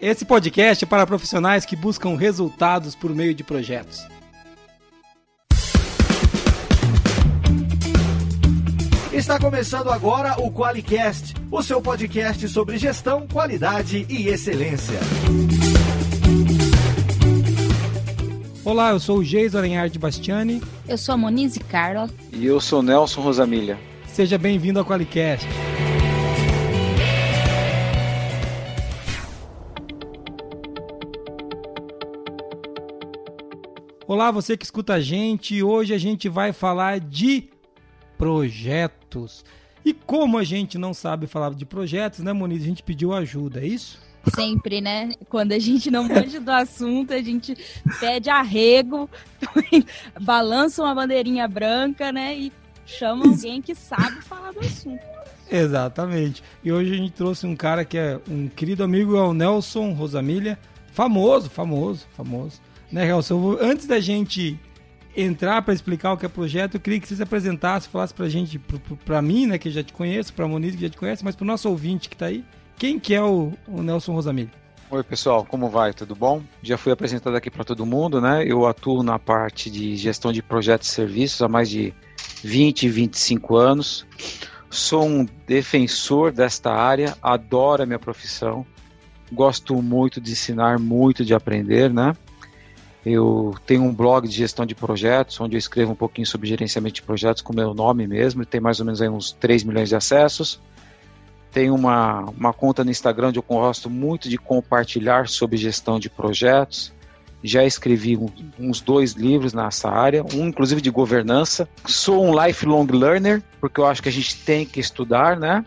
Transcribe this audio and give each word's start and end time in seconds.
Esse 0.00 0.24
podcast 0.24 0.84
é 0.84 0.86
para 0.86 1.04
profissionais 1.04 1.64
que 1.64 1.74
buscam 1.74 2.16
resultados 2.16 2.94
por 2.94 3.12
meio 3.12 3.34
de 3.34 3.42
projetos. 3.42 4.06
Está 9.12 9.40
começando 9.40 9.90
agora 9.90 10.40
o 10.40 10.52
QualiCast, 10.52 11.34
o 11.50 11.60
seu 11.64 11.82
podcast 11.82 12.48
sobre 12.48 12.78
gestão, 12.78 13.26
qualidade 13.26 14.06
e 14.08 14.28
excelência. 14.28 15.00
Olá, 18.64 18.90
eu 18.90 19.00
sou 19.00 19.18
o 19.18 19.24
Geis 19.24 19.56
Arenhard 19.56 19.98
Bastiani. 19.98 20.62
Eu 20.86 20.96
sou 20.96 21.14
a 21.14 21.18
Monize 21.18 21.58
Carla. 21.58 22.08
E 22.32 22.46
eu 22.46 22.60
sou 22.60 22.84
Nelson 22.84 23.20
Rosamilha. 23.20 23.76
Seja 24.06 24.38
bem-vindo 24.38 24.78
ao 24.78 24.84
QualiCast. 24.84 25.48
Olá, 34.08 34.30
você 34.30 34.56
que 34.56 34.64
escuta 34.64 34.94
a 34.94 35.00
gente. 35.02 35.62
Hoje 35.62 35.92
a 35.92 35.98
gente 35.98 36.30
vai 36.30 36.50
falar 36.50 36.98
de 36.98 37.50
projetos. 38.16 39.44
E 39.84 39.92
como 39.92 40.38
a 40.38 40.44
gente 40.44 40.78
não 40.78 40.94
sabe 40.94 41.26
falar 41.26 41.52
de 41.52 41.66
projetos, 41.66 42.20
né, 42.20 42.32
Moniz? 42.32 42.62
A 42.62 42.64
gente 42.64 42.82
pediu 42.82 43.12
ajuda, 43.12 43.60
é 43.60 43.66
isso? 43.66 44.00
Sempre, 44.34 44.80
né? 44.80 45.12
Quando 45.28 45.52
a 45.52 45.58
gente 45.58 45.90
não 45.90 46.04
manja 46.08 46.40
do 46.40 46.50
assunto, 46.50 47.12
a 47.12 47.20
gente 47.20 47.54
pede 48.00 48.30
arrego, 48.30 49.10
balança 50.18 50.82
uma 50.82 50.94
bandeirinha 50.94 51.46
branca, 51.46 52.10
né? 52.10 52.34
E 52.34 52.52
chama 52.86 53.26
alguém 53.26 53.60
que 53.60 53.74
sabe 53.74 54.22
falar 54.22 54.52
do 54.54 54.60
assunto. 54.60 55.04
Exatamente. 55.50 56.42
E 56.64 56.72
hoje 56.72 56.94
a 56.94 56.96
gente 56.96 57.12
trouxe 57.12 57.46
um 57.46 57.54
cara 57.54 57.84
que 57.84 57.98
é 57.98 58.18
um 58.26 58.48
querido 58.48 58.82
amigo, 58.82 59.18
é 59.18 59.22
o 59.22 59.34
Nelson 59.34 59.92
Rosamilha. 59.92 60.58
Famoso, 60.94 61.50
famoso, 61.50 62.06
famoso 62.16 62.67
né, 62.90 63.06
Gelson? 63.06 63.56
Antes 63.60 63.86
da 63.86 64.00
gente 64.00 64.58
entrar 65.16 65.62
para 65.62 65.74
explicar 65.74 66.12
o 66.12 66.16
que 66.16 66.26
é 66.26 66.28
projeto, 66.28 66.74
eu 66.74 66.80
queria 66.80 67.00
que 67.00 67.08
você 67.08 67.16
se 67.16 67.22
apresentasse, 67.22 67.88
falasse 67.88 68.14
para 68.14 68.26
a 68.26 68.28
gente, 68.28 68.60
para 69.04 69.20
mim, 69.20 69.46
né, 69.46 69.58
que 69.58 69.70
já 69.70 69.82
te 69.82 69.92
conheço, 69.92 70.32
para 70.32 70.44
a 70.44 70.48
Moniz, 70.48 70.74
que 70.74 70.82
já 70.82 70.90
te 70.90 70.96
conhece, 70.96 71.24
mas 71.24 71.34
para 71.34 71.44
o 71.44 71.46
nosso 71.46 71.68
ouvinte 71.68 72.08
que 72.08 72.14
está 72.14 72.26
aí, 72.26 72.44
quem 72.76 72.98
que 72.98 73.14
é 73.14 73.22
o, 73.22 73.52
o 73.66 73.82
Nelson 73.82 74.12
Rosamilho? 74.12 74.50
Oi, 74.90 75.02
pessoal, 75.02 75.44
como 75.44 75.68
vai? 75.68 75.92
Tudo 75.92 76.14
bom? 76.14 76.42
Já 76.62 76.78
fui 76.78 76.92
apresentado 76.92 77.36
aqui 77.36 77.50
para 77.50 77.62
todo 77.62 77.84
mundo, 77.84 78.22
né? 78.22 78.42
Eu 78.46 78.66
atuo 78.66 79.02
na 79.02 79.18
parte 79.18 79.70
de 79.70 79.94
gestão 79.96 80.32
de 80.32 80.42
projetos 80.42 80.88
e 80.88 80.92
serviços 80.92 81.42
há 81.42 81.48
mais 81.48 81.68
de 81.68 81.92
20, 82.42 82.88
25 82.88 83.56
anos. 83.56 84.06
Sou 84.70 85.04
um 85.04 85.26
defensor 85.46 86.32
desta 86.32 86.72
área, 86.72 87.16
adoro 87.22 87.82
a 87.82 87.86
minha 87.86 87.98
profissão, 87.98 88.64
gosto 89.30 89.82
muito 89.82 90.22
de 90.22 90.32
ensinar, 90.32 90.78
muito 90.78 91.22
de 91.22 91.34
aprender, 91.34 91.92
né? 91.92 92.14
Eu 93.06 93.54
tenho 93.64 93.84
um 93.84 93.94
blog 93.94 94.26
de 94.26 94.34
gestão 94.34 94.66
de 94.66 94.74
projetos, 94.74 95.40
onde 95.40 95.56
eu 95.56 95.58
escrevo 95.58 95.92
um 95.92 95.96
pouquinho 95.96 96.26
sobre 96.26 96.48
gerenciamento 96.48 96.96
de 96.96 97.02
projetos 97.02 97.42
com 97.42 97.54
meu 97.54 97.72
nome 97.72 98.06
mesmo, 98.06 98.44
tem 98.44 98.60
mais 98.60 98.80
ou 98.80 98.86
menos 98.86 99.00
uns 99.00 99.32
3 99.32 99.64
milhões 99.64 99.88
de 99.88 99.96
acessos. 99.96 100.60
Tenho 101.52 101.74
uma, 101.74 102.24
uma 102.36 102.52
conta 102.52 102.84
no 102.84 102.90
Instagram 102.90 103.28
onde 103.28 103.38
eu 103.38 103.44
gosto 103.46 103.88
muito 103.88 104.28
de 104.28 104.36
compartilhar 104.36 105.28
sobre 105.28 105.56
gestão 105.56 105.98
de 105.98 106.10
projetos. 106.10 106.92
Já 107.42 107.64
escrevi 107.64 108.16
um, 108.16 108.28
uns 108.58 108.80
dois 108.80 109.12
livros 109.12 109.54
nessa 109.54 109.88
área, 109.88 110.24
um 110.34 110.48
inclusive 110.48 110.80
de 110.80 110.90
governança. 110.90 111.68
Sou 111.86 112.24
um 112.24 112.46
lifelong 112.46 112.86
learner, 112.92 113.42
porque 113.60 113.80
eu 113.80 113.86
acho 113.86 114.02
que 114.02 114.08
a 114.08 114.12
gente 114.12 114.36
tem 114.44 114.66
que 114.66 114.80
estudar, 114.80 115.38
né? 115.38 115.64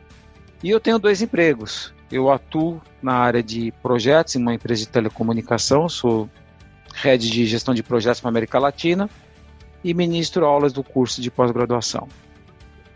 E 0.62 0.70
eu 0.70 0.80
tenho 0.80 1.00
dois 1.00 1.22
empregos. 1.22 1.94
Eu 2.12 2.30
atuo 2.30 2.82
na 3.02 3.14
área 3.14 3.42
de 3.42 3.74
projetos 3.82 4.36
em 4.36 4.40
uma 4.40 4.54
empresa 4.54 4.82
de 4.82 4.90
telecomunicação, 4.90 5.88
sou 5.88 6.30
head 6.94 7.30
de 7.30 7.46
gestão 7.46 7.74
de 7.74 7.84
projetos 7.84 8.20
para 8.20 8.30
a 8.30 8.32
América 8.32 8.60
Latina 8.60 9.10
e 9.84 9.94
ministro 9.94 10.46
aulas 10.46 10.74
do 10.74 10.84
curso 10.84 11.22
de 11.22 11.32
pós-graduação. 11.32 12.08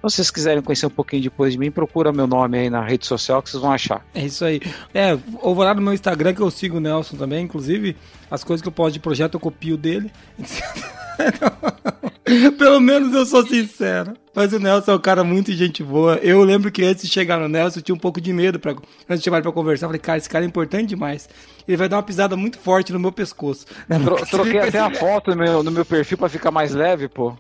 Então, 0.05 0.11
se 0.11 0.17
vocês 0.17 0.29
quiserem 0.29 0.61
conhecer 0.61 0.85
um 0.85 0.91
pouquinho 0.91 1.23
depois 1.23 1.53
de 1.53 1.57
mim, 1.57 1.71
procura 1.71 2.13
meu 2.13 2.27
nome 2.27 2.59
aí 2.59 2.69
na 2.69 2.85
rede 2.85 3.07
social 3.07 3.41
que 3.41 3.49
vocês 3.49 3.59
vão 3.59 3.71
achar. 3.71 4.05
É 4.13 4.23
isso 4.23 4.45
aí. 4.45 4.61
É, 4.93 5.17
ou 5.41 5.55
vou 5.55 5.63
lá 5.63 5.73
no 5.73 5.81
meu 5.81 5.93
Instagram 5.93 6.31
que 6.31 6.41
eu 6.41 6.51
sigo 6.51 6.77
o 6.77 6.79
Nelson 6.79 7.17
também, 7.17 7.43
inclusive 7.43 7.97
as 8.29 8.43
coisas 8.43 8.61
que 8.61 8.67
eu 8.67 8.71
posto 8.71 8.93
de 8.93 8.99
projeto 8.99 9.33
eu 9.33 9.39
copio 9.39 9.75
dele. 9.75 10.11
Pelo 12.55 12.79
menos 12.79 13.15
eu 13.15 13.25
sou 13.25 13.47
sincero. 13.47 14.13
Mas 14.35 14.53
o 14.53 14.59
Nelson 14.59 14.91
é 14.91 14.95
um 14.95 14.99
cara 14.99 15.23
muito 15.23 15.51
gente 15.53 15.83
boa. 15.83 16.17
Eu 16.17 16.43
lembro 16.43 16.71
que 16.71 16.83
antes 16.83 17.07
de 17.07 17.11
chegar 17.11 17.39
no 17.39 17.47
Nelson, 17.47 17.79
eu 17.79 17.83
tinha 17.83 17.95
um 17.95 17.99
pouco 17.99 18.21
de 18.21 18.31
medo 18.31 18.59
pra, 18.59 18.73
antes 18.73 19.19
de 19.19 19.25
chamar 19.25 19.37
ele 19.37 19.43
pra 19.43 19.51
conversar. 19.51 19.85
Eu 19.85 19.89
falei, 19.89 20.01
cara, 20.01 20.19
esse 20.19 20.29
cara 20.29 20.45
é 20.45 20.47
importante 20.47 20.89
demais. 20.89 21.27
Ele 21.67 21.77
vai 21.77 21.89
dar 21.89 21.97
uma 21.97 22.03
pisada 22.03 22.35
muito 22.35 22.59
forte 22.59 22.93
no 22.93 22.99
meu 22.99 23.11
pescoço. 23.11 23.65
Tro 24.03 24.15
troquei 24.27 24.59
até 24.59 24.79
a 24.79 24.91
foto 24.93 25.31
no 25.31 25.37
meu, 25.37 25.63
no 25.63 25.71
meu 25.71 25.85
perfil 25.85 26.17
pra 26.17 26.29
ficar 26.29 26.51
mais 26.51 26.73
leve, 26.73 27.07
pô. 27.07 27.35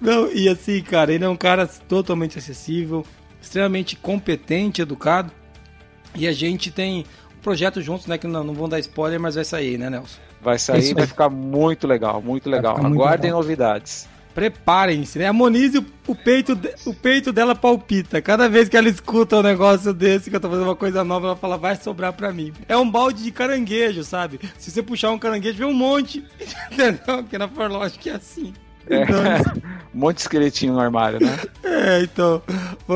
Não, 0.00 0.30
e 0.32 0.48
assim, 0.48 0.82
cara, 0.82 1.12
ele 1.12 1.24
é 1.24 1.28
um 1.28 1.36
cara 1.36 1.66
totalmente 1.66 2.38
acessível, 2.38 3.04
extremamente 3.40 3.96
competente, 3.96 4.82
educado. 4.82 5.32
E 6.14 6.26
a 6.26 6.32
gente 6.32 6.70
tem 6.70 7.04
um 7.36 7.40
projeto 7.40 7.80
juntos, 7.80 8.06
né? 8.06 8.18
Que 8.18 8.26
não, 8.26 8.44
não 8.44 8.54
vão 8.54 8.68
dar 8.68 8.78
spoiler, 8.80 9.20
mas 9.20 9.34
vai 9.34 9.44
sair, 9.44 9.78
né, 9.78 9.88
Nelson? 9.88 10.18
Vai 10.42 10.58
sair, 10.58 10.94
vai 10.94 11.06
ficar 11.06 11.28
muito 11.28 11.86
legal, 11.86 12.20
muito 12.20 12.48
legal. 12.50 12.76
Aguardem 12.76 13.30
legal. 13.30 13.40
novidades. 13.40 14.08
Preparem-se, 14.36 15.18
né? 15.18 15.26
A 15.26 15.32
Monize, 15.32 15.82
o 16.06 16.14
peito, 16.14 16.60
o 16.84 16.92
peito 16.92 17.32
dela 17.32 17.54
palpita. 17.54 18.20
Cada 18.20 18.50
vez 18.50 18.68
que 18.68 18.76
ela 18.76 18.86
escuta 18.86 19.38
um 19.38 19.42
negócio 19.42 19.94
desse, 19.94 20.28
que 20.28 20.36
eu 20.36 20.40
tô 20.40 20.50
fazendo 20.50 20.66
uma 20.66 20.76
coisa 20.76 21.02
nova, 21.02 21.28
ela 21.28 21.36
fala, 21.36 21.56
vai 21.56 21.74
sobrar 21.74 22.12
pra 22.12 22.30
mim. 22.34 22.52
É 22.68 22.76
um 22.76 22.90
balde 22.90 23.22
de 23.22 23.30
caranguejo, 23.30 24.04
sabe? 24.04 24.38
Se 24.58 24.70
você 24.70 24.82
puxar 24.82 25.10
um 25.10 25.18
caranguejo, 25.18 25.56
vem 25.56 25.66
um 25.66 25.72
monte. 25.72 26.22
Entendeu? 26.70 27.22
Porque 27.22 27.38
na 27.38 27.48
Forlógica 27.48 28.10
é 28.10 28.16
assim. 28.16 28.52
É, 28.88 29.02
então, 29.02 29.62
um 29.94 29.98
monte 29.98 30.16
de 30.16 30.22
esqueletinho 30.22 30.72
no 30.72 30.80
armário, 30.80 31.18
né? 31.20 31.38
É, 31.64 32.02
então. 32.02 32.42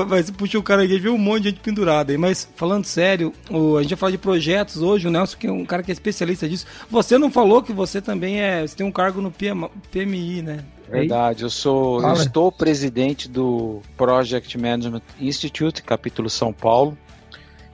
Mas 0.08 0.30
puxa 0.30 0.58
o 0.58 0.62
cara 0.62 0.82
aqui, 0.82 0.98
viu 0.98 1.14
um 1.14 1.18
monte 1.18 1.42
de 1.42 1.48
gente 1.50 1.60
pendurada 1.60 2.12
aí. 2.12 2.18
Mas 2.18 2.48
falando 2.56 2.84
sério, 2.84 3.32
o, 3.50 3.76
a 3.76 3.82
gente 3.82 3.90
vai 3.90 3.98
falar 3.98 4.12
de 4.12 4.18
projetos 4.18 4.82
hoje. 4.82 5.08
O 5.08 5.10
Nelson, 5.10 5.36
que 5.36 5.46
é 5.46 5.52
um 5.52 5.64
cara 5.64 5.82
que 5.82 5.90
é 5.90 5.94
especialista 5.94 6.48
disso. 6.48 6.66
Você 6.88 7.18
não 7.18 7.30
falou 7.30 7.62
que 7.62 7.72
você 7.72 8.00
também 8.00 8.40
é. 8.40 8.62
Você 8.62 8.76
tem 8.76 8.86
um 8.86 8.92
cargo 8.92 9.20
no 9.20 9.30
PM, 9.30 9.68
PMI, 9.90 10.42
né? 10.42 10.64
Verdade, 10.88 11.44
eu 11.44 11.50
sou. 11.50 12.02
Eu 12.02 12.14
estou 12.14 12.50
presidente 12.50 13.28
do 13.28 13.80
Project 13.96 14.58
Management 14.58 15.02
Institute, 15.20 15.82
capítulo 15.82 16.28
São 16.28 16.52
Paulo. 16.52 16.96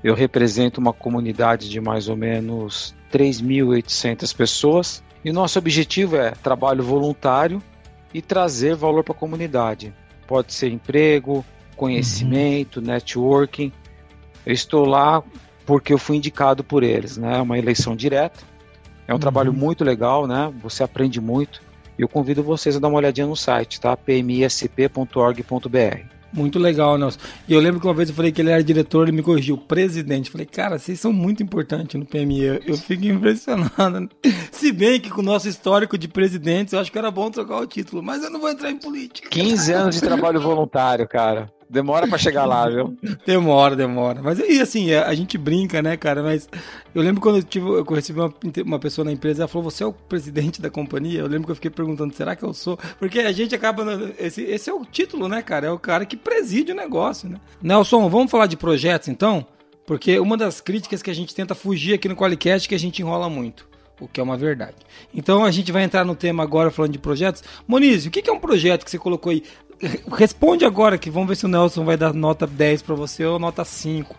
Eu 0.05 0.15
represento 0.15 0.81
uma 0.81 0.93
comunidade 0.93 1.69
de 1.69 1.81
mais 1.81 2.09
ou 2.09 2.17
menos 2.17 2.95
3.800 3.13 4.37
pessoas. 4.37 5.03
E 5.25 5.33
nosso 5.33 5.59
objetivo 5.59 6.17
é 6.17 6.31
trabalho 6.31 6.85
voluntário 6.85 7.61
e 8.13 8.23
trazer 8.23 8.75
valor 8.75 9.05
para 9.05 9.15
a 9.15 9.19
comunidade. 9.19 9.95
Pode 10.27 10.53
ser 10.53 10.73
emprego, 10.73 11.45
conhecimento, 11.77 12.81
uhum. 12.81 12.87
networking. 12.87 13.73
Eu 14.45 14.53
estou 14.53 14.85
lá 14.85 15.23
porque 15.65 15.93
eu 15.93 15.99
fui 15.99 16.17
indicado 16.17 16.65
por 16.65 16.83
eles, 16.83 17.17
né? 17.17 17.39
É 17.39 17.43
uma 17.43 17.59
eleição 17.59 17.97
direta. 17.97 18.41
É 19.07 19.13
um 19.13 19.15
uhum. 19.15 19.21
trabalho 19.21 19.53
muito 19.53 19.85
legal, 19.85 20.27
né? 20.27 20.53
Você 20.63 20.83
aprende 20.83 21.21
muito. 21.21 21.63
E 21.99 22.03
eu 22.03 22.09
convido 22.09 22.43
vocês 22.43 22.77
a 22.77 22.79
dar 22.79 22.89
uma 22.89 22.99
olhadinha 22.99 23.27
no 23.27 23.37
site, 23.37 23.81
tá? 23.81 23.97
pmisp.org.br. 23.97 26.16
Muito 26.37 26.59
legal, 26.59 26.99
Nelson. 26.99 27.19
E 27.49 27.55
eu 27.55 27.61
lembro 27.61 27.81
que 27.81 27.87
uma 27.87 27.95
vez 27.95 28.11
eu 28.11 28.15
falei 28.15 28.31
que 28.31 28.43
ele 28.43 28.51
era 28.51 28.63
diretor, 28.63 29.09
ele 29.09 29.17
me 29.17 29.23
corrigiu, 29.23 29.57
presidente. 29.57 30.31
Falei, 30.31 30.47
cara, 30.47 30.79
vocês 30.79 31.01
são 31.01 31.13
muito 31.13 31.43
importantes 31.43 31.99
no 31.99 32.05
PMI. 32.05 32.43
Eu, 32.43 32.61
eu 32.67 32.77
fico 32.77 33.05
impressionado. 33.07 34.11
Se 34.53 34.71
bem 34.71 35.01
que 35.01 35.09
com 35.09 35.23
o 35.23 35.25
nosso 35.25 35.49
histórico 35.49 35.97
de 35.97 36.07
presidentes, 36.07 36.75
eu 36.75 36.79
acho 36.79 36.93
que 36.93 36.99
era 36.99 37.11
bom 37.11 37.31
trocar 37.31 37.57
o 37.57 37.67
título, 37.67 38.03
mas 38.03 38.23
eu 38.23 38.31
não 38.31 38.39
vou 38.39 38.51
entrar 38.51 38.71
em 38.71 38.77
política. 38.77 39.31
15 39.31 39.73
anos 39.73 39.95
de 39.95 40.03
trabalho 40.03 40.41
voluntário, 40.41 41.09
cara. 41.09 41.51
Demora 41.69 42.07
para 42.07 42.17
chegar 42.17 42.45
lá, 42.45 42.69
viu? 42.69 42.97
Demora, 43.27 43.75
demora. 43.75 44.23
Mas 44.23 44.39
e 44.39 44.61
assim, 44.61 44.93
a, 44.93 45.13
gente 45.15 45.37
brinca, 45.37 45.83
né, 45.83 45.97
cara? 45.97 46.23
Mas 46.23 46.49
eu 46.95 47.03
lembro 47.03 47.21
quando 47.21 47.37
eu, 47.37 47.43
tive, 47.43 47.67
eu 47.67 47.85
recebi 47.85 48.21
uma, 48.21 48.33
uma 48.65 48.79
pessoa 48.79 49.05
na 49.05 49.11
empresa, 49.11 49.43
ela 49.43 49.49
falou: 49.49 49.69
Você 49.71 49.83
é 49.83 49.87
o 49.87 49.93
presidente 49.93 50.63
da 50.63 50.71
companhia? 50.71 51.21
Eu 51.21 51.27
lembro 51.27 51.47
que 51.47 51.51
eu 51.51 51.57
fiquei 51.57 51.71
perguntando: 51.71 52.15
Será 52.15 52.37
que 52.37 52.45
eu 52.45 52.55
sou? 52.55 52.79
Porque 52.99 53.19
a 53.19 53.33
gente 53.33 53.55
acaba. 53.55 54.13
Esse, 54.19 54.43
esse 54.43 54.71
é 54.71 54.73
o 54.73 54.85
título, 54.85 55.29
né, 55.29 55.43
cara? 55.43 55.67
É 55.67 55.71
o 55.71 55.79
cara 55.79 56.07
que 56.07 56.17
preside 56.17 56.71
o 56.71 56.77
negócio, 56.77 57.29
né? 57.29 57.41
Nelson, 57.61 58.09
vamos 58.09 58.31
falar 58.31 58.47
de 58.47 58.57
projetos 58.57 59.09
então? 59.09 59.45
Porque 59.87 60.19
uma 60.19 60.37
das 60.37 60.61
críticas 60.61 61.03
que 61.03 61.11
a 61.11 61.15
gente 61.15 61.35
tenta 61.35 61.55
fugir 61.55 61.95
aqui 61.95 62.09
no 62.09 62.17
Qualicast 62.17 62.67
é 62.67 62.69
que 62.69 62.75
a 62.75 62.79
gente 62.79 63.03
enrola 63.03 63.29
muito 63.29 63.67
o 64.01 64.09
que 64.09 64.21
é 64.21 64.23
uma 64.23 64.37
verdade. 64.37 64.77
Então 65.15 65.45
a 65.45 65.51
gente 65.51 65.73
vai 65.73 65.83
entrar 65.83 66.05
no 66.05 66.15
tema 66.15 66.43
agora 66.43 66.71
falando 66.71 66.93
de 66.93 66.99
projetos. 66.99 67.43
Moniz, 67.67 68.07
o 68.07 68.11
que 68.11 68.29
é 68.29 68.33
um 68.33 68.41
projeto 68.41 68.85
que 68.85 68.91
você 68.91 68.99
colocou 68.99 69.31
aí? 69.31 69.43
Responde 70.13 70.65
agora 70.65 70.97
que 70.97 71.11
vamos 71.11 71.29
ver 71.29 71.37
se 71.37 71.45
o 71.45 71.49
Nelson 71.49 71.85
vai 71.85 71.97
dar 71.97 72.15
nota 72.15 72.47
10 72.47 72.83
para 72.83 72.95
você 72.95 73.25
ou 73.25 73.39
nota 73.39 73.65
5 73.65 74.17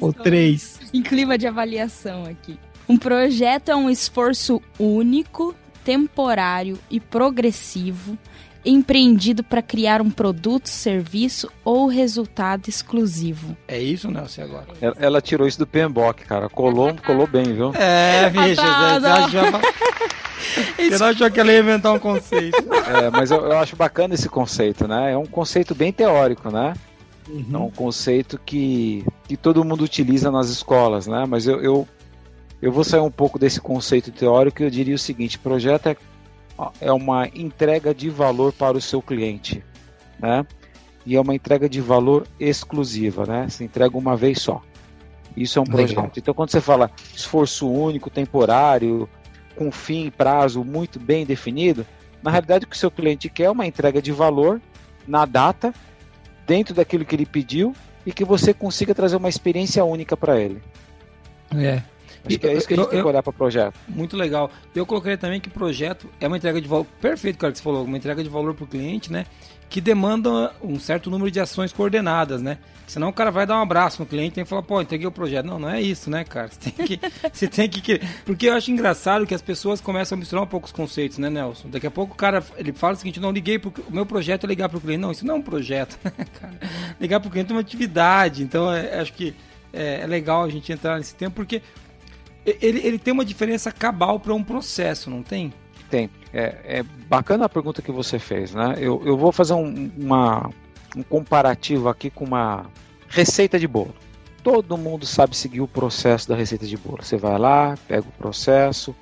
ou 0.00 0.12
3. 0.12 0.80
Em 0.94 1.02
clima 1.02 1.36
de 1.36 1.46
avaliação 1.46 2.24
aqui. 2.24 2.58
Um 2.88 2.96
projeto 2.98 3.70
é 3.70 3.76
um 3.76 3.90
esforço 3.90 4.60
único, 4.78 5.54
temporário 5.84 6.78
e 6.90 7.00
progressivo 7.00 8.18
empreendido 8.64 9.44
para 9.44 9.60
criar 9.60 10.00
um 10.00 10.10
produto, 10.10 10.68
serviço 10.68 11.50
ou 11.64 11.86
resultado 11.86 12.68
exclusivo. 12.68 13.56
É 13.68 13.78
isso, 13.78 14.10
Nelson, 14.10 14.42
agora? 14.42 14.66
Ela, 14.80 14.96
ela 14.98 15.20
tirou 15.20 15.46
isso 15.46 15.58
do 15.58 15.66
PMBOK, 15.66 16.24
cara. 16.24 16.48
Colou, 16.48 16.94
colou 17.04 17.26
bem, 17.26 17.52
viu? 17.52 17.72
É, 17.74 18.30
bicho. 18.30 18.62
Você 20.76 20.98
não 20.98 21.06
achou 21.08 21.30
que 21.30 21.40
ela 21.40 21.52
ia 21.52 21.60
inventar 21.60 21.92
um 21.92 21.98
conceito. 21.98 22.56
É, 22.56 23.10
mas 23.10 23.30
eu, 23.30 23.44
eu 23.44 23.58
acho 23.58 23.76
bacana 23.76 24.14
esse 24.14 24.28
conceito, 24.28 24.86
né? 24.86 25.12
É 25.12 25.18
um 25.18 25.26
conceito 25.26 25.74
bem 25.74 25.92
teórico, 25.92 26.50
né? 26.50 26.74
É 27.28 27.56
um 27.56 27.70
conceito 27.70 28.38
que, 28.44 29.04
que 29.26 29.36
todo 29.36 29.64
mundo 29.64 29.82
utiliza 29.82 30.30
nas 30.30 30.50
escolas, 30.50 31.06
né? 31.06 31.24
Mas 31.26 31.46
eu, 31.46 31.60
eu, 31.62 31.88
eu 32.60 32.70
vou 32.70 32.84
sair 32.84 33.00
um 33.00 33.10
pouco 33.10 33.38
desse 33.38 33.60
conceito 33.60 34.12
teórico 34.12 34.62
e 34.62 34.66
eu 34.66 34.70
diria 34.70 34.94
o 34.94 34.98
seguinte: 34.98 35.38
projeto 35.38 35.88
é, 35.88 35.96
é 36.80 36.92
uma 36.92 37.28
entrega 37.34 37.94
de 37.94 38.08
valor 38.08 38.52
para 38.52 38.76
o 38.76 38.80
seu 38.80 39.02
cliente, 39.02 39.64
né? 40.18 40.46
E 41.06 41.16
é 41.16 41.20
uma 41.20 41.34
entrega 41.34 41.68
de 41.68 41.80
valor 41.80 42.26
exclusiva, 42.40 43.26
né? 43.26 43.46
Você 43.48 43.64
entrega 43.64 43.96
uma 43.96 44.16
vez 44.16 44.40
só. 44.40 44.62
Isso 45.36 45.58
é 45.58 45.62
um 45.62 45.64
Legal. 45.64 45.94
projeto. 45.94 46.18
Então, 46.18 46.32
quando 46.32 46.50
você 46.50 46.60
fala 46.60 46.90
esforço 47.14 47.68
único, 47.68 48.08
temporário, 48.08 49.08
com 49.56 49.70
fim 49.70 50.06
e 50.06 50.10
prazo 50.10 50.64
muito 50.64 50.98
bem 50.98 51.26
definido, 51.26 51.84
na 52.22 52.30
realidade 52.30 52.64
o 52.64 52.68
que 52.68 52.76
o 52.76 52.78
seu 52.78 52.90
cliente 52.90 53.28
quer 53.28 53.44
é 53.44 53.50
uma 53.50 53.66
entrega 53.66 54.00
de 54.00 54.12
valor 54.12 54.60
na 55.06 55.26
data, 55.26 55.74
dentro 56.46 56.74
daquilo 56.74 57.04
que 57.04 57.14
ele 57.14 57.26
pediu 57.26 57.74
e 58.06 58.12
que 58.12 58.24
você 58.24 58.54
consiga 58.54 58.94
trazer 58.94 59.16
uma 59.16 59.28
experiência 59.28 59.84
única 59.84 60.16
para 60.16 60.40
ele. 60.40 60.62
É. 61.54 61.82
Acho 62.26 62.38
que 62.38 62.46
é 62.46 62.54
isso 62.54 62.66
que 62.66 62.74
a 62.74 62.76
gente 62.76 62.86
Eu- 62.86 62.90
tem 62.90 63.00
que 63.02 63.06
olhar 63.06 63.22
para 63.22 63.30
o 63.30 63.34
projeto. 63.34 63.74
Muito 63.88 64.16
legal. 64.16 64.50
Eu 64.74 64.86
coloquei 64.86 65.16
também 65.16 65.40
que 65.40 65.50
projeto 65.50 66.08
é 66.20 66.26
uma 66.26 66.36
entrega 66.36 66.60
de 66.60 66.66
valor. 66.68 66.86
Perfeito, 67.00 67.38
cara, 67.38 67.52
que 67.52 67.58
você 67.58 67.64
falou. 67.64 67.84
Uma 67.84 67.96
entrega 67.96 68.22
de 68.22 68.28
valor 68.30 68.54
para 68.54 68.64
o 68.64 68.66
cliente, 68.66 69.12
né? 69.12 69.26
Que 69.68 69.80
demanda 69.80 70.52
um 70.62 70.78
certo 70.78 71.10
número 71.10 71.30
de 71.30 71.40
ações 71.40 71.72
coordenadas, 71.72 72.40
né? 72.40 72.58
Senão 72.86 73.08
o 73.08 73.12
cara 73.12 73.30
vai 73.30 73.46
dar 73.46 73.58
um 73.58 73.62
abraço 73.62 74.00
no 74.00 74.06
cliente 74.06 74.38
e 74.38 74.44
falar, 74.44 74.62
pô, 74.62 74.80
entreguei 74.80 75.06
o 75.06 75.10
projeto. 75.10 75.46
Não, 75.46 75.58
não 75.58 75.68
é 75.70 75.80
isso, 75.80 76.10
né, 76.10 76.22
cara? 76.22 76.48
Você 76.52 76.70
tem 76.70 76.86
que. 76.86 77.00
você 77.32 77.48
tem 77.48 77.68
que. 77.68 78.00
Porque 78.26 78.46
eu 78.46 78.52
acho 78.52 78.70
engraçado 78.70 79.26
que 79.26 79.34
as 79.34 79.40
pessoas 79.42 79.80
começam 79.80 80.16
a 80.16 80.18
misturar 80.18 80.44
um 80.44 80.46
pouco 80.46 80.66
os 80.66 80.72
conceitos, 80.72 81.18
né, 81.18 81.28
Nelson? 81.30 81.70
Daqui 81.70 81.86
a 81.86 81.90
pouco 81.90 82.12
o 82.12 82.16
cara 82.16 82.42
ele 82.56 82.72
fala 82.72 82.92
o 82.92 82.96
seguinte: 82.96 83.18
não, 83.18 83.30
liguei 83.32 83.58
pro. 83.58 83.72
O 83.88 83.92
meu 83.92 84.04
projeto 84.06 84.44
é 84.44 84.46
ligar 84.46 84.68
para 84.68 84.78
o 84.78 84.80
cliente. 84.80 85.00
Não, 85.00 85.10
isso 85.10 85.26
não 85.26 85.34
é 85.34 85.38
um 85.38 85.42
projeto, 85.42 85.98
né, 86.04 86.12
cara? 86.40 86.54
Ligar 87.00 87.18
para 87.20 87.28
o 87.28 87.30
cliente 87.30 87.50
é 87.50 87.54
uma 87.54 87.60
atividade. 87.62 88.42
Então, 88.42 88.72
é- 88.72 89.00
acho 89.00 89.12
que 89.14 89.34
é, 89.72 90.00
é 90.02 90.06
legal 90.06 90.44
a 90.44 90.48
gente 90.50 90.70
entrar 90.70 90.98
nesse 90.98 91.14
tempo, 91.16 91.34
porque 91.36 91.62
ele, 92.44 92.86
ele 92.86 92.98
tem 92.98 93.12
uma 93.12 93.24
diferença 93.24 93.72
cabal 93.72 94.20
para 94.20 94.34
um 94.34 94.42
processo, 94.42 95.10
não 95.10 95.22
tem? 95.22 95.52
Tem. 95.90 96.10
É, 96.32 96.78
é 96.78 96.82
bacana 96.82 97.44
a 97.44 97.48
pergunta 97.48 97.80
que 97.80 97.92
você 97.92 98.18
fez, 98.18 98.54
né? 98.54 98.74
Eu, 98.78 99.02
eu 99.04 99.16
vou 99.16 99.32
fazer 99.32 99.54
um, 99.54 99.90
uma, 99.96 100.50
um 100.96 101.02
comparativo 101.02 101.88
aqui 101.88 102.10
com 102.10 102.24
uma 102.24 102.66
receita 103.08 103.58
de 103.58 103.66
bolo. 103.66 103.94
Todo 104.42 104.76
mundo 104.76 105.06
sabe 105.06 105.36
seguir 105.36 105.60
o 105.60 105.68
processo 105.68 106.28
da 106.28 106.36
receita 106.36 106.66
de 106.66 106.76
bolo. 106.76 107.02
Você 107.02 107.16
vai 107.16 107.38
lá, 107.38 107.78
pega 107.88 108.06
o 108.06 108.12
processo 108.12 108.94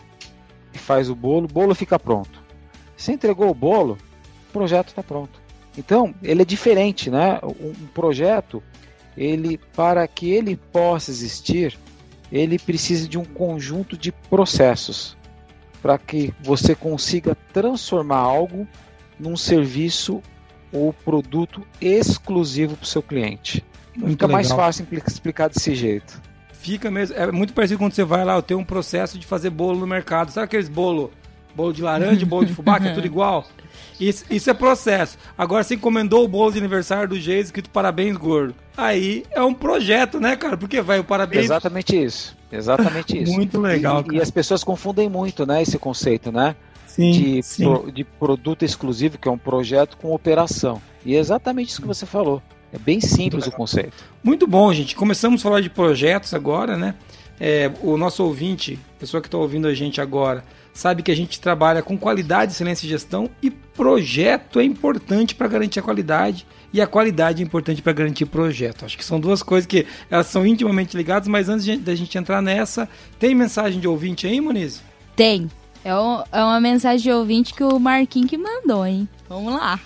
e 0.72 0.78
faz 0.78 1.10
o 1.10 1.14
bolo, 1.14 1.46
o 1.46 1.52
bolo 1.52 1.74
fica 1.74 1.98
pronto. 1.98 2.40
Você 2.96 3.12
entregou 3.12 3.50
o 3.50 3.54
bolo, 3.54 3.98
o 4.50 4.52
projeto 4.52 4.88
está 4.88 5.02
pronto. 5.02 5.40
Então, 5.76 6.14
ele 6.22 6.42
é 6.42 6.44
diferente, 6.44 7.10
né? 7.10 7.40
Um, 7.42 7.72
projeto, 7.88 8.62
ele 9.16 9.58
para 9.74 10.06
que 10.06 10.30
ele 10.30 10.56
possa 10.56 11.10
existir, 11.10 11.78
ele 12.32 12.58
precisa 12.58 13.06
de 13.06 13.18
um 13.18 13.24
conjunto 13.24 13.96
de 13.96 14.10
processos 14.10 15.16
para 15.82 15.98
que 15.98 16.32
você 16.42 16.74
consiga 16.74 17.36
transformar 17.52 18.16
algo 18.18 18.66
num 19.20 19.36
serviço 19.36 20.22
ou 20.72 20.92
produto 20.92 21.62
exclusivo 21.80 22.76
para 22.76 22.84
o 22.84 22.86
seu 22.86 23.02
cliente. 23.02 23.62
Muito 23.94 24.12
Fica 24.12 24.28
mais 24.28 24.48
legal. 24.48 24.64
fácil 24.64 24.82
impli- 24.84 25.02
explicar 25.06 25.48
desse 25.50 25.74
jeito. 25.74 26.20
Fica 26.52 26.90
mesmo. 26.90 27.14
É 27.16 27.30
muito 27.30 27.52
parecido 27.52 27.78
quando 27.78 27.92
você 27.92 28.04
vai 28.04 28.24
lá, 28.24 28.36
eu 28.36 28.42
tenho 28.42 28.60
um 28.60 28.64
processo 28.64 29.18
de 29.18 29.26
fazer 29.26 29.50
bolo 29.50 29.78
no 29.78 29.86
mercado. 29.86 30.30
Sabe 30.30 30.44
aqueles 30.46 30.68
bolo, 30.68 31.12
bolo 31.54 31.72
de 31.72 31.82
laranja, 31.82 32.24
bolo 32.24 32.46
de 32.46 32.54
fubá, 32.54 32.80
que 32.80 32.88
é 32.88 32.94
tudo 32.94 33.04
igual? 33.06 33.46
Isso, 34.00 34.24
isso 34.30 34.50
é 34.50 34.54
processo. 34.54 35.16
Agora 35.36 35.62
você 35.62 35.74
encomendou 35.74 36.24
o 36.24 36.28
bolo 36.28 36.52
de 36.52 36.58
aniversário 36.58 37.08
do 37.08 37.18
Geis 37.20 37.46
escrito 37.46 37.70
parabéns, 37.70 38.16
gordo. 38.16 38.54
Aí 38.76 39.24
é 39.30 39.42
um 39.42 39.54
projeto, 39.54 40.18
né, 40.20 40.36
cara? 40.36 40.56
Porque 40.56 40.80
vai 40.80 40.98
o 40.98 41.04
parabéns. 41.04 41.44
Exatamente 41.44 41.96
isso. 42.02 42.36
Exatamente 42.50 43.16
isso. 43.22 43.32
Muito 43.32 43.60
legal, 43.60 44.04
E, 44.10 44.16
e 44.16 44.20
as 44.20 44.30
pessoas 44.30 44.62
confundem 44.64 45.08
muito, 45.08 45.46
né, 45.46 45.62
esse 45.62 45.78
conceito, 45.78 46.30
né? 46.32 46.56
Sim, 46.86 47.10
de, 47.12 47.42
sim. 47.42 47.64
pro- 47.64 47.90
de 47.90 48.04
produto 48.04 48.64
exclusivo, 48.64 49.16
que 49.16 49.26
é 49.26 49.30
um 49.30 49.38
projeto 49.38 49.96
com 49.96 50.12
operação. 50.12 50.80
E 51.06 51.16
é 51.16 51.18
exatamente 51.18 51.70
isso 51.70 51.80
que 51.80 51.86
você 51.88 52.04
falou. 52.04 52.42
É 52.72 52.78
bem 52.78 53.00
simples 53.00 53.46
o 53.46 53.50
conceito. 53.52 53.92
Muito 54.22 54.46
bom, 54.46 54.72
gente. 54.72 54.94
Começamos 54.94 55.40
a 55.40 55.42
falar 55.42 55.60
de 55.60 55.70
projetos 55.70 56.32
agora, 56.34 56.76
né? 56.76 56.94
É, 57.40 57.70
o 57.82 57.96
nosso 57.96 58.22
ouvinte, 58.24 58.78
pessoa 58.98 59.20
que 59.20 59.26
está 59.28 59.36
ouvindo 59.38 59.66
a 59.66 59.74
gente 59.74 60.00
agora, 60.00 60.44
sabe 60.72 61.02
que 61.02 61.10
a 61.10 61.16
gente 61.16 61.40
trabalha 61.40 61.82
com 61.82 61.98
qualidade, 61.98 62.52
excelência 62.52 62.86
e 62.86 62.88
gestão 62.88 63.28
e 63.42 63.52
projeto 63.74 64.60
é 64.60 64.64
importante 64.64 65.34
para 65.34 65.48
garantir 65.48 65.80
a 65.80 65.82
qualidade 65.82 66.46
e 66.72 66.80
a 66.80 66.86
qualidade 66.86 67.42
é 67.42 67.44
importante 67.44 67.82
para 67.82 67.92
garantir 67.92 68.26
projeto. 68.26 68.84
Acho 68.84 68.96
que 68.96 69.04
são 69.04 69.18
duas 69.20 69.42
coisas 69.42 69.66
que 69.66 69.86
elas 70.10 70.26
são 70.26 70.46
intimamente 70.46 70.96
ligadas, 70.96 71.28
mas 71.28 71.48
antes 71.48 71.64
de- 71.64 71.76
da 71.76 71.94
gente 71.94 72.16
entrar 72.16 72.40
nessa, 72.42 72.88
tem 73.18 73.34
mensagem 73.34 73.80
de 73.80 73.88
ouvinte 73.88 74.26
aí, 74.26 74.40
Muniz? 74.40 74.82
Tem. 75.16 75.50
É, 75.84 75.94
um- 75.96 76.22
é 76.32 76.42
uma 76.44 76.60
mensagem 76.60 77.02
de 77.02 77.10
ouvinte 77.12 77.52
que 77.54 77.64
o 77.64 77.78
Marquinhos 77.78 78.30
que 78.30 78.38
mandou, 78.38 78.86
hein? 78.86 79.08
Vamos 79.28 79.52
lá. 79.52 79.78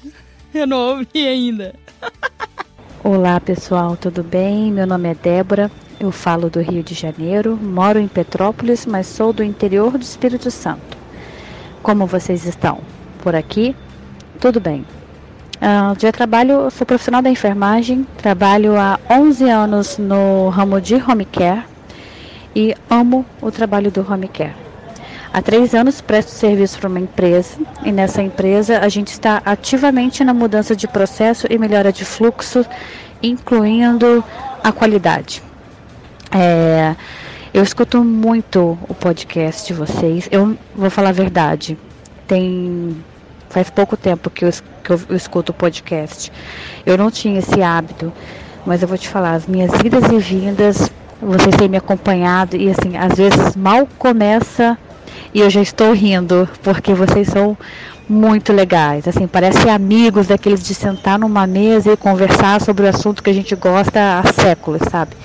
Eu 0.54 0.66
não 0.66 0.78
ouvi 0.98 1.26
ainda. 1.26 1.74
Olá 3.02 3.40
pessoal, 3.40 3.96
tudo 3.96 4.22
bem? 4.22 4.70
Meu 4.72 4.86
nome 4.86 5.08
é 5.08 5.14
Débora, 5.14 5.70
eu 6.00 6.10
falo 6.10 6.50
do 6.50 6.60
Rio 6.60 6.82
de 6.82 6.92
Janeiro, 6.94 7.56
moro 7.56 7.98
em 7.98 8.08
Petrópolis, 8.08 8.84
mas 8.84 9.06
sou 9.06 9.32
do 9.32 9.42
interior 9.44 9.92
do 9.92 10.02
Espírito 10.02 10.50
Santo. 10.50 10.96
Como 11.82 12.06
vocês 12.06 12.44
estão? 12.44 12.80
Por 13.26 13.34
aqui? 13.34 13.74
Tudo 14.38 14.60
bem. 14.60 14.86
Ah, 15.60 15.92
já 15.98 16.12
trabalho, 16.12 16.52
eu 16.52 16.70
sou 16.70 16.86
profissional 16.86 17.20
da 17.20 17.28
enfermagem, 17.28 18.06
trabalho 18.18 18.76
há 18.78 19.00
11 19.10 19.50
anos 19.50 19.98
no 19.98 20.48
ramo 20.48 20.80
de 20.80 20.94
home 20.94 21.24
care 21.24 21.64
e 22.54 22.72
amo 22.88 23.26
o 23.42 23.50
trabalho 23.50 23.90
do 23.90 24.06
home 24.08 24.28
care. 24.28 24.54
Há 25.32 25.42
três 25.42 25.74
anos 25.74 26.00
presto 26.00 26.28
serviço 26.28 26.78
para 26.78 26.88
uma 26.88 27.00
empresa 27.00 27.58
e 27.84 27.90
nessa 27.90 28.22
empresa 28.22 28.78
a 28.78 28.88
gente 28.88 29.08
está 29.08 29.42
ativamente 29.44 30.22
na 30.22 30.32
mudança 30.32 30.76
de 30.76 30.86
processo 30.86 31.48
e 31.50 31.58
melhora 31.58 31.92
de 31.92 32.04
fluxo, 32.04 32.64
incluindo 33.20 34.22
a 34.62 34.70
qualidade. 34.70 35.42
É, 36.30 36.94
eu 37.52 37.64
escuto 37.64 38.04
muito 38.04 38.78
o 38.88 38.94
podcast 38.94 39.66
de 39.66 39.74
vocês. 39.74 40.28
Eu 40.30 40.56
vou 40.76 40.90
falar 40.90 41.08
a 41.08 41.12
verdade. 41.12 41.76
Tem 42.28 42.96
faz 43.56 43.70
pouco 43.70 43.96
tempo 43.96 44.28
que 44.28 44.44
eu, 44.44 44.50
que 44.84 44.90
eu 44.90 45.16
escuto 45.16 45.50
o 45.50 45.54
podcast. 45.54 46.30
Eu 46.84 46.98
não 46.98 47.10
tinha 47.10 47.38
esse 47.38 47.62
hábito, 47.62 48.12
mas 48.66 48.82
eu 48.82 48.88
vou 48.88 48.98
te 48.98 49.08
falar, 49.08 49.32
as 49.32 49.46
minhas 49.46 49.70
idas 49.82 50.04
e 50.12 50.18
vindas, 50.18 50.92
vocês 51.22 51.56
têm 51.56 51.66
me 51.66 51.78
acompanhado 51.78 52.54
e 52.54 52.68
assim, 52.68 52.98
às 52.98 53.16
vezes 53.16 53.56
mal 53.56 53.88
começa 53.98 54.76
e 55.32 55.40
eu 55.40 55.48
já 55.48 55.62
estou 55.62 55.94
rindo, 55.94 56.46
porque 56.62 56.92
vocês 56.92 57.28
são 57.28 57.56
muito 58.06 58.52
legais. 58.52 59.08
Assim, 59.08 59.26
parecem 59.26 59.70
amigos 59.70 60.26
daqueles 60.26 60.62
de 60.62 60.74
sentar 60.74 61.18
numa 61.18 61.46
mesa 61.46 61.94
e 61.94 61.96
conversar 61.96 62.60
sobre 62.60 62.84
o 62.84 62.88
assunto 62.90 63.22
que 63.22 63.30
a 63.30 63.34
gente 63.34 63.56
gosta 63.56 64.18
há 64.18 64.32
séculos, 64.34 64.82
sabe? 64.90 65.16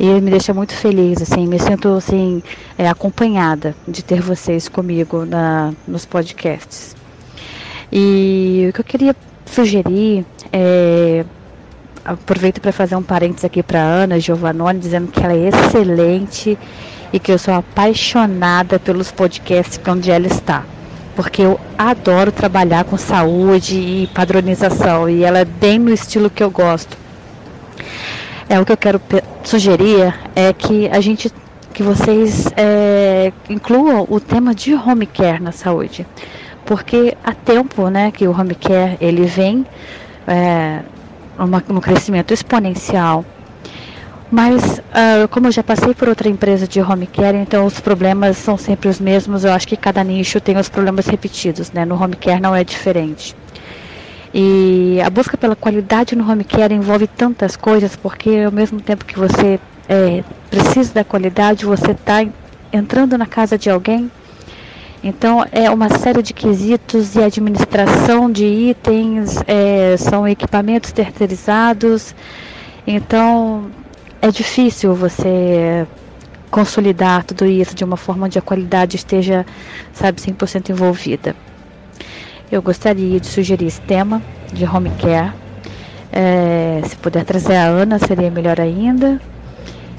E 0.00 0.20
me 0.20 0.32
deixa 0.32 0.52
muito 0.52 0.74
feliz, 0.74 1.22
assim, 1.22 1.46
me 1.46 1.60
sinto 1.60 1.90
assim 1.90 2.42
é, 2.76 2.88
acompanhada 2.88 3.72
de 3.86 4.02
ter 4.02 4.20
vocês 4.20 4.68
comigo 4.68 5.24
na, 5.24 5.72
nos 5.86 6.04
podcasts. 6.04 7.00
E 7.92 8.68
o 8.70 8.72
que 8.72 8.80
eu 8.80 8.84
queria 8.84 9.16
sugerir 9.44 10.24
é 10.50 11.24
aproveito 12.04 12.60
para 12.60 12.72
fazer 12.72 12.96
um 12.96 13.02
parênteses 13.02 13.44
aqui 13.44 13.62
para 13.62 13.80
Ana 13.80 14.18
Giovannone, 14.18 14.78
dizendo 14.78 15.12
que 15.12 15.22
ela 15.22 15.34
é 15.34 15.48
excelente 15.48 16.58
e 17.12 17.18
que 17.18 17.30
eu 17.30 17.38
sou 17.38 17.54
apaixonada 17.54 18.78
pelos 18.78 19.12
podcasts 19.12 19.78
onde 19.86 20.10
ela 20.10 20.26
está. 20.26 20.64
Porque 21.14 21.42
eu 21.42 21.60
adoro 21.76 22.32
trabalhar 22.32 22.84
com 22.84 22.96
saúde 22.96 23.76
e 23.76 24.06
padronização 24.14 25.08
e 25.08 25.22
ela 25.22 25.40
é 25.40 25.44
bem 25.44 25.78
no 25.78 25.92
estilo 25.92 26.30
que 26.30 26.42
eu 26.42 26.50
gosto. 26.50 26.96
É 28.48 28.58
o 28.58 28.64
que 28.64 28.72
eu 28.72 28.76
quero 28.76 29.00
sugerir 29.44 30.14
é 30.34 30.52
que 30.52 30.88
a 30.88 31.00
gente, 31.00 31.30
que 31.74 31.82
vocês 31.82 32.48
é, 32.56 33.32
incluam 33.50 34.06
o 34.08 34.18
tema 34.18 34.54
de 34.54 34.74
home 34.74 35.06
care 35.06 35.40
na 35.42 35.52
saúde, 35.52 36.06
porque 36.72 37.14
há 37.22 37.34
tempo, 37.34 37.90
né, 37.90 38.10
que 38.10 38.26
o 38.26 38.30
home 38.30 38.54
care 38.54 38.96
ele 38.98 39.26
vem 39.26 39.66
é, 40.26 40.80
uma, 41.38 41.62
um 41.68 41.80
crescimento 41.80 42.32
exponencial. 42.32 43.26
Mas, 44.30 44.80
ah, 44.90 45.28
como 45.30 45.48
eu 45.48 45.52
já 45.52 45.62
passei 45.62 45.92
por 45.92 46.08
outra 46.08 46.30
empresa 46.30 46.66
de 46.66 46.80
home 46.80 47.06
care, 47.06 47.36
então 47.36 47.66
os 47.66 47.78
problemas 47.78 48.38
são 48.38 48.56
sempre 48.56 48.88
os 48.88 48.98
mesmos. 48.98 49.44
Eu 49.44 49.52
acho 49.52 49.68
que 49.68 49.76
cada 49.76 50.02
nicho 50.02 50.40
tem 50.40 50.56
os 50.56 50.70
problemas 50.70 51.06
repetidos, 51.06 51.70
né? 51.72 51.84
No 51.84 52.02
home 52.02 52.16
care 52.16 52.40
não 52.40 52.56
é 52.56 52.64
diferente. 52.64 53.36
E 54.32 54.98
a 55.04 55.10
busca 55.10 55.36
pela 55.36 55.54
qualidade 55.54 56.16
no 56.16 56.26
home 56.26 56.42
care 56.42 56.72
envolve 56.72 57.06
tantas 57.06 57.54
coisas, 57.54 57.94
porque 57.96 58.44
ao 58.46 58.50
mesmo 58.50 58.80
tempo 58.80 59.04
que 59.04 59.18
você 59.18 59.60
é, 59.86 60.24
precisa 60.48 60.94
da 60.94 61.04
qualidade, 61.04 61.66
você 61.66 61.90
está 61.90 62.26
entrando 62.72 63.18
na 63.18 63.26
casa 63.26 63.58
de 63.58 63.68
alguém. 63.68 64.10
Então 65.02 65.44
é 65.50 65.68
uma 65.68 65.88
série 65.98 66.22
de 66.22 66.32
quesitos 66.32 67.16
e 67.16 67.22
administração 67.22 68.30
de 68.30 68.44
itens, 68.44 69.36
é, 69.48 69.96
são 69.96 70.28
equipamentos 70.28 70.92
terceirizados. 70.92 72.14
Então 72.86 73.66
é 74.20 74.30
difícil 74.30 74.94
você 74.94 75.86
consolidar 76.52 77.24
tudo 77.24 77.46
isso 77.46 77.74
de 77.74 77.82
uma 77.82 77.96
forma 77.96 78.26
onde 78.26 78.38
a 78.38 78.42
qualidade 78.42 78.94
esteja, 78.94 79.44
sabe, 79.92 80.20
100% 80.20 80.70
envolvida. 80.70 81.34
Eu 82.50 82.62
gostaria 82.62 83.18
de 83.18 83.26
sugerir 83.26 83.66
esse 83.66 83.80
tema 83.80 84.22
de 84.52 84.64
home 84.64 84.90
care. 85.00 85.32
É, 86.12 86.82
se 86.86 86.94
puder 86.96 87.24
trazer 87.24 87.56
a 87.56 87.64
Ana, 87.64 87.98
seria 87.98 88.30
melhor 88.30 88.60
ainda. 88.60 89.18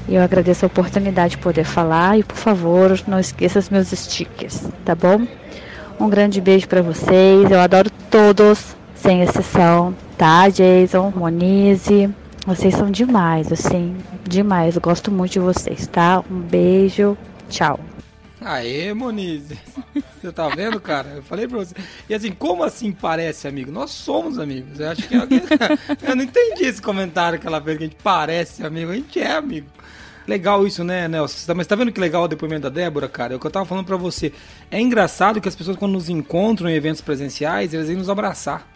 Eu 0.08 0.22
agradeço 0.22 0.64
a 0.64 0.68
oportunidade 0.68 1.36
de 1.36 1.38
poder 1.38 1.64
falar 1.64 2.18
e, 2.18 2.22
por 2.22 2.36
favor, 2.36 3.00
não 3.06 3.18
esqueça 3.18 3.58
os 3.58 3.70
meus 3.70 3.88
stickers, 3.88 4.68
tá 4.84 4.94
bom? 4.94 5.26
Um 5.98 6.10
grande 6.10 6.40
beijo 6.40 6.68
para 6.68 6.82
vocês. 6.82 7.50
Eu 7.50 7.60
adoro 7.60 7.90
todos, 8.10 8.76
sem 8.94 9.22
exceção, 9.22 9.94
tá? 10.18 10.48
Jason, 10.48 11.12
Monize. 11.16 12.10
Vocês 12.46 12.74
são 12.74 12.90
demais, 12.90 13.50
assim, 13.50 13.96
demais. 14.24 14.74
Eu 14.76 14.82
gosto 14.82 15.10
muito 15.10 15.32
de 15.32 15.40
vocês, 15.40 15.86
tá? 15.86 16.22
Um 16.30 16.40
beijo. 16.40 17.16
Tchau. 17.48 17.80
Aê, 18.44 18.92
Moniz. 18.92 19.44
Você 20.20 20.30
tá 20.30 20.48
vendo, 20.48 20.78
cara? 20.78 21.14
Eu 21.16 21.22
falei 21.22 21.48
pra 21.48 21.56
você. 21.56 21.74
E 22.06 22.14
assim, 22.14 22.30
como 22.30 22.62
assim 22.62 22.92
parece 22.92 23.48
amigo? 23.48 23.72
Nós 23.72 23.90
somos 23.90 24.38
amigos. 24.38 24.78
Eu 24.78 24.90
acho 24.90 25.08
que 25.08 25.16
alguém... 25.16 25.40
Eu 26.06 26.14
não 26.14 26.24
entendi 26.24 26.64
esse 26.64 26.82
comentário 26.82 27.38
que 27.38 27.46
ela 27.46 27.60
fez, 27.60 27.78
que 27.78 27.84
a 27.84 27.86
gente 27.86 27.98
parece 28.02 28.66
amigo. 28.66 28.90
A 28.90 28.94
gente 28.94 29.18
é 29.18 29.32
amigo. 29.32 29.68
Legal 30.26 30.66
isso, 30.66 30.82
né, 30.82 31.06
Nelson? 31.06 31.46
Tá, 31.46 31.54
mas 31.54 31.66
tá 31.66 31.76
vendo 31.76 31.92
que 31.92 32.00
legal 32.00 32.24
o 32.24 32.28
depoimento 32.28 32.62
da 32.62 32.68
Débora, 32.68 33.08
cara? 33.08 33.34
É 33.34 33.36
o 33.36 33.40
que 33.40 33.46
eu 33.46 33.50
tava 33.50 33.66
falando 33.66 33.84
pra 33.84 33.96
você. 33.96 34.32
É 34.70 34.80
engraçado 34.80 35.40
que 35.40 35.48
as 35.48 35.54
pessoas, 35.54 35.76
quando 35.76 35.92
nos 35.92 36.08
encontram 36.08 36.68
em 36.68 36.74
eventos 36.74 37.02
presenciais, 37.02 37.74
eles 37.74 37.88
vêm 37.88 37.96
nos 37.96 38.08
abraçar. 38.08 38.66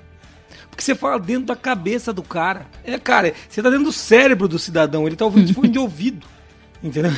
Porque 0.68 0.82
você 0.82 0.94
fala 0.94 1.18
dentro 1.18 1.46
da 1.46 1.56
cabeça 1.56 2.12
do 2.12 2.22
cara. 2.22 2.66
É, 2.84 2.98
cara, 2.98 3.32
você 3.48 3.62
tá 3.62 3.70
dentro 3.70 3.86
do 3.86 3.92
cérebro 3.92 4.46
do 4.46 4.58
cidadão. 4.58 5.06
Ele 5.06 5.16
tá 5.16 5.24
ouvindo 5.24 5.46
tipo 5.46 5.66
de 5.66 5.78
ouvido. 5.78 6.26
Entendeu? 6.82 7.10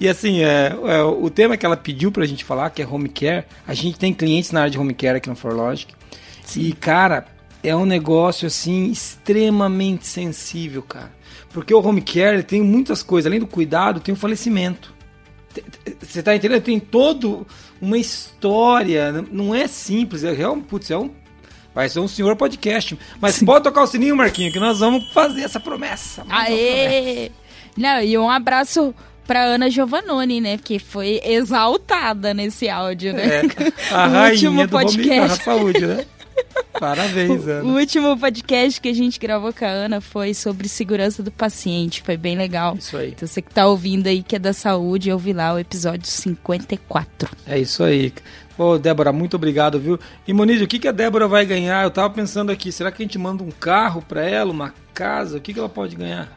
E 0.00 0.08
assim, 0.08 0.42
é, 0.42 0.74
é, 0.86 1.02
o 1.02 1.28
tema 1.28 1.56
que 1.56 1.66
ela 1.66 1.76
pediu 1.76 2.10
pra 2.10 2.24
gente 2.24 2.44
falar, 2.44 2.70
que 2.70 2.80
é 2.80 2.86
home 2.86 3.08
care, 3.08 3.44
a 3.66 3.74
gente 3.74 3.98
tem 3.98 4.14
clientes 4.14 4.50
na 4.52 4.60
área 4.60 4.70
de 4.70 4.78
home 4.78 4.94
care 4.94 5.18
aqui 5.18 5.28
no 5.28 5.36
ForLogic. 5.36 5.92
E, 6.56 6.72
cara, 6.72 7.26
é 7.62 7.74
um 7.74 7.84
negócio 7.84 8.46
assim 8.46 8.90
extremamente 8.90 10.06
sensível, 10.06 10.82
cara. 10.82 11.10
Porque 11.54 11.72
o 11.72 11.80
home 11.80 12.02
care 12.02 12.42
tem 12.42 12.60
muitas 12.60 13.00
coisas, 13.00 13.30
além 13.30 13.38
do 13.38 13.46
cuidado, 13.46 14.00
tem 14.00 14.12
o 14.12 14.16
falecimento. 14.16 14.92
Você 16.02 16.20
tá 16.20 16.34
entendendo? 16.34 16.62
Tem 16.62 16.80
todo 16.80 17.46
uma 17.80 17.96
história, 17.96 19.12
não 19.30 19.54
é 19.54 19.68
simples, 19.68 20.24
é 20.24 20.32
real, 20.32 20.56
putz, 20.56 20.90
é 20.90 20.98
um 20.98 21.10
Vai 21.72 21.88
ser 21.88 22.00
um 22.00 22.06
senhor 22.08 22.36
podcast. 22.36 22.96
Mas 23.20 23.36
Sim. 23.36 23.46
pode 23.46 23.64
tocar 23.64 23.82
o 23.82 23.86
sininho, 23.86 24.16
Marquinho, 24.16 24.52
que 24.52 24.60
nós 24.60 24.78
vamos 24.78 25.12
fazer 25.12 25.42
essa 25.42 25.58
promessa. 25.58 26.24
Aê! 26.28 27.32
Não, 27.76 28.00
e 28.00 28.16
um 28.16 28.30
abraço 28.30 28.94
pra 29.26 29.44
Ana 29.44 29.68
Giovannoni, 29.68 30.40
né? 30.40 30.56
Que 30.56 30.78
foi 30.78 31.20
exaltada 31.24 32.32
nesse 32.32 32.68
áudio, 32.68 33.12
né? 33.12 33.40
É, 33.40 33.94
a 33.94 34.06
rainha 34.06 34.50
último 34.50 34.62
do 34.62 34.68
podcast. 34.68 35.42
saúde, 35.42 35.84
né? 35.84 36.06
Parabéns, 36.78 37.46
Ana. 37.46 37.64
O 37.64 37.78
último 37.78 38.18
podcast 38.18 38.80
que 38.80 38.88
a 38.88 38.92
gente 38.94 39.18
gravou 39.18 39.52
com 39.52 39.64
a 39.64 39.68
Ana 39.68 40.00
foi 40.00 40.34
sobre 40.34 40.68
segurança 40.68 41.22
do 41.22 41.30
paciente. 41.30 42.02
Foi 42.02 42.16
bem 42.16 42.36
legal. 42.36 42.74
Isso 42.76 42.96
aí. 42.96 43.10
Então 43.10 43.26
você 43.26 43.40
que 43.40 43.52
tá 43.52 43.66
ouvindo 43.66 44.06
aí, 44.06 44.22
que 44.22 44.36
é 44.36 44.38
da 44.38 44.52
saúde, 44.52 45.12
ouvi 45.12 45.32
lá 45.32 45.54
o 45.54 45.58
episódio 45.58 46.06
54. 46.06 47.30
É 47.46 47.58
isso 47.58 47.82
aí. 47.82 48.12
Pô, 48.56 48.78
Débora, 48.78 49.12
muito 49.12 49.34
obrigado, 49.34 49.80
viu? 49.80 49.98
E 50.26 50.32
Moniz, 50.32 50.60
o 50.62 50.66
que, 50.66 50.78
que 50.78 50.88
a 50.88 50.92
Débora 50.92 51.26
vai 51.26 51.44
ganhar? 51.44 51.84
Eu 51.84 51.90
tava 51.90 52.10
pensando 52.10 52.52
aqui, 52.52 52.70
será 52.70 52.92
que 52.92 53.02
a 53.02 53.04
gente 53.06 53.18
manda 53.18 53.42
um 53.42 53.50
carro 53.50 54.02
pra 54.02 54.22
ela, 54.22 54.52
uma 54.52 54.72
casa? 54.92 55.38
O 55.38 55.40
que, 55.40 55.52
que 55.52 55.58
ela 55.58 55.68
pode 55.68 55.96
ganhar? 55.96 56.28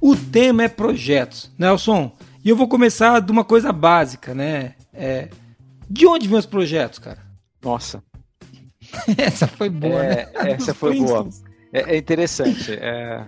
O 0.00 0.16
tema 0.16 0.64
é 0.64 0.68
projetos, 0.68 1.52
Nelson. 1.56 2.10
E 2.44 2.48
eu 2.48 2.56
vou 2.56 2.66
começar 2.66 3.20
de 3.20 3.30
uma 3.30 3.44
coisa 3.44 3.72
básica, 3.72 4.34
né? 4.34 4.74
É, 4.92 5.28
de 5.88 6.04
onde 6.04 6.26
vêm 6.26 6.38
os 6.38 6.46
projetos, 6.46 6.98
cara? 6.98 7.25
Nossa. 7.62 8.02
essa 9.18 9.46
foi 9.46 9.68
boa, 9.68 10.04
é, 10.04 10.26
né? 10.26 10.52
Essa 10.52 10.74
foi 10.74 10.98
boa. 10.98 11.28
É, 11.72 11.94
é 11.94 11.96
interessante. 11.96 12.72
É, 12.72 13.26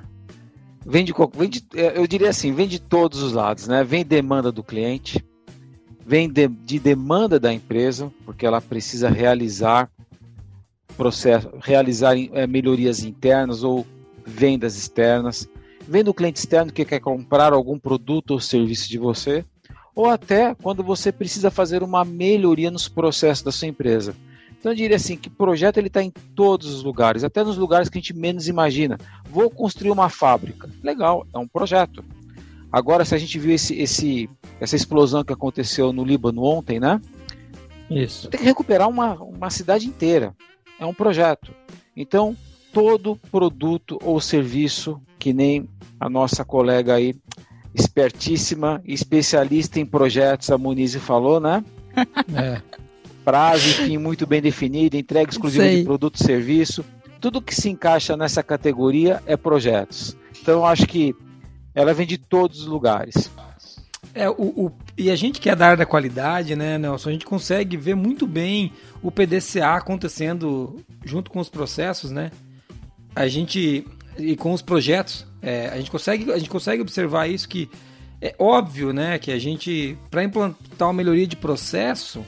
vem 0.85 1.05
de, 1.05 1.13
vem 1.35 1.49
de, 1.49 1.65
é, 1.75 1.99
eu 1.99 2.07
diria 2.07 2.31
assim, 2.31 2.53
vem 2.53 2.69
de 2.69 2.81
todos 2.81 3.23
os 3.23 3.33
lados, 3.33 3.67
né? 3.67 3.83
Vem 3.85 4.05
demanda 4.05 4.53
do 4.53 4.63
cliente, 4.63 5.25
vem 6.07 6.29
de, 6.29 6.49
de 6.49 6.79
demanda 6.79 7.39
da 7.39 7.53
empresa, 7.53 8.13
porque 8.25 8.47
ela 8.47 8.61
precisa 8.61 9.09
realizar 9.09 9.91
processo, 10.97 11.49
realizar 11.61 12.19
é, 12.19 12.47
melhorias 12.47 13.05
internas 13.05 13.63
ou 13.63 13.87
vendas 14.27 14.77
externas. 14.77 15.49
Vem 15.87 16.05
do 16.05 16.13
cliente 16.13 16.41
externo 16.41 16.73
que 16.73 16.85
quer 16.85 17.01
comprar 17.01 17.53
algum 17.53 17.79
produto 17.79 18.33
ou 18.33 18.41
serviço 18.41 18.89
de 18.89 18.99
você, 18.99 19.45
ou 19.99 20.07
até 20.07 20.55
quando 20.55 20.85
você 20.85 21.11
precisa 21.11 21.51
fazer 21.51 21.83
uma 21.83 22.05
melhoria 22.05 22.71
nos 22.71 22.87
processos 22.87 23.43
da 23.43 23.51
sua 23.51 23.67
empresa. 23.67 24.15
Então 24.57 24.71
eu 24.71 24.77
diria 24.77 24.95
assim 24.95 25.17
que 25.17 25.29
projeto 25.29 25.79
ele 25.79 25.89
está 25.89 26.01
em 26.01 26.13
todos 26.37 26.73
os 26.73 26.85
lugares, 26.85 27.25
até 27.25 27.43
nos 27.43 27.59
lugares 27.59 27.89
que 27.89 27.99
a 27.99 28.01
gente 28.01 28.15
menos 28.15 28.47
imagina. 28.47 28.97
Vou 29.29 29.51
construir 29.51 29.91
uma 29.91 30.09
fábrica, 30.09 30.71
legal, 30.85 31.27
é 31.35 31.39
um 31.39 31.49
projeto. 31.49 32.05
Agora 32.71 33.05
se 33.05 33.13
a 33.13 33.19
gente 33.19 33.41
viu 33.41 33.53
esse, 33.53 33.75
esse 33.75 34.31
essa 34.61 34.77
explosão 34.77 35.25
que 35.25 35.33
aconteceu 35.33 35.93
no 35.93 36.05
Líbano 36.05 36.45
ontem, 36.45 36.79
né? 36.79 37.01
Isso. 37.91 38.29
Tem 38.29 38.39
que 38.39 38.47
recuperar 38.47 38.89
uma, 38.89 39.15
uma 39.15 39.51
cidade 39.51 39.89
inteira. 39.89 40.33
É 40.79 40.87
um 40.87 40.95
projeto. 40.95 41.53
Então 41.97 42.37
todo 42.73 43.17
produto 43.33 43.99
ou 44.05 44.21
serviço 44.21 45.03
que 45.19 45.33
nem 45.33 45.69
a 45.99 46.09
nossa 46.09 46.45
colega 46.45 46.95
aí 46.95 47.17
espertíssima, 47.81 48.83
especialista 48.85 49.81
em 49.81 49.87
projetos, 49.87 50.51
a 50.51 50.59
Muniz 50.59 50.95
falou, 50.97 51.41
né? 51.41 51.65
É 52.35 52.61
prazo 53.29 53.69
e 53.69 53.73
fim 53.75 53.99
muito 53.99 54.27
bem 54.27 54.41
definido, 54.41 54.97
entrega 54.97 55.31
exclusiva 55.31 55.69
de 55.69 55.85
produto 55.85 56.17
e 56.17 56.25
serviço. 56.25 56.83
Tudo 57.21 57.43
que 57.43 57.55
se 57.55 57.69
encaixa 57.69 58.17
nessa 58.17 58.43
categoria 58.43 59.23
é 59.27 59.37
projetos. 59.37 60.17
Então, 60.41 60.55
eu 60.55 60.65
acho 60.65 60.87
que 60.87 61.15
ela 61.75 61.93
vem 61.93 62.07
de 62.07 62.17
todos 62.17 62.61
os 62.61 62.67
lugares. 62.67 63.31
É, 64.15 64.31
o, 64.31 64.33
o, 64.33 64.73
e 64.97 65.11
a 65.11 65.17
gente 65.17 65.43
que 65.43 65.51
é 65.51 65.55
da 65.55 65.67
área 65.67 65.77
da 65.77 65.85
qualidade, 65.85 66.57
né, 66.57 66.79
Nelson, 66.79 67.11
a 67.11 67.13
gente 67.13 67.27
consegue 67.27 67.77
ver 67.77 67.95
muito 67.95 68.27
bem 68.27 68.73
o 69.03 69.11
PDCA 69.11 69.77
acontecendo 69.77 70.77
junto 71.05 71.31
com 71.31 71.39
os 71.39 71.51
processos, 71.51 72.11
né? 72.11 72.31
A 73.15 73.29
gente 73.29 73.87
e 74.19 74.37
com 74.37 74.53
os 74.53 74.63
projetos, 74.63 75.27
é, 75.41 75.69
a 75.69 75.77
gente 75.77 75.91
consegue 75.91 76.31
a 76.33 76.39
gente 76.39 76.51
consegue 76.51 76.83
observar 76.83 77.29
isso 77.29 77.49
que 77.49 77.71
é 78.21 78.35
óbvio, 78.39 78.93
né, 78.93 79.19
que 79.19 79.31
a 79.31 79.39
gente 79.39 79.97
para 80.11 80.25
implantar 80.25 80.89
uma 80.89 80.93
melhoria 80.93 81.27
de 81.27 81.37
processo, 81.37 82.25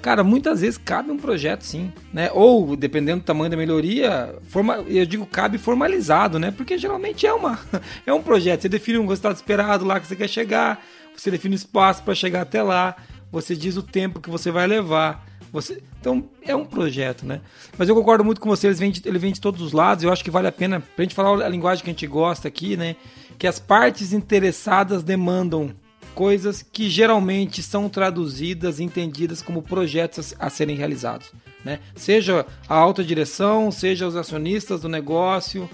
cara, 0.00 0.22
muitas 0.22 0.60
vezes 0.60 0.78
cabe 0.78 1.10
um 1.10 1.16
projeto 1.16 1.62
sim, 1.62 1.92
né? 2.12 2.30
Ou 2.32 2.76
dependendo 2.76 3.20
do 3.20 3.24
tamanho 3.24 3.50
da 3.50 3.56
melhoria, 3.56 4.34
forma, 4.48 4.76
eu 4.88 5.06
digo 5.06 5.26
cabe 5.26 5.58
formalizado, 5.58 6.38
né? 6.38 6.50
Porque 6.50 6.78
geralmente 6.78 7.26
é 7.26 7.32
uma 7.32 7.58
é 8.06 8.12
um 8.12 8.22
projeto, 8.22 8.62
você 8.62 8.68
define 8.68 8.98
um 8.98 9.06
resultado 9.06 9.36
esperado 9.36 9.84
lá 9.84 9.98
que 9.98 10.06
você 10.06 10.16
quer 10.16 10.28
chegar, 10.28 10.84
você 11.16 11.30
define 11.30 11.54
o 11.54 11.56
espaço 11.56 12.02
para 12.02 12.14
chegar 12.14 12.42
até 12.42 12.62
lá, 12.62 12.96
você 13.32 13.56
diz 13.56 13.76
o 13.78 13.82
tempo 13.82 14.20
que 14.20 14.30
você 14.30 14.50
vai 14.50 14.66
levar. 14.66 15.26
Você, 15.50 15.82
então 16.00 16.24
é 16.42 16.54
um 16.54 16.64
projeto, 16.64 17.26
né? 17.26 17.40
Mas 17.76 17.88
eu 17.88 17.94
concordo 17.94 18.24
muito 18.24 18.40
com 18.40 18.48
você, 18.48 18.68
ele 18.68 18.74
vem, 18.74 18.90
de, 18.90 19.02
ele 19.06 19.18
vem 19.18 19.32
de 19.32 19.40
todos 19.40 19.60
os 19.60 19.72
lados. 19.72 20.04
Eu 20.04 20.12
acho 20.12 20.22
que 20.22 20.30
vale 20.30 20.48
a 20.48 20.52
pena 20.52 20.80
pra 20.80 21.02
gente 21.02 21.14
falar 21.14 21.44
a 21.44 21.48
linguagem 21.48 21.82
que 21.82 21.90
a 21.90 21.92
gente 21.92 22.06
gosta 22.06 22.48
aqui, 22.48 22.76
né? 22.76 22.96
Que 23.38 23.46
as 23.46 23.58
partes 23.58 24.12
interessadas 24.12 25.02
demandam 25.02 25.74
coisas 26.14 26.62
que 26.62 26.88
geralmente 26.88 27.62
são 27.62 27.88
traduzidas 27.88 28.78
e 28.78 28.84
entendidas 28.84 29.42
como 29.42 29.62
projetos 29.62 30.34
a, 30.38 30.50
serem 30.50 30.76
realizados, 30.76 31.32
né? 31.64 31.80
Seja 31.94 32.46
a 32.68 32.74
alta 32.74 33.02
direção, 33.02 33.70
seja 33.70 34.06
os 34.06 34.16
acionistas 34.16 34.82
do 34.82 34.88
negócio, 34.88 35.68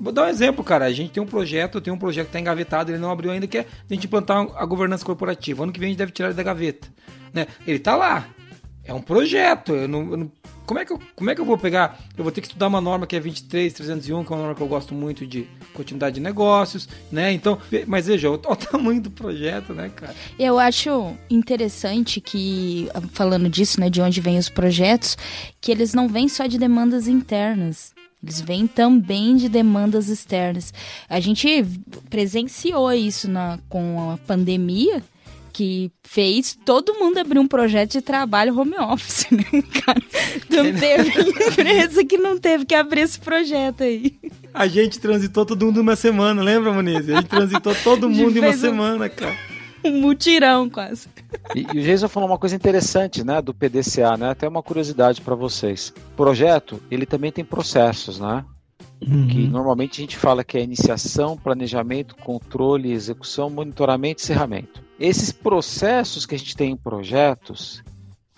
Vou 0.00 0.12
dar 0.12 0.26
um 0.26 0.28
exemplo, 0.28 0.64
cara. 0.64 0.84
A 0.86 0.92
gente 0.92 1.12
tem 1.12 1.22
um 1.22 1.26
projeto, 1.26 1.80
tenho 1.80 1.94
um 1.94 1.98
projeto 1.98 2.26
que 2.26 2.30
está 2.30 2.40
engavetado, 2.40 2.90
ele 2.90 2.98
não 2.98 3.10
abriu 3.10 3.30
ainda, 3.30 3.46
que 3.46 3.58
é 3.58 3.60
a 3.60 3.94
gente 3.94 4.06
implantar 4.06 4.46
a 4.56 4.64
governança 4.64 5.04
corporativa. 5.04 5.62
Ano 5.62 5.72
que 5.72 5.80
vem 5.80 5.88
a 5.88 5.90
gente 5.90 5.98
deve 5.98 6.12
tirar 6.12 6.28
ele 6.28 6.36
da 6.36 6.42
gaveta. 6.42 6.88
Né? 7.32 7.46
Ele 7.66 7.78
está 7.78 7.96
lá. 7.96 8.28
É 8.84 8.94
um 8.94 9.00
projeto. 9.00 9.72
Eu 9.72 9.88
não, 9.88 10.10
eu 10.10 10.16
não, 10.16 10.32
como, 10.64 10.78
é 10.78 10.84
que 10.84 10.92
eu, 10.92 11.00
como 11.14 11.30
é 11.30 11.34
que 11.34 11.40
eu 11.40 11.44
vou 11.44 11.58
pegar? 11.58 11.98
Eu 12.16 12.22
vou 12.22 12.32
ter 12.32 12.40
que 12.40 12.46
estudar 12.46 12.68
uma 12.68 12.80
norma 12.80 13.06
que 13.06 13.16
é 13.16 13.20
23301, 13.20 14.24
que 14.24 14.32
é 14.32 14.36
uma 14.36 14.42
norma 14.42 14.54
que 14.54 14.62
eu 14.62 14.68
gosto 14.68 14.94
muito 14.94 15.26
de 15.26 15.48
continuidade 15.74 16.16
de 16.16 16.20
negócios, 16.20 16.88
né? 17.10 17.32
Então, 17.32 17.58
mas 17.86 18.06
veja, 18.06 18.30
olha 18.30 18.40
o 18.44 18.54
tamanho 18.56 19.00
do 19.00 19.10
projeto, 19.10 19.74
né, 19.74 19.90
cara? 19.94 20.14
Eu 20.38 20.58
acho 20.58 21.16
interessante 21.28 22.20
que, 22.20 22.88
falando 23.12 23.48
disso, 23.48 23.80
né, 23.80 23.90
de 23.90 24.00
onde 24.00 24.20
vêm 24.20 24.38
os 24.38 24.48
projetos, 24.48 25.16
que 25.60 25.72
eles 25.72 25.92
não 25.92 26.08
vêm 26.08 26.28
só 26.28 26.46
de 26.46 26.58
demandas 26.58 27.08
internas. 27.08 27.95
Eles 28.22 28.40
vêm 28.40 28.66
também 28.66 29.36
de 29.36 29.48
demandas 29.48 30.08
externas. 30.08 30.72
A 31.08 31.20
gente 31.20 31.64
presenciou 32.10 32.92
isso 32.92 33.30
na, 33.30 33.58
com 33.68 34.12
a 34.12 34.18
pandemia, 34.18 35.02
que 35.52 35.90
fez 36.02 36.58
todo 36.66 36.94
mundo 36.94 37.18
abrir 37.18 37.38
um 37.38 37.48
projeto 37.48 37.92
de 37.92 38.02
trabalho 38.02 38.58
home 38.58 38.74
office, 38.78 39.26
né, 39.32 39.44
cara? 39.84 40.02
Não 40.50 40.78
teve 40.78 41.20
empresa 41.50 42.04
que 42.04 42.18
não 42.18 42.38
teve 42.38 42.66
que 42.66 42.74
abrir 42.74 43.02
esse 43.02 43.18
projeto 43.18 43.82
aí. 43.82 44.18
A 44.52 44.66
gente 44.66 44.98
transitou 44.98 45.46
todo 45.46 45.64
mundo 45.64 45.80
uma 45.80 45.96
semana, 45.96 46.42
lembra, 46.42 46.72
Moniz? 46.72 47.08
A 47.08 47.16
gente 47.16 47.28
transitou 47.28 47.74
todo 47.76 48.10
mundo 48.10 48.36
em 48.36 48.40
uma 48.40 48.50
um... 48.50 48.58
semana, 48.58 49.08
cara 49.08 49.45
um 49.88 50.00
mutirão 50.00 50.68
quase. 50.68 51.08
E, 51.54 51.66
e 51.74 51.78
o 51.80 51.82
Jason 51.82 52.08
falou 52.08 52.28
uma 52.28 52.38
coisa 52.38 52.56
interessante, 52.56 53.24
né, 53.24 53.40
do 53.40 53.54
PDCA, 53.54 54.16
né? 54.16 54.30
Até 54.30 54.48
uma 54.48 54.62
curiosidade 54.62 55.20
para 55.20 55.34
vocês. 55.34 55.92
O 56.12 56.16
projeto, 56.16 56.82
ele 56.90 57.06
também 57.06 57.32
tem 57.32 57.44
processos, 57.44 58.18
né? 58.18 58.44
Uhum. 59.06 59.28
Que 59.28 59.46
normalmente 59.46 60.00
a 60.00 60.02
gente 60.02 60.16
fala 60.16 60.42
que 60.42 60.56
é 60.56 60.62
iniciação, 60.62 61.36
planejamento, 61.36 62.16
controle, 62.16 62.92
execução, 62.92 63.50
monitoramento 63.50 64.22
e 64.22 64.24
encerramento. 64.24 64.82
Esses 64.98 65.30
processos 65.30 66.24
que 66.24 66.34
a 66.34 66.38
gente 66.38 66.56
tem 66.56 66.72
em 66.72 66.76
projetos, 66.76 67.82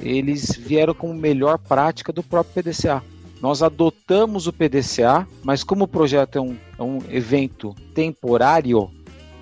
eles 0.00 0.56
vieram 0.56 0.94
como 0.94 1.14
melhor 1.14 1.58
prática 1.58 2.12
do 2.12 2.22
próprio 2.22 2.62
PDCA. 2.62 3.02
Nós 3.40 3.62
adotamos 3.62 4.48
o 4.48 4.52
PDCA, 4.52 5.26
mas 5.44 5.62
como 5.62 5.84
o 5.84 5.88
projeto 5.88 6.38
é 6.38 6.40
um, 6.40 6.56
é 6.76 6.82
um 6.82 6.98
evento 7.08 7.74
temporário, 7.94 8.90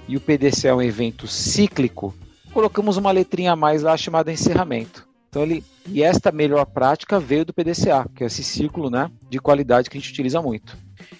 e 0.09 0.17
o 0.17 0.21
PDC 0.21 0.69
é 0.69 0.75
um 0.75 0.83
evento 0.83 1.27
cíclico, 1.27 2.15
colocamos 2.53 2.97
uma 2.97 3.11
letrinha 3.11 3.53
a 3.53 3.57
mais 3.57 3.83
lá 3.83 3.97
chamada 3.97 4.33
encerramento. 4.33 5.07
Então 5.29 5.43
ele 5.43 5.63
e 5.89 6.03
esta 6.03 6.33
melhor 6.33 6.65
prática 6.67 7.21
veio 7.21 7.45
do 7.45 7.53
PDCA, 7.53 8.09
que 8.15 8.25
é 8.25 8.27
esse 8.27 8.43
ciclo, 8.43 8.91
né, 8.91 9.11
de 9.31 9.39
qualidade 9.39 9.89
que 9.89 9.97
a 9.97 10.01
gente 10.01 10.11
utiliza 10.11 10.43
muito. 10.43 10.77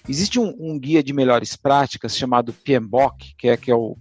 Existe 0.07 0.39
um, 0.39 0.55
um 0.59 0.79
guia 0.79 1.03
de 1.03 1.13
melhores 1.13 1.55
práticas 1.55 2.17
chamado 2.17 2.51
PMBOK, 2.51 3.35
que 3.37 3.47
é 3.47 3.55
que 3.55 3.71
é 3.71 3.75
o 3.75 3.95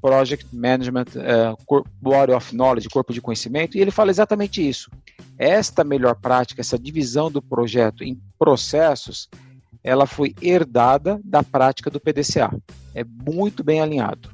Project 0.00 0.46
Management 0.52 1.06
uh, 1.14 1.84
Body 2.00 2.32
of 2.32 2.54
Knowledge, 2.54 2.88
corpo 2.88 3.12
de 3.12 3.20
conhecimento, 3.20 3.78
e 3.78 3.80
ele 3.80 3.92
fala 3.92 4.10
exatamente 4.10 4.66
isso. 4.66 4.90
Esta 5.38 5.84
melhor 5.84 6.16
prática, 6.16 6.60
essa 6.60 6.78
divisão 6.78 7.30
do 7.30 7.40
projeto 7.40 8.02
em 8.02 8.20
processos, 8.38 9.28
ela 9.82 10.06
foi 10.06 10.34
herdada 10.40 11.20
da 11.24 11.42
prática 11.42 11.90
do 11.90 12.00
PDCA. 12.00 12.50
É 12.94 13.04
muito 13.04 13.64
bem 13.64 13.80
alinhado. 13.80 14.30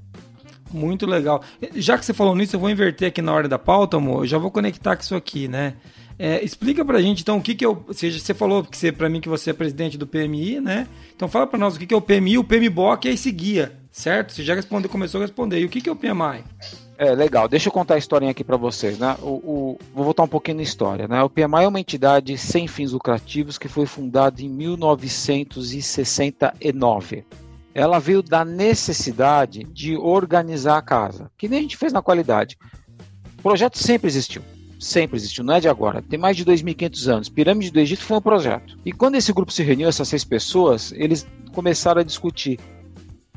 Muito 0.72 1.06
legal. 1.06 1.42
Já 1.74 1.96
que 1.96 2.04
você 2.04 2.12
falou 2.12 2.34
nisso, 2.34 2.56
eu 2.56 2.60
vou 2.60 2.68
inverter 2.68 3.08
aqui 3.08 3.22
na 3.22 3.32
hora 3.32 3.48
da 3.48 3.58
pauta, 3.58 3.96
amor. 3.96 4.24
Eu 4.24 4.26
já 4.26 4.38
vou 4.38 4.50
conectar 4.50 4.96
com 4.96 5.02
isso 5.02 5.14
aqui, 5.14 5.48
né? 5.48 5.74
É, 6.18 6.44
explica 6.44 6.84
pra 6.84 7.00
gente, 7.00 7.22
então, 7.22 7.38
o 7.38 7.40
que 7.40 7.54
que 7.54 7.64
é 7.64 7.68
o... 7.68 7.84
Seja, 7.92 8.18
você 8.18 8.34
falou 8.34 8.64
que 8.64 8.76
você, 8.76 8.90
pra 8.90 9.08
mim 9.08 9.20
que 9.20 9.28
você 9.28 9.50
é 9.50 9.52
presidente 9.52 9.96
do 9.96 10.06
PMI, 10.06 10.60
né? 10.60 10.88
Então 11.14 11.28
fala 11.28 11.46
pra 11.46 11.58
nós 11.58 11.76
o 11.76 11.78
que 11.78 11.86
que 11.86 11.94
é 11.94 11.96
o 11.96 12.02
PMI. 12.02 12.38
O 12.38 12.44
PMBOK 12.44 13.08
é 13.08 13.12
esse 13.12 13.30
guia, 13.30 13.78
certo? 13.90 14.32
Você 14.32 14.42
já 14.42 14.54
respondeu, 14.54 14.90
começou 14.90 15.20
a 15.20 15.24
responder. 15.24 15.60
E 15.60 15.64
o 15.64 15.68
que 15.68 15.80
que 15.80 15.88
é 15.88 15.92
o 15.92 15.96
PMI? 15.96 16.44
É, 16.98 17.14
legal. 17.14 17.48
Deixa 17.48 17.68
eu 17.68 17.72
contar 17.72 17.94
a 17.94 17.98
historinha 17.98 18.32
aqui 18.32 18.42
para 18.42 18.56
vocês, 18.56 18.98
né? 18.98 19.16
O, 19.22 19.26
o, 19.26 19.78
vou 19.94 20.04
voltar 20.04 20.24
um 20.24 20.28
pouquinho 20.28 20.56
na 20.56 20.64
história, 20.64 21.06
né? 21.06 21.22
O 21.22 21.30
PMI 21.30 21.62
é 21.62 21.68
uma 21.68 21.78
entidade 21.78 22.36
sem 22.36 22.66
fins 22.66 22.90
lucrativos 22.90 23.56
que 23.56 23.68
foi 23.68 23.86
fundada 23.86 24.42
em 24.42 24.48
1969. 24.48 27.24
Ela 27.72 28.00
veio 28.00 28.20
da 28.20 28.44
necessidade 28.44 29.62
de 29.62 29.96
organizar 29.96 30.76
a 30.76 30.82
casa, 30.82 31.30
que 31.38 31.48
nem 31.48 31.60
a 31.60 31.62
gente 31.62 31.76
fez 31.76 31.92
na 31.92 32.02
qualidade. 32.02 32.58
O 33.38 33.42
projeto 33.42 33.78
sempre 33.78 34.08
existiu, 34.08 34.42
sempre 34.80 35.16
existiu, 35.16 35.44
não 35.44 35.54
é 35.54 35.60
de 35.60 35.68
agora. 35.68 36.02
Tem 36.02 36.18
mais 36.18 36.36
de 36.36 36.44
2.500 36.44 37.06
anos. 37.06 37.28
Pirâmide 37.28 37.70
do 37.70 37.78
Egito 37.78 38.02
foi 38.02 38.16
um 38.16 38.22
projeto. 38.22 38.76
E 38.84 38.90
quando 38.90 39.14
esse 39.14 39.32
grupo 39.32 39.52
se 39.52 39.62
reuniu, 39.62 39.88
essas 39.88 40.08
seis 40.08 40.24
pessoas, 40.24 40.90
eles 40.90 41.24
começaram 41.54 42.00
a 42.00 42.04
discutir 42.04 42.58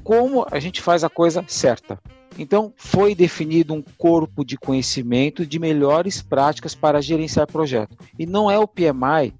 como 0.04 0.48
a 0.50 0.60
gente 0.60 0.82
faz 0.82 1.04
a 1.04 1.10
coisa 1.10 1.46
certa. 1.48 2.00
Então, 2.38 2.74
foi 2.78 3.14
definido 3.14 3.74
um 3.74 3.84
corpo 3.98 4.46
de 4.46 4.58
conhecimento 4.58 5.46
de 5.46 5.60
melhores 5.60 6.22
práticas 6.22 6.74
para 6.74 7.02
gerenciar 7.02 7.48
projeto. 7.48 7.98
E 8.18 8.26
não 8.26 8.50
é 8.50 8.58
o 8.58 8.68
PMI 8.68 9.34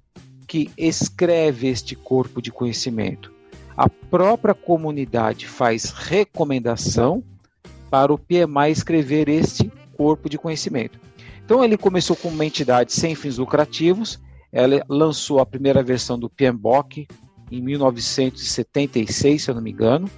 que 0.46 0.70
escreve 0.76 1.68
este 1.68 1.96
corpo 1.96 2.42
de 2.42 2.50
conhecimento. 2.52 3.32
A 3.76 3.88
própria 3.88 4.54
comunidade 4.54 5.46
faz 5.46 5.90
recomendação 5.90 7.22
para 7.90 8.12
o 8.12 8.18
PMI 8.18 8.70
escrever 8.70 9.28
este 9.28 9.72
corpo 9.96 10.28
de 10.28 10.36
conhecimento. 10.38 11.00
Então, 11.44 11.64
ele 11.64 11.76
começou 11.76 12.14
com 12.14 12.28
uma 12.28 12.44
entidade 12.44 12.92
sem 12.92 13.14
fins 13.14 13.38
lucrativos, 13.38 14.20
ela 14.52 14.84
lançou 14.88 15.40
a 15.40 15.46
primeira 15.46 15.82
versão 15.82 16.18
do 16.18 16.28
PMBOK 16.28 17.08
em 17.50 17.60
1976, 17.60 19.42
se 19.42 19.50
eu 19.50 19.54
não 19.54 19.62
me 19.62 19.70
engano, 19.70 20.10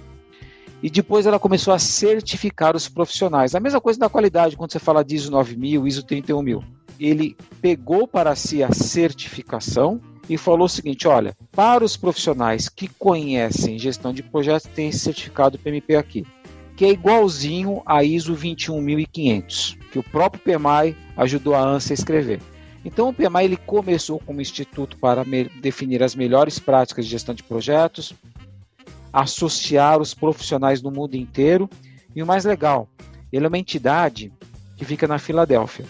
e 0.81 0.89
depois 0.89 1.25
ela 1.25 1.39
começou 1.39 1.73
a 1.73 1.79
certificar 1.79 2.75
os 2.75 2.87
profissionais. 2.87 3.55
A 3.55 3.59
mesma 3.59 3.81
coisa 3.81 3.99
da 3.99 4.09
qualidade, 4.09 4.55
quando 4.55 4.71
você 4.71 4.79
fala 4.79 5.03
de 5.03 5.15
ISO 5.15 5.31
9000, 5.31 5.87
ISO 5.87 6.03
31000. 6.03 6.63
Ele 6.99 7.35
pegou 7.61 8.07
para 8.07 8.35
si 8.35 8.63
a 8.63 8.71
certificação 8.71 9.99
e 10.29 10.37
falou 10.37 10.65
o 10.65 10.69
seguinte: 10.69 11.07
olha, 11.07 11.35
para 11.51 11.83
os 11.83 11.97
profissionais 11.97 12.69
que 12.69 12.87
conhecem 12.87 13.79
gestão 13.79 14.13
de 14.13 14.23
projetos, 14.23 14.69
tem 14.73 14.89
esse 14.89 14.99
certificado 14.99 15.59
PMP 15.59 15.95
aqui, 15.95 16.25
que 16.75 16.85
é 16.85 16.89
igualzinho 16.89 17.81
a 17.85 18.03
ISO 18.03 18.33
21500, 18.33 19.77
que 19.91 19.99
o 19.99 20.03
próprio 20.03 20.41
PMI 20.41 20.95
ajudou 21.17 21.55
a 21.55 21.61
ANSA 21.61 21.93
a 21.93 21.95
escrever. 21.95 22.41
Então 22.83 23.09
o 23.09 23.13
PMI 23.13 23.45
ele 23.45 23.57
começou 23.57 24.19
como 24.19 24.41
instituto 24.41 24.97
para 24.97 25.25
definir 25.59 26.03
as 26.03 26.13
melhores 26.13 26.59
práticas 26.59 27.05
de 27.05 27.11
gestão 27.11 27.33
de 27.33 27.41
projetos, 27.41 28.13
associar 29.15 30.01
os 30.01 30.13
profissionais 30.13 30.81
no 30.81 30.91
mundo 30.91 31.15
inteiro. 31.15 31.69
E 32.13 32.21
o 32.21 32.25
mais 32.25 32.43
legal, 32.43 32.89
ele 33.31 33.45
é 33.45 33.47
uma 33.47 33.57
entidade 33.57 34.31
que 34.75 34.83
fica 34.83 35.07
na 35.07 35.17
Filadélfia. 35.17 35.85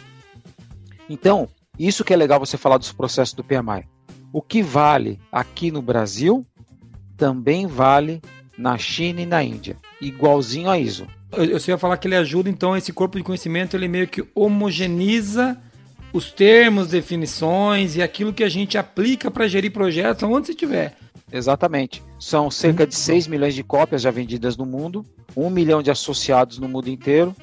Então, 1.09 1.49
isso 1.77 2.03
que 2.03 2.13
é 2.13 2.15
legal 2.15 2.39
você 2.39 2.55
falar 2.55 2.77
dos 2.77 2.91
processos 2.91 3.33
do 3.33 3.43
PMI. 3.43 3.87
O 4.31 4.43
que 4.43 4.61
vale 4.61 5.19
aqui 5.31 5.71
no 5.71 5.81
Brasil 5.81 6.45
também 7.17 7.65
vale 7.65 8.21
na 8.55 8.77
China 8.77 9.21
e 9.21 9.25
na 9.25 9.43
Índia, 9.43 9.75
igualzinho 9.99 10.69
a 10.69 10.77
ISO. 10.77 11.07
Eu, 11.31 11.45
eu 11.45 11.59
ia 11.67 11.77
falar 11.77 11.97
que 11.97 12.07
ele 12.07 12.15
ajuda, 12.15 12.47
então, 12.47 12.77
esse 12.77 12.93
corpo 12.93 13.17
de 13.17 13.23
conhecimento, 13.23 13.75
ele 13.75 13.87
meio 13.87 14.07
que 14.07 14.23
homogeneiza 14.35 15.59
os 16.13 16.31
termos, 16.31 16.87
definições 16.87 17.95
e 17.95 18.03
aquilo 18.03 18.33
que 18.33 18.43
a 18.43 18.49
gente 18.49 18.77
aplica 18.77 19.31
para 19.31 19.47
gerir 19.47 19.71
projetos 19.71 20.23
onde 20.23 20.47
você 20.47 20.53
estiver. 20.53 20.95
Exatamente. 21.35 22.01
São 22.17 22.49
cerca 22.49 22.87
de 22.87 22.95
6 22.95 23.27
milhões 23.27 23.53
de 23.53 23.61
cópias 23.61 24.01
já 24.01 24.09
vendidas 24.09 24.55
no 24.55 24.65
mundo, 24.65 25.05
1 25.35 25.49
milhão 25.49 25.83
de 25.83 25.91
associados 25.91 26.59
no 26.59 26.69
mundo 26.69 26.89
inteiro, 26.89 27.35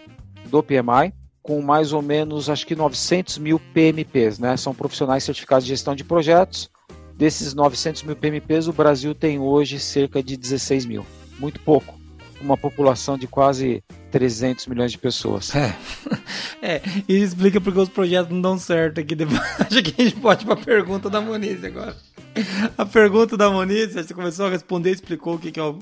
do 0.47 0.63
PMI, 0.63 1.13
com 1.43 1.61
mais 1.61 1.93
ou 1.93 2.01
menos, 2.01 2.49
acho 2.49 2.67
que 2.67 2.75
900 2.75 3.37
mil 3.37 3.61
PMPs, 3.75 4.39
né? 4.39 4.57
São 4.57 4.75
profissionais 4.75 5.25
certificados 5.25 5.67
de 5.67 5.71
gestão 5.71 5.95
de 5.95 6.05
projetos. 6.05 6.71
Desses 7.15 7.53
900 7.53 8.05
mil 8.05 8.17
PMPs, 8.17 8.67
o 8.67 8.73
Brasil 8.73 9.15
tem 9.15 9.39
hoje 9.39 9.79
cerca 9.79 10.23
de 10.23 10.39
16 10.39 10.87
mil. 10.87 11.05
Muito 11.39 11.61
pouco. 11.61 12.01
Uma 12.41 12.57
população 12.57 13.19
de 13.19 13.27
quase 13.27 13.85
300 14.11 14.67
milhões 14.69 14.91
de 14.91 14.99
pessoas. 14.99 15.55
É, 15.55 15.75
é 16.63 16.83
e 17.07 17.23
explica 17.23 17.61
porque 17.61 17.79
os 17.79 17.91
projetos 17.91 18.33
não 18.33 18.41
dão 18.41 18.59
certo 18.59 19.01
aqui. 19.01 19.15
Acho 19.61 19.83
que 19.83 20.01
a 20.01 20.05
gente 20.05 20.17
pode 20.17 20.45
ir 20.45 20.47
para 20.47 20.55
a 20.55 20.65
pergunta 20.65 21.11
da 21.11 21.21
Moniz 21.21 21.63
agora. 21.63 21.95
A 22.77 22.85
pergunta 22.85 23.37
da 23.37 23.51
Moniz, 23.51 23.95
você 23.95 24.15
começou 24.15 24.47
a 24.47 24.51
responder, 24.51 24.91
explicou 24.91 25.35
o 25.35 25.39
que 25.39 25.59
é 25.59 25.63
o, 25.63 25.79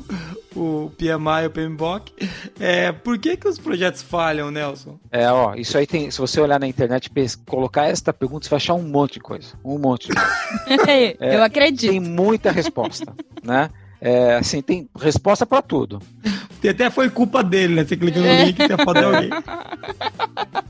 o 0.55 0.93
PMI 0.97 1.45
e 1.45 1.47
o 1.47 1.51
PMBOK. 1.51 2.13
É, 2.59 2.93
por 2.93 3.19
que, 3.19 3.37
que 3.37 3.49
os 3.49 3.59
projetos 3.59 4.03
falham, 4.03 4.51
Nelson? 4.51 4.99
É, 5.11 5.31
ó, 5.31 5.55
isso 5.55 5.77
aí 5.79 5.87
tem. 5.87 6.11
Se 6.11 6.19
você 6.19 6.41
olhar 6.41 6.59
na 6.59 6.67
internet 6.67 7.11
colocar 7.47 7.87
esta 7.87 8.13
pergunta, 8.13 8.45
você 8.45 8.51
vai 8.51 8.57
achar 8.59 8.75
um 8.75 8.83
monte 8.83 9.15
de 9.15 9.21
coisa. 9.21 9.49
Um 9.65 9.79
monte 9.79 10.09
de 10.09 10.15
coisa. 10.15 10.91
é, 10.91 11.37
Eu 11.37 11.43
acredito. 11.43 11.91
Tem 11.91 12.01
muita 12.01 12.51
resposta, 12.51 13.13
né? 13.43 13.71
É, 14.01 14.37
assim, 14.37 14.63
tem 14.63 14.89
resposta 14.99 15.45
para 15.45 15.61
tudo. 15.61 16.01
Até 16.69 16.91
foi 16.91 17.09
culpa 17.09 17.43
dele, 17.43 17.75
né? 17.75 17.85
Você 17.85 17.97
clica 17.97 18.21
no 18.21 18.27
é. 18.27 18.45
link 18.45 18.59
e 18.59 18.67
tem 18.69 18.75
a 18.75 18.85
foto 18.85 18.99
de 18.99 19.05
alguém. 19.05 19.31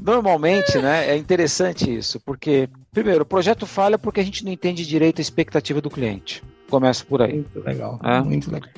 Normalmente, 0.00 0.78
né, 0.78 1.10
é 1.10 1.16
interessante 1.16 1.94
isso, 1.94 2.18
porque, 2.20 2.68
primeiro, 2.92 3.22
o 3.22 3.26
projeto 3.26 3.66
falha 3.66 3.98
porque 3.98 4.20
a 4.20 4.24
gente 4.24 4.44
não 4.44 4.52
entende 4.52 4.86
direito 4.86 5.18
a 5.18 5.22
expectativa 5.22 5.80
do 5.80 5.90
cliente. 5.90 6.42
Começa 6.70 7.04
por 7.04 7.20
aí. 7.20 7.34
Muito 7.34 7.60
legal. 7.60 8.00
É? 8.02 8.20
Muito 8.20 8.50
legal. 8.50 8.70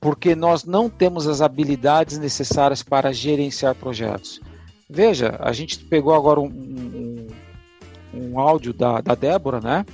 Porque 0.00 0.34
nós 0.34 0.64
não 0.64 0.90
temos 0.90 1.26
as 1.26 1.40
habilidades 1.40 2.18
necessárias 2.18 2.82
para 2.82 3.12
gerenciar 3.12 3.74
projetos. 3.74 4.40
Veja, 4.88 5.36
a 5.40 5.52
gente 5.52 5.78
pegou 5.78 6.14
agora 6.14 6.40
um, 6.40 6.46
um, 6.46 7.26
um 8.12 8.38
áudio 8.38 8.72
da, 8.72 9.00
da 9.00 9.14
Débora, 9.14 9.60
né? 9.60 9.86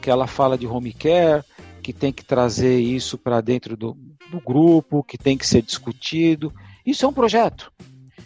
Que 0.00 0.10
ela 0.10 0.26
fala 0.26 0.56
de 0.56 0.66
home 0.66 0.92
care, 0.92 1.44
que 1.82 1.92
tem 1.92 2.12
que 2.12 2.24
trazer 2.24 2.78
isso 2.78 3.18
para 3.18 3.40
dentro 3.40 3.76
do, 3.76 3.96
do 4.30 4.40
grupo, 4.40 5.02
que 5.02 5.18
tem 5.18 5.36
que 5.36 5.46
ser 5.46 5.62
discutido. 5.62 6.52
Isso 6.84 7.04
é 7.04 7.08
um 7.08 7.12
projeto. 7.12 7.72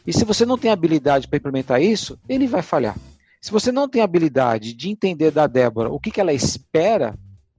E 0.06 0.12
se 0.12 0.24
você 0.24 0.44
não 0.44 0.58
tem 0.58 0.70
habilidade 0.70 1.26
para 1.26 1.38
implementar 1.38 1.82
isso, 1.82 2.18
ele 2.28 2.46
vai 2.46 2.62
falhar. 2.62 2.96
Se 3.40 3.50
você 3.50 3.72
não 3.72 3.88
tem 3.88 4.02
habilidade 4.02 4.74
de 4.74 4.90
entender 4.90 5.30
da 5.30 5.46
Débora 5.46 5.90
o 5.90 6.00
que, 6.00 6.10
que 6.10 6.20
ela 6.20 6.32
espera, 6.32 7.14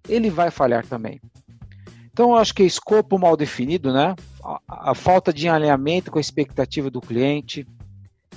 ele 0.07 0.29
vai 0.29 0.51
falhar 0.51 0.85
também. 0.85 1.19
Então, 2.11 2.29
eu 2.29 2.37
acho 2.37 2.53
que 2.55 2.63
escopo 2.63 3.19
mal 3.19 3.35
definido, 3.35 3.91
né? 3.91 4.15
A, 4.43 4.91
a, 4.91 4.95
falta 4.95 5.33
de 5.33 5.49
alinhamento 5.49 6.09
com 6.09 6.17
a 6.17 6.21
expectativa 6.21 6.89
do 6.89 7.01
cliente, 7.01 7.67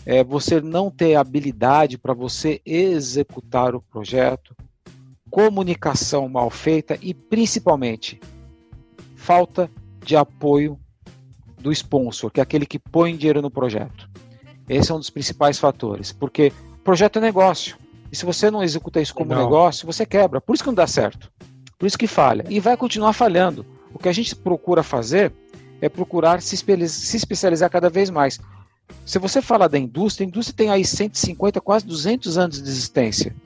é, 0.05 0.25
você 0.25 0.61
não 0.61 0.91
ter 0.91 1.15
habilidade 1.15 1.97
para 1.97 2.13
você 2.13 2.61
executar 2.67 3.75
o 3.75 3.81
projeto, 3.81 4.57
comunicação 5.31 6.29
mal 6.29 6.51
feita 6.51 6.99
e, 7.01 7.15
principalmente, 7.15 8.19
falta 9.15 9.71
de 10.09 10.17
apoio 10.17 10.81
do 11.61 11.71
sponsor, 11.71 12.31
que 12.31 12.41
é 12.41 12.43
aquele 12.43 12.65
que 12.65 12.79
põe 12.79 13.15
dinheiro 13.15 13.43
no 13.43 13.51
projeto. 13.51 14.09
Esse 14.67 14.91
é 14.91 14.95
um 14.95 14.99
dos 14.99 15.11
principais 15.11 15.59
fatores, 15.59 16.13
porque 16.13 16.51
projeto 16.83 17.19
é 17.19 17.21
negócio. 17.21 17.77
E 18.11 18.17
se 18.17 18.25
você 18.25 18.51
não 18.51 18.63
executa 18.63 19.03
isso 19.03 19.15
como 19.15 19.35
negócio, 19.35 19.85
você 19.85 20.07
quebra. 20.07 20.41
Por 20.41 20.55
isso 20.55 20.65
que 20.65 20.69
não 20.69 20.75
dá 20.75 20.87
certo. 20.87 21.31
Por 21.79 21.85
isso 21.85 21.99
que 21.99 22.07
falha. 22.07 22.43
E 22.49 22.59
vai 22.59 22.75
continuar 22.75 23.13
falhando. 23.13 23.67
O 23.93 23.99
que 23.99 24.09
a 24.09 24.13
gente 24.13 24.35
procura 24.35 24.83
fazer 24.83 25.31
é 25.79 25.91
procurar 25.91 26.41
se 26.41 26.55
especializar 26.55 27.69
cada 27.69 27.91
vez 27.91 28.09
mais. 28.09 28.41
Se 29.05 29.19
você 29.19 29.43
fala 29.43 29.69
da 29.69 29.79
indústria, 29.79 30.27
a 30.27 30.29
indústria 30.29 30.57
tem 30.57 30.71
aí 30.71 30.87
150, 30.87 31.61
quase 31.61 31.87
200 31.87 32.39
anos 32.39 32.63
de 32.63 32.67
existência. 32.67 33.37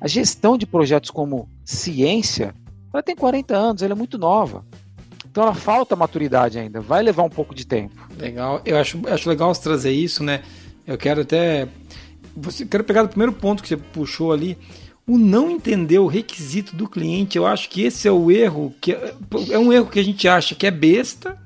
A 0.00 0.08
gestão 0.08 0.56
de 0.56 0.64
projetos 0.64 1.10
como 1.10 1.46
ciência, 1.66 2.54
ela 2.94 3.02
tem 3.02 3.14
40 3.14 3.54
anos, 3.54 3.82
ela 3.82 3.92
é 3.92 3.94
muito 3.94 4.16
nova. 4.16 4.64
Então 5.38 5.46
ela 5.46 5.54
falta 5.54 5.94
maturidade 5.94 6.58
ainda, 6.58 6.80
vai 6.80 7.00
levar 7.00 7.22
um 7.22 7.30
pouco 7.30 7.54
de 7.54 7.64
tempo. 7.64 7.94
Legal, 8.18 8.60
eu 8.64 8.76
acho, 8.76 9.00
acho 9.06 9.28
legal 9.28 9.54
você 9.54 9.62
trazer 9.62 9.92
isso, 9.92 10.24
né? 10.24 10.42
Eu 10.84 10.98
quero 10.98 11.20
até. 11.20 11.68
Você, 12.36 12.66
quero 12.66 12.82
pegar 12.82 13.04
o 13.04 13.08
primeiro 13.08 13.32
ponto 13.32 13.62
que 13.62 13.68
você 13.68 13.76
puxou 13.76 14.32
ali. 14.32 14.58
O 15.06 15.16
não 15.16 15.48
entender 15.48 16.00
o 16.00 16.08
requisito 16.08 16.74
do 16.74 16.88
cliente, 16.88 17.38
eu 17.38 17.46
acho 17.46 17.70
que 17.70 17.84
esse 17.84 18.08
é 18.08 18.10
o 18.10 18.32
erro, 18.32 18.74
que 18.80 18.90
é, 18.90 19.14
é 19.50 19.58
um 19.60 19.72
erro 19.72 19.86
que 19.86 20.00
a 20.00 20.04
gente 20.04 20.26
acha 20.26 20.56
que 20.56 20.66
é 20.66 20.72
besta, 20.72 21.38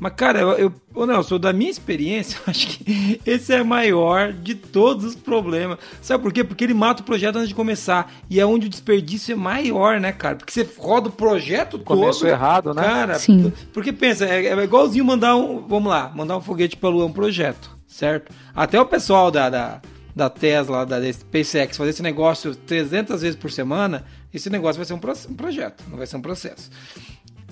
mas, 0.00 0.12
cara, 0.14 0.40
eu, 0.40 0.72
eu 0.94 1.06
Nelson, 1.06 1.38
da 1.38 1.52
minha 1.52 1.70
experiência, 1.70 2.38
eu 2.46 2.50
acho 2.50 2.68
que 2.68 3.20
esse 3.24 3.52
é 3.52 3.62
maior 3.62 4.32
de 4.32 4.54
todos 4.54 5.04
os 5.04 5.14
problemas. 5.14 5.78
Sabe 6.00 6.22
por 6.22 6.32
quê? 6.32 6.44
Porque 6.44 6.64
ele 6.64 6.74
mata 6.74 7.02
o 7.02 7.04
projeto 7.04 7.36
antes 7.36 7.48
de 7.48 7.54
começar. 7.54 8.12
E 8.28 8.40
é 8.40 8.46
onde 8.46 8.66
o 8.66 8.70
desperdício 8.70 9.32
é 9.32 9.36
maior, 9.36 10.00
né, 10.00 10.12
cara? 10.12 10.36
Porque 10.36 10.52
você 10.52 10.68
roda 10.76 11.08
o 11.08 11.12
projeto 11.12 11.78
Começo 11.78 12.20
todo. 12.20 12.28
errado, 12.28 12.74
né? 12.74 12.82
Cara, 12.82 13.18
Sim. 13.18 13.52
porque 13.72 13.92
pensa, 13.92 14.24
é, 14.24 14.46
é 14.46 14.64
igualzinho 14.64 15.04
mandar 15.04 15.36
um. 15.36 15.66
Vamos 15.66 15.90
lá, 15.90 16.12
mandar 16.14 16.36
um 16.36 16.40
foguete 16.40 16.76
pra 16.76 16.88
Lua, 16.88 17.06
um 17.06 17.12
projeto, 17.12 17.76
certo? 17.86 18.32
Até 18.54 18.80
o 18.80 18.86
pessoal 18.86 19.30
da, 19.30 19.48
da, 19.48 19.80
da 20.14 20.30
Tesla, 20.30 20.84
da 20.84 21.00
SpaceX, 21.12 21.76
fazer 21.76 21.90
esse 21.90 22.02
negócio 22.02 22.54
300 22.54 23.22
vezes 23.22 23.36
por 23.36 23.50
semana, 23.50 24.04
esse 24.32 24.50
negócio 24.50 24.76
vai 24.76 24.84
ser 24.84 24.94
um, 24.94 24.98
pro, 24.98 25.12
um 25.28 25.34
projeto, 25.34 25.84
não 25.88 25.96
vai 25.96 26.06
ser 26.06 26.16
um 26.16 26.22
processo. 26.22 26.70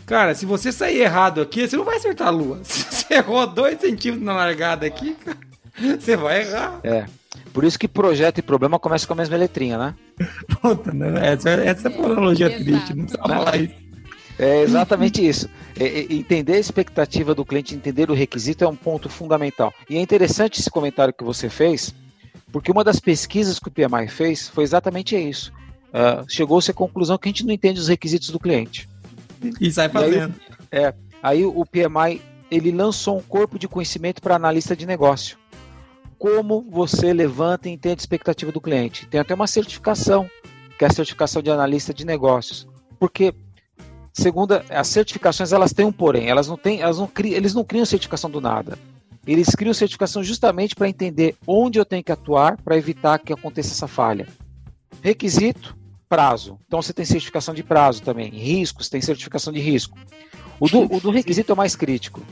Cara, 0.06 0.34
se 0.36 0.46
você 0.46 0.70
sair 0.70 1.00
errado 1.00 1.40
aqui, 1.40 1.66
você 1.66 1.76
não 1.76 1.84
vai 1.84 1.96
acertar 1.96 2.28
a 2.28 2.30
lua. 2.30 2.60
Se 2.64 2.84
você 2.84 3.14
errou 3.14 3.44
dois 3.46 3.80
centímetros 3.80 4.24
na 4.24 4.34
largada 4.34 4.86
aqui, 4.86 5.14
cara, 5.14 5.36
você 5.98 6.16
vai 6.16 6.42
errar. 6.42 6.80
É. 6.84 7.06
Por 7.52 7.64
isso 7.64 7.78
que 7.78 7.88
projeto 7.88 8.38
e 8.38 8.42
problema 8.42 8.78
começam 8.78 9.08
com 9.08 9.14
a 9.14 9.16
mesma 9.16 9.36
letrinha, 9.36 9.76
né? 9.76 9.94
Puta, 10.60 10.92
né? 10.92 11.32
Essa, 11.32 11.50
essa 11.50 11.88
é 11.88 11.90
uma 11.90 12.06
analogia 12.06 12.48
triste, 12.50 12.94
não 12.94 13.04
precisa 13.04 13.22
falar 13.22 13.56
isso. 13.56 13.74
É 14.38 14.62
exatamente 14.62 15.26
isso. 15.26 15.48
É, 15.78 15.84
é, 15.84 16.12
entender 16.12 16.54
a 16.54 16.58
expectativa 16.58 17.34
do 17.34 17.44
cliente, 17.44 17.74
entender 17.74 18.10
o 18.10 18.14
requisito 18.14 18.64
é 18.64 18.68
um 18.68 18.76
ponto 18.76 19.08
fundamental. 19.08 19.72
E 19.88 19.96
é 19.96 20.00
interessante 20.00 20.60
esse 20.60 20.70
comentário 20.70 21.14
que 21.14 21.24
você 21.24 21.48
fez, 21.48 21.94
porque 22.52 22.70
uma 22.70 22.84
das 22.84 23.00
pesquisas 23.00 23.58
que 23.58 23.68
o 23.68 23.70
PMI 23.70 24.08
fez 24.08 24.48
foi 24.48 24.62
exatamente 24.62 25.16
isso. 25.16 25.52
Uh, 25.88 26.24
Chegou-se 26.28 26.70
à 26.70 26.74
conclusão 26.74 27.16
que 27.16 27.28
a 27.28 27.30
gente 27.30 27.46
não 27.46 27.52
entende 27.52 27.80
os 27.80 27.88
requisitos 27.88 28.28
do 28.28 28.38
cliente. 28.38 28.88
E 29.60 29.70
sai 29.70 29.88
fazendo. 29.88 30.34
E 30.72 30.76
aí, 30.76 30.84
é, 30.84 30.94
aí 31.22 31.44
o 31.44 31.64
PMI 31.64 32.20
ele 32.50 32.70
lançou 32.70 33.18
um 33.18 33.22
corpo 33.22 33.58
de 33.58 33.68
conhecimento 33.68 34.20
para 34.20 34.36
analista 34.36 34.76
de 34.76 34.86
negócio. 34.86 35.36
Como 36.18 36.64
você 36.70 37.12
levanta 37.12 37.68
e 37.68 37.72
entende 37.72 37.96
a 38.00 38.02
expectativa 38.02 38.50
do 38.50 38.60
cliente. 38.60 39.06
Tem 39.06 39.20
até 39.20 39.34
uma 39.34 39.46
certificação, 39.46 40.30
que 40.78 40.84
é 40.84 40.88
a 40.88 40.92
certificação 40.92 41.42
de 41.42 41.50
analista 41.50 41.92
de 41.92 42.06
negócios. 42.06 42.66
Porque, 42.98 43.34
segundo 44.12 44.62
as 44.70 44.86
certificações, 44.86 45.52
elas 45.52 45.72
têm 45.72 45.84
um 45.84 45.92
porém, 45.92 46.28
elas 46.28 46.48
não 46.48 46.56
têm, 46.56 46.80
elas 46.80 46.98
não 46.98 47.06
criam, 47.06 47.36
eles 47.36 47.52
não 47.52 47.64
criam 47.64 47.84
certificação 47.84 48.30
do 48.30 48.40
nada. 48.40 48.78
Eles 49.26 49.48
criam 49.48 49.74
certificação 49.74 50.22
justamente 50.22 50.74
para 50.74 50.88
entender 50.88 51.34
onde 51.46 51.78
eu 51.78 51.84
tenho 51.84 52.04
que 52.04 52.12
atuar 52.12 52.56
para 52.62 52.76
evitar 52.76 53.18
que 53.18 53.32
aconteça 53.32 53.72
essa 53.72 53.88
falha. 53.88 54.28
Requisito, 55.02 55.76
prazo. 56.08 56.58
Então 56.66 56.80
você 56.80 56.92
tem 56.92 57.04
certificação 57.04 57.54
de 57.54 57.62
prazo 57.62 58.02
também. 58.02 58.30
Riscos, 58.30 58.88
tem 58.88 59.00
certificação 59.00 59.52
de 59.52 59.60
risco. 59.60 59.98
O 60.58 60.68
do, 60.68 60.94
o 60.94 61.00
do 61.00 61.10
requisito 61.10 61.52
é 61.52 61.54
o 61.54 61.56
mais 61.56 61.76
crítico. 61.76 62.22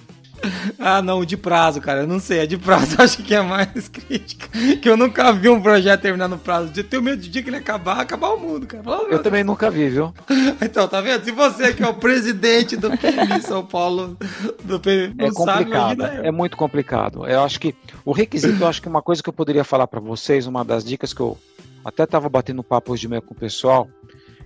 Ah, 0.79 1.01
não, 1.01 1.21
o 1.21 1.27
de 1.27 1.37
prazo, 1.37 1.81
cara. 1.81 2.01
Eu 2.01 2.07
não 2.07 2.19
sei. 2.21 2.41
É 2.41 2.47
de 2.47 2.57
prazo, 2.57 2.97
acho 3.01 3.23
que 3.23 3.35
é 3.35 3.41
mais 3.41 3.89
crítico. 3.89 4.47
Que 4.81 4.89
eu 4.89 4.97
nunca 4.97 5.33
vi 5.33 5.49
um 5.49 5.61
projeto 5.61 6.03
terminar 6.03 6.29
no 6.29 6.39
prazo. 6.39 6.71
Eu 6.77 6.85
tenho 6.85 7.03
medo 7.03 7.21
de 7.21 7.29
dia 7.29 7.43
que 7.43 7.49
ele 7.49 7.57
acabar, 7.57 8.01
acabar 8.01 8.31
o 8.31 8.39
mundo, 8.39 8.67
cara. 8.67 8.83
Fala, 8.83 9.09
eu 9.09 9.23
também 9.23 9.45
nunca 9.45 9.71
vi, 9.71 9.89
viu? 9.89 10.13
Então, 10.61 10.87
tá 10.89 11.01
vendo? 11.01 11.25
Se 11.25 11.31
você 11.31 11.73
que 11.73 11.83
é 11.83 11.89
o 11.89 11.95
presidente 11.95 12.77
do 12.77 12.91
PMI 12.91 13.43
São 13.43 13.65
Paulo, 13.65 14.17
do 14.63 14.79
PMI, 14.81 15.15
é 15.19 15.31
complicado. 15.31 16.03
Sabe, 16.03 16.27
é 16.27 16.31
muito 16.31 16.57
complicado. 16.57 17.27
Eu 17.27 17.43
acho 17.43 17.61
que 17.61 17.75
o 18.05 18.13
requisito, 18.13 18.63
eu 18.63 18.67
acho 18.67 18.81
que 18.81 18.89
uma 18.89 19.03
coisa 19.03 19.23
que 19.23 19.29
eu 19.29 19.33
poderia 19.33 19.65
falar 19.65 19.87
para 19.87 20.01
vocês, 20.01 20.47
uma 20.47 20.65
das 20.65 20.85
dicas 20.85 21.13
que 21.13 21.21
eu 21.21 21.39
até 21.85 22.05
estava 22.05 22.29
batendo 22.29 22.65
papo 22.65 22.93
hoje 22.93 23.03
de 23.03 23.09
manhã 23.09 23.21
com 23.21 23.35
o 23.35 23.39
pessoal, 23.39 23.89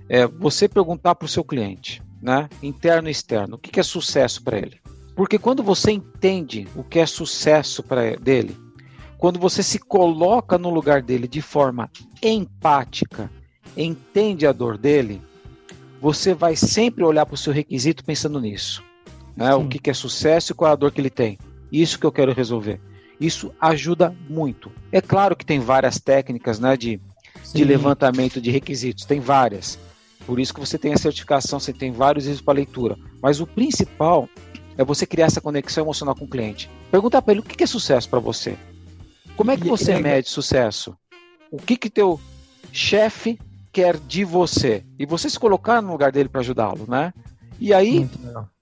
é 0.08 0.26
você 0.26 0.68
perguntar 0.68 1.14
para 1.14 1.26
o 1.26 1.28
seu 1.28 1.44
cliente, 1.44 2.02
né, 2.20 2.48
interno 2.62 3.08
e 3.08 3.12
externo, 3.12 3.56
o 3.56 3.58
que, 3.58 3.70
que 3.70 3.80
é 3.80 3.82
sucesso 3.82 4.42
para 4.42 4.58
ele. 4.58 4.80
Porque 5.14 5.38
quando 5.38 5.62
você 5.62 5.90
entende 5.90 6.66
o 6.76 6.84
que 6.84 6.98
é 6.98 7.06
sucesso 7.06 7.82
para 7.82 8.16
dele, 8.16 8.56
quando 9.18 9.38
você 9.38 9.62
se 9.62 9.78
coloca 9.78 10.56
no 10.56 10.70
lugar 10.70 11.02
dele 11.02 11.26
de 11.26 11.42
forma 11.42 11.90
empática, 12.22 13.30
entende 13.76 14.46
a 14.46 14.52
dor 14.52 14.78
dele, 14.78 15.20
você 16.00 16.32
vai 16.34 16.54
sempre 16.54 17.02
olhar 17.02 17.26
para 17.26 17.34
o 17.34 17.38
seu 17.38 17.52
requisito 17.52 18.04
pensando 18.04 18.40
nisso. 18.40 18.82
Né? 19.36 19.52
O 19.54 19.66
que, 19.66 19.78
que 19.78 19.90
é 19.90 19.94
sucesso 19.94 20.52
e 20.52 20.54
qual 20.54 20.70
é 20.70 20.72
a 20.72 20.76
dor 20.76 20.92
que 20.92 21.00
ele 21.00 21.10
tem. 21.10 21.36
Isso 21.70 21.98
que 21.98 22.06
eu 22.06 22.12
quero 22.12 22.32
resolver. 22.32 22.80
Isso 23.20 23.52
ajuda 23.60 24.14
muito. 24.28 24.70
É 24.92 25.00
claro 25.00 25.34
que 25.34 25.44
tem 25.44 25.58
várias 25.58 25.98
técnicas 25.98 26.60
né, 26.60 26.76
de 26.76 27.00
de 27.54 27.64
levantamento 27.64 28.40
de 28.40 28.50
requisitos, 28.50 29.04
tem 29.04 29.20
várias. 29.20 29.78
Por 30.26 30.38
isso 30.38 30.52
que 30.52 30.60
você 30.60 30.76
tem 30.76 30.92
a 30.92 30.98
certificação, 30.98 31.58
você 31.58 31.72
tem 31.72 31.90
vários 31.90 32.26
livros 32.26 32.42
para 32.42 32.54
leitura. 32.54 32.96
Mas 33.22 33.40
o 33.40 33.46
principal 33.46 34.28
é 34.76 34.84
você 34.84 35.06
criar 35.06 35.26
essa 35.26 35.40
conexão 35.40 35.84
emocional 35.84 36.14
com 36.14 36.24
o 36.24 36.28
cliente. 36.28 36.70
Perguntar 36.90 37.22
para 37.22 37.32
ele 37.32 37.40
o 37.40 37.42
que 37.42 37.64
é 37.64 37.66
sucesso 37.66 38.08
para 38.08 38.18
você. 38.18 38.56
Como 39.36 39.50
é 39.50 39.56
que 39.56 39.66
você 39.66 39.92
é... 39.92 40.00
mede 40.00 40.28
sucesso? 40.28 40.96
O 41.50 41.56
que 41.56 41.76
que 41.76 41.88
teu 41.88 42.20
chefe 42.72 43.38
quer 43.72 43.96
de 43.96 44.24
você? 44.24 44.84
E 44.98 45.06
você 45.06 45.30
se 45.30 45.38
colocar 45.38 45.80
no 45.80 45.92
lugar 45.92 46.12
dele 46.12 46.28
para 46.28 46.40
ajudá-lo, 46.40 46.84
né? 46.86 47.12
E 47.58 47.72
aí 47.72 48.08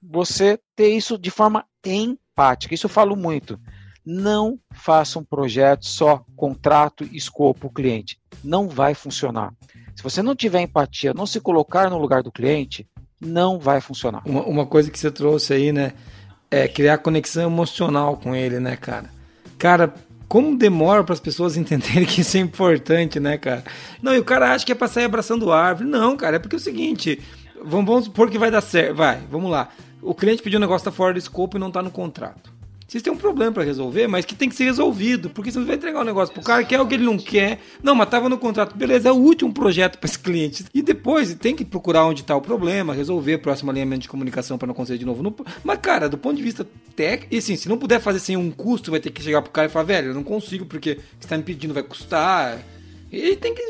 você 0.00 0.58
ter 0.74 0.88
isso 0.88 1.18
de 1.18 1.30
forma 1.30 1.64
empática. 1.84 2.74
Isso 2.74 2.86
eu 2.86 2.90
falo 2.90 3.16
muito. 3.16 3.58
Não 4.06 4.56
faça 4.72 5.18
um 5.18 5.24
projeto 5.24 5.84
só 5.84 6.24
contrato, 6.36 7.02
escopo, 7.12 7.68
cliente. 7.68 8.16
Não 8.44 8.68
vai 8.68 8.94
funcionar. 8.94 9.52
Se 9.96 10.02
você 10.02 10.22
não 10.22 10.36
tiver 10.36 10.60
empatia, 10.60 11.12
não 11.12 11.26
se 11.26 11.40
colocar 11.40 11.90
no 11.90 11.98
lugar 11.98 12.22
do 12.22 12.30
cliente, 12.30 12.86
não 13.20 13.58
vai 13.58 13.80
funcionar. 13.80 14.22
Uma, 14.24 14.44
uma 14.44 14.66
coisa 14.66 14.90
que 14.90 14.98
você 14.98 15.10
trouxe 15.10 15.54
aí, 15.54 15.72
né? 15.72 15.92
É 16.48 16.68
criar 16.68 16.98
conexão 16.98 17.50
emocional 17.50 18.16
com 18.16 18.32
ele, 18.34 18.60
né, 18.60 18.76
cara? 18.76 19.10
Cara, 19.58 19.92
como 20.28 20.56
demora 20.56 21.02
para 21.02 21.14
as 21.14 21.20
pessoas 21.20 21.56
entenderem 21.58 22.04
que 22.04 22.20
isso 22.20 22.36
é 22.36 22.40
importante, 22.40 23.18
né, 23.18 23.36
cara? 23.38 23.64
Não, 24.00 24.14
e 24.14 24.18
o 24.18 24.24
cara 24.24 24.52
acha 24.52 24.64
que 24.64 24.72
é 24.72 24.74
para 24.74 24.86
sair 24.86 25.06
abraçando 25.06 25.50
árvore. 25.50 25.88
Não, 25.88 26.16
cara, 26.16 26.36
é 26.36 26.38
porque 26.38 26.54
é 26.54 26.58
o 26.58 26.62
seguinte, 26.62 27.20
vamos, 27.60 27.86
vamos 27.86 28.04
supor 28.04 28.30
que 28.30 28.38
vai 28.38 28.50
dar 28.50 28.60
certo. 28.60 28.94
Vai, 28.94 29.20
vamos 29.30 29.50
lá. 29.50 29.68
O 30.00 30.14
cliente 30.14 30.42
pediu 30.42 30.58
um 30.58 30.60
negócio 30.60 30.84
tá 30.84 30.92
fora 30.92 31.12
do 31.14 31.18
escopo 31.18 31.56
e 31.56 31.60
não 31.60 31.72
tá 31.72 31.82
no 31.82 31.90
contrato. 31.90 32.55
Vocês 32.86 33.02
têm 33.02 33.12
um 33.12 33.16
problema 33.16 33.50
para 33.50 33.64
resolver, 33.64 34.06
mas 34.06 34.24
que 34.24 34.34
tem 34.34 34.48
que 34.48 34.54
ser 34.54 34.64
resolvido, 34.64 35.28
porque 35.30 35.50
você 35.50 35.58
não 35.58 35.66
vai 35.66 35.74
entregar 35.74 36.00
um 36.00 36.04
negócio 36.04 36.32
pro 36.32 36.42
cara 36.42 36.62
que 36.62 36.72
é 36.72 36.80
o 36.80 36.86
que 36.86 36.94
ele 36.94 37.04
não 37.04 37.18
quer. 37.18 37.58
Não, 37.82 37.96
mas 37.96 38.08
tava 38.08 38.28
no 38.28 38.38
contrato, 38.38 38.76
beleza, 38.76 39.08
é 39.08 39.12
o 39.12 39.16
último 39.16 39.52
projeto 39.52 39.98
para 39.98 40.08
esse 40.08 40.18
cliente. 40.18 40.64
E 40.72 40.80
depois 40.82 41.34
tem 41.34 41.54
que 41.54 41.64
procurar 41.64 42.06
onde 42.06 42.20
está 42.20 42.36
o 42.36 42.40
problema, 42.40 42.94
resolver 42.94 43.38
próximo 43.38 43.72
alinhamento 43.72 44.02
de 44.02 44.08
comunicação 44.08 44.56
para 44.56 44.66
não 44.66 44.72
acontecer 44.72 44.98
de 44.98 45.04
novo. 45.04 45.20
No... 45.20 45.34
Mas, 45.64 45.78
cara, 45.80 46.08
do 46.08 46.16
ponto 46.16 46.36
de 46.36 46.42
vista 46.42 46.64
técnico, 46.94 47.34
e 47.34 47.38
assim, 47.38 47.56
se 47.56 47.68
não 47.68 47.76
puder 47.76 48.00
fazer 48.00 48.20
sem 48.20 48.36
um 48.36 48.52
custo, 48.52 48.92
vai 48.92 49.00
ter 49.00 49.10
que 49.10 49.20
chegar 49.20 49.42
pro 49.42 49.50
cara 49.50 49.66
e 49.66 49.70
falar, 49.70 49.84
velho, 49.86 50.08
eu 50.08 50.14
não 50.14 50.22
consigo, 50.22 50.64
porque 50.64 50.94
você 50.94 51.26
está 51.26 51.36
me 51.36 51.42
pedindo 51.42 51.74
vai 51.74 51.82
custar. 51.82 52.62
Ele 53.10 53.34
tem 53.34 53.52
que 53.52 53.62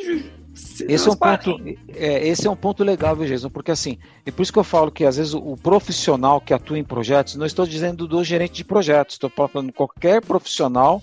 esse 0.88 1.09
é, 1.09 1.11
um 1.11 1.16
ponto, 1.16 1.57
é, 1.95 2.29
esse 2.29 2.47
é 2.47 2.51
um 2.51 2.57
ponto 2.57 2.83
legal, 2.83 3.14
viu, 3.14 3.27
Jason? 3.27 3.51
Porque 3.51 3.71
assim, 3.71 3.99
é 4.25 4.31
por 4.31 4.42
isso 4.42 4.53
que 4.53 4.59
eu 4.59 4.64
falo 4.64 4.90
que 4.90 5.05
às 5.05 5.16
vezes 5.19 5.35
o, 5.35 5.38
o 5.38 5.57
profissional 5.57 6.40
que 6.40 6.55
atua 6.55 6.79
em 6.79 6.85
projetos, 6.85 7.37
não 7.37 7.45
estou 7.45 7.66
dizendo 7.66 8.09
do 8.09 8.25
gerente 8.25 8.55
de 8.55 8.64
projetos, 8.64 9.16
estou 9.16 9.31
falando 9.31 9.73
qualquer 9.73 10.23
profissional 10.25 11.03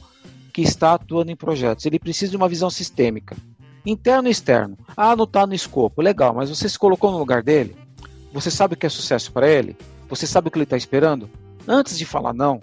que 0.52 0.62
está 0.62 0.94
atuando 0.96 1.32
em 1.32 1.36
projetos. 1.36 1.86
Ele 1.86 2.00
precisa 2.00 2.32
de 2.32 2.38
uma 2.38 2.50
visão 2.50 2.70
sistêmica, 2.70 3.38
interno 3.86 4.28
e 4.28 4.32
externo. 4.32 4.78
Ah, 4.98 5.16
não 5.16 5.26
está 5.26 5.46
no 5.46 5.54
escopo, 5.54 6.02
legal, 6.02 6.34
mas 6.34 6.50
você 6.50 6.68
se 6.68 6.78
colocou 6.78 7.12
no 7.12 7.20
lugar 7.20 7.44
dele? 7.44 7.76
Você 8.32 8.50
sabe 8.50 8.74
o 8.74 8.78
que 8.78 8.88
é 8.88 8.90
sucesso 8.90 9.32
para 9.32 9.48
ele? 9.48 9.78
Você 10.10 10.26
sabe 10.26 10.48
o 10.48 10.52
que 10.52 10.58
ele 10.58 10.64
está 10.64 10.78
esperando? 10.78 11.30
Antes 11.68 11.98
de 11.98 12.06
falar 12.06 12.34
não, 12.34 12.60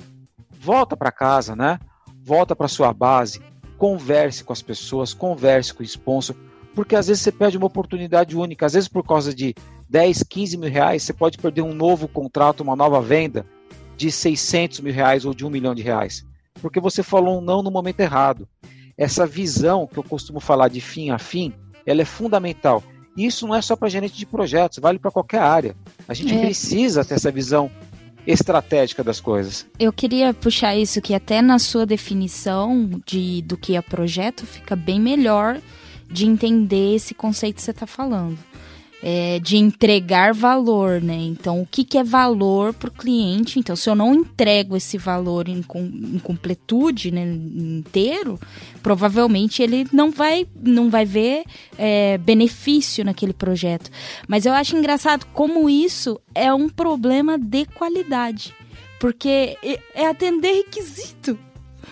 volta 0.50 0.96
para 0.96 1.12
casa, 1.12 1.54
né? 1.54 1.78
Volta 2.22 2.54
para 2.54 2.68
sua 2.68 2.92
base, 2.92 3.40
converse 3.78 4.42
com 4.42 4.52
as 4.52 4.60
pessoas, 4.60 5.14
converse 5.14 5.72
com 5.72 5.82
o 5.82 5.86
sponsor 5.86 6.36
porque 6.74 6.94
às 6.94 7.08
vezes 7.08 7.22
você 7.22 7.32
perde 7.32 7.56
uma 7.56 7.66
oportunidade 7.66 8.36
única. 8.36 8.66
Às 8.66 8.74
vezes, 8.74 8.88
por 8.88 9.04
causa 9.04 9.34
de 9.34 9.54
10, 9.88 10.22
15 10.22 10.56
mil 10.56 10.70
reais, 10.70 11.02
você 11.02 11.12
pode 11.12 11.38
perder 11.38 11.62
um 11.62 11.74
novo 11.74 12.06
contrato, 12.06 12.62
uma 12.62 12.76
nova 12.76 13.00
venda 13.00 13.44
de 13.96 14.10
600 14.10 14.80
mil 14.80 14.92
reais 14.92 15.24
ou 15.24 15.34
de 15.34 15.44
um 15.44 15.50
milhão 15.50 15.74
de 15.74 15.82
reais. 15.82 16.24
Porque 16.60 16.80
você 16.80 17.02
falou 17.02 17.38
um 17.38 17.40
não 17.40 17.62
no 17.62 17.70
momento 17.70 18.00
errado. 18.00 18.48
Essa 18.96 19.26
visão 19.26 19.86
que 19.86 19.98
eu 19.98 20.02
costumo 20.02 20.40
falar 20.40 20.68
de 20.68 20.80
fim 20.80 21.10
a 21.10 21.18
fim, 21.18 21.52
ela 21.84 22.02
é 22.02 22.04
fundamental. 22.04 22.82
E 23.16 23.26
isso 23.26 23.46
não 23.46 23.54
é 23.54 23.62
só 23.62 23.74
para 23.74 23.88
gerente 23.88 24.16
de 24.16 24.26
projetos, 24.26 24.78
vale 24.78 24.98
para 24.98 25.10
qualquer 25.10 25.40
área. 25.40 25.76
A 26.06 26.14
gente 26.14 26.34
é. 26.34 26.40
precisa 26.40 27.04
ter 27.04 27.14
essa 27.14 27.30
visão 27.30 27.70
estratégica 28.26 29.02
das 29.02 29.20
coisas. 29.20 29.66
Eu 29.78 29.92
queria 29.92 30.32
puxar 30.32 30.76
isso 30.76 31.00
que 31.00 31.14
até 31.14 31.42
na 31.42 31.58
sua 31.58 31.84
definição 31.84 32.88
de 33.06 33.42
do 33.42 33.56
que 33.56 33.76
é 33.76 33.82
projeto 33.82 34.46
fica 34.46 34.76
bem 34.76 35.00
melhor 35.00 35.60
de 36.10 36.26
entender 36.26 36.96
esse 36.96 37.14
conceito 37.14 37.56
que 37.56 37.62
você 37.62 37.70
está 37.70 37.86
falando. 37.86 38.38
É, 39.02 39.38
de 39.38 39.56
entregar 39.56 40.34
valor, 40.34 41.00
né? 41.00 41.16
Então, 41.16 41.62
o 41.62 41.66
que, 41.66 41.84
que 41.84 41.96
é 41.96 42.04
valor 42.04 42.74
para 42.74 42.90
o 42.90 42.92
cliente? 42.92 43.58
Então, 43.58 43.74
se 43.74 43.88
eu 43.88 43.94
não 43.94 44.14
entrego 44.14 44.76
esse 44.76 44.98
valor 44.98 45.48
em, 45.48 45.64
em 45.74 46.18
completude, 46.18 47.10
né, 47.10 47.24
inteiro, 47.24 48.38
provavelmente 48.82 49.62
ele 49.62 49.86
não 49.90 50.10
vai, 50.10 50.46
não 50.54 50.90
vai 50.90 51.06
ver 51.06 51.44
é, 51.78 52.18
benefício 52.18 53.02
naquele 53.02 53.32
projeto. 53.32 53.90
Mas 54.28 54.44
eu 54.44 54.52
acho 54.52 54.76
engraçado 54.76 55.24
como 55.32 55.70
isso 55.70 56.20
é 56.34 56.52
um 56.52 56.68
problema 56.68 57.38
de 57.38 57.64
qualidade, 57.64 58.54
porque 58.98 59.56
é 59.94 60.06
atender 60.06 60.52
requisito. 60.52 61.38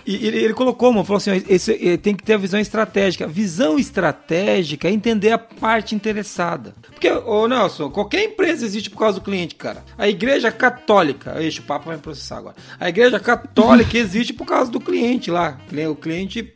E 0.09 0.27
ele, 0.27 0.39
ele 0.39 0.55
colocou, 0.55 0.91
mano, 0.91 1.05
falou 1.05 1.19
assim: 1.19 1.43
esse, 1.47 1.99
tem 1.99 2.15
que 2.15 2.23
ter 2.23 2.33
a 2.33 2.39
visão 2.39 2.59
estratégica. 2.59 3.27
Visão 3.27 3.79
estratégica 3.79 4.89
é 4.89 4.91
entender 4.91 5.33
a 5.33 5.37
parte 5.37 5.95
interessada. 5.95 6.75
Porque, 6.81 7.11
ô 7.11 7.47
Nelson, 7.47 7.91
qualquer 7.91 8.25
empresa 8.25 8.65
existe 8.65 8.89
por 8.89 9.01
causa 9.01 9.19
do 9.19 9.25
cliente, 9.25 9.55
cara. 9.55 9.85
A 9.99 10.09
igreja 10.09 10.51
católica, 10.51 11.39
ixi, 11.43 11.61
o 11.61 11.65
Papa 11.65 11.91
vai 11.91 11.99
processar 11.99 12.39
agora. 12.39 12.57
A 12.81 12.89
igreja 12.89 13.21
católica 13.21 13.97
existe 13.99 14.33
por 14.33 14.47
causa 14.47 14.71
do 14.71 14.81
cliente 14.81 15.31
lá. 15.31 15.59
O 15.91 15.95
cliente 15.95 16.55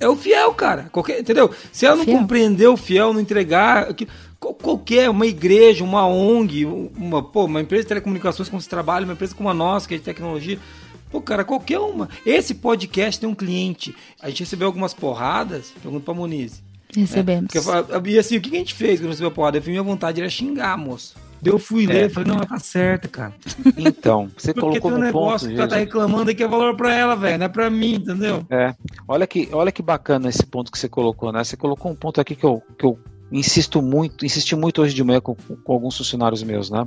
é 0.00 0.08
o 0.08 0.16
fiel, 0.16 0.54
cara. 0.54 0.88
Qualquer, 0.90 1.20
entendeu? 1.20 1.50
Se 1.70 1.84
ela 1.84 1.96
não 1.96 2.04
fiel. 2.06 2.18
compreender 2.18 2.68
o 2.68 2.76
fiel, 2.78 3.12
não 3.12 3.20
entregar. 3.20 3.88
Qualquer, 4.40 5.10
uma 5.10 5.26
igreja, 5.26 5.84
uma 5.84 6.06
ONG, 6.06 6.64
uma, 6.64 7.22
pô, 7.22 7.44
uma 7.44 7.60
empresa 7.60 7.82
de 7.82 7.88
telecomunicações 7.88 8.48
como 8.48 8.62
você 8.62 8.68
trabalha, 8.70 9.04
uma 9.04 9.12
empresa 9.12 9.34
como 9.34 9.50
a 9.50 9.54
nossa, 9.54 9.86
que 9.86 9.94
é 9.94 9.98
de 9.98 10.04
tecnologia 10.04 10.58
Pô, 11.16 11.22
cara, 11.22 11.44
qualquer 11.46 11.78
uma. 11.78 12.10
Esse 12.26 12.54
podcast 12.54 13.18
tem 13.18 13.26
um 13.26 13.34
cliente. 13.34 13.96
A 14.20 14.28
gente 14.28 14.40
recebeu 14.40 14.66
algumas 14.66 14.92
porradas. 14.92 15.72
Pergunto 15.82 16.04
pra 16.04 16.12
Moniz. 16.12 16.62
Recebemos. 16.94 17.54
É, 17.54 17.82
porque, 17.82 18.10
e 18.10 18.18
assim, 18.18 18.36
o 18.36 18.40
que 18.40 18.54
a 18.54 18.58
gente 18.58 18.74
fez 18.74 19.00
quando 19.00 19.08
recebeu 19.08 19.28
a 19.28 19.32
porrada? 19.32 19.56
Eu 19.56 19.62
fui 19.62 19.70
minha 19.70 19.82
vontade 19.82 20.20
era 20.20 20.28
xingar, 20.28 20.76
moço. 20.76 21.16
Eu 21.42 21.58
fui 21.58 21.84
é. 21.84 21.86
ler, 21.86 22.10
falei, 22.10 22.30
não, 22.30 22.40
tá 22.40 22.58
certo, 22.58 23.08
cara. 23.08 23.32
Então, 23.78 24.30
você 24.36 24.52
Porque 24.52 24.78
colocou 24.78 24.90
tem 24.90 24.92
um 24.92 25.00
no 25.00 25.06
negócio 25.06 25.48
ponto, 25.48 25.54
que 25.54 25.60
ela 25.60 25.70
tá 25.70 25.76
reclamando 25.76 26.34
que 26.34 26.42
é 26.42 26.48
valor 26.48 26.76
pra 26.76 26.94
ela, 26.94 27.16
velho, 27.16 27.38
não 27.38 27.46
é 27.46 27.48
pra 27.48 27.70
mim, 27.70 27.94
entendeu? 27.94 28.44
É. 28.50 28.74
Olha 29.08 29.26
que, 29.26 29.48
olha 29.52 29.72
que 29.72 29.80
bacana 29.80 30.28
esse 30.28 30.44
ponto 30.44 30.70
que 30.70 30.78
você 30.78 30.88
colocou, 30.88 31.32
né? 31.32 31.42
Você 31.42 31.56
colocou 31.56 31.90
um 31.90 31.94
ponto 31.94 32.20
aqui 32.20 32.34
que 32.34 32.44
eu, 32.44 32.62
que 32.78 32.84
eu 32.84 32.98
insisto 33.32 33.80
muito, 33.80 34.24
insisti 34.24 34.54
muito 34.54 34.82
hoje 34.82 34.94
de 34.94 35.02
manhã 35.02 35.20
com, 35.20 35.34
com 35.34 35.72
alguns 35.72 35.96
funcionários 35.96 36.42
meus, 36.42 36.70
né? 36.70 36.86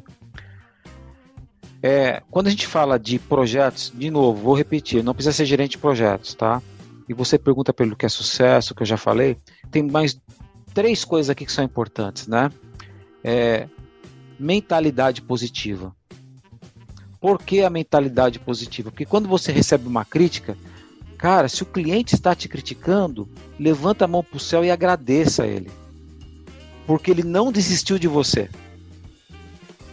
É, 1.81 2.21
quando 2.29 2.47
a 2.47 2.49
gente 2.49 2.67
fala 2.67 2.99
de 2.99 3.17
projetos, 3.17 3.91
de 3.95 4.11
novo, 4.11 4.41
vou 4.41 4.53
repetir, 4.55 5.03
não 5.03 5.13
precisa 5.13 5.35
ser 5.35 5.45
gerente 5.45 5.71
de 5.71 5.77
projetos, 5.77 6.33
tá? 6.33 6.61
E 7.07 7.13
você 7.13 7.39
pergunta 7.39 7.73
pelo 7.73 7.95
que 7.95 8.05
é 8.05 8.09
sucesso, 8.09 8.75
que 8.75 8.83
eu 8.83 8.87
já 8.87 8.97
falei, 8.97 9.37
tem 9.71 9.83
mais 9.83 10.19
três 10.73 11.05
coisas 11.05 11.29
aqui 11.29 11.45
que 11.45 11.51
são 11.51 11.63
importantes, 11.63 12.27
né? 12.27 12.51
É, 13.23 13.67
mentalidade 14.37 15.21
positiva. 15.21 15.95
Por 17.19 17.41
que 17.41 17.63
a 17.63 17.69
mentalidade 17.69 18.39
positiva? 18.39 18.91
Porque 18.91 19.05
quando 19.05 19.27
você 19.27 19.51
recebe 19.51 19.87
uma 19.87 20.05
crítica, 20.05 20.57
cara, 21.17 21.47
se 21.47 21.63
o 21.63 21.65
cliente 21.65 22.13
está 22.13 22.35
te 22.35 22.47
criticando, 22.47 23.27
levanta 23.57 24.05
a 24.05 24.07
mão 24.07 24.23
para 24.23 24.37
o 24.37 24.39
céu 24.39 24.63
e 24.63 24.71
agradeça 24.71 25.43
a 25.43 25.47
ele. 25.47 25.71
Porque 26.85 27.11
ele 27.11 27.23
não 27.23 27.51
desistiu 27.51 27.97
de 27.97 28.07
você. 28.07 28.49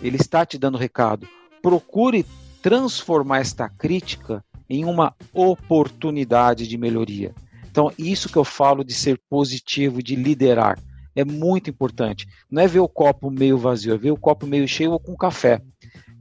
Ele 0.03 0.17
está 0.17 0.45
te 0.45 0.59
dando 0.59 0.79
recado 0.79 1.27
procure 1.67 2.25
transformar 2.63 3.41
esta 3.41 3.69
crítica 3.69 4.45
em 4.71 4.85
uma 4.85 5.13
oportunidade 5.35 6.65
de 6.65 6.79
melhoria. 6.79 7.35
Então, 7.69 7.91
isso 7.99 8.29
que 8.29 8.37
eu 8.37 8.45
falo 8.45 8.85
de 8.85 8.95
ser 8.95 9.21
positivo, 9.29 10.01
de 10.01 10.15
liderar, 10.15 10.79
é 11.17 11.25
muito 11.25 11.69
importante. 11.69 12.25
Não 12.49 12.63
é 12.63 12.69
ver 12.69 12.79
o 12.79 12.89
copo 12.89 13.33
meio 13.33 13.59
vazio, 13.59 13.95
é 13.95 13.99
ver 13.99 14.13
o 14.13 14.17
copo 14.17 14.47
meio 14.47 14.69
cheio 14.69 14.93
ou 14.93 15.01
com 15.01 15.17
café. 15.17 15.61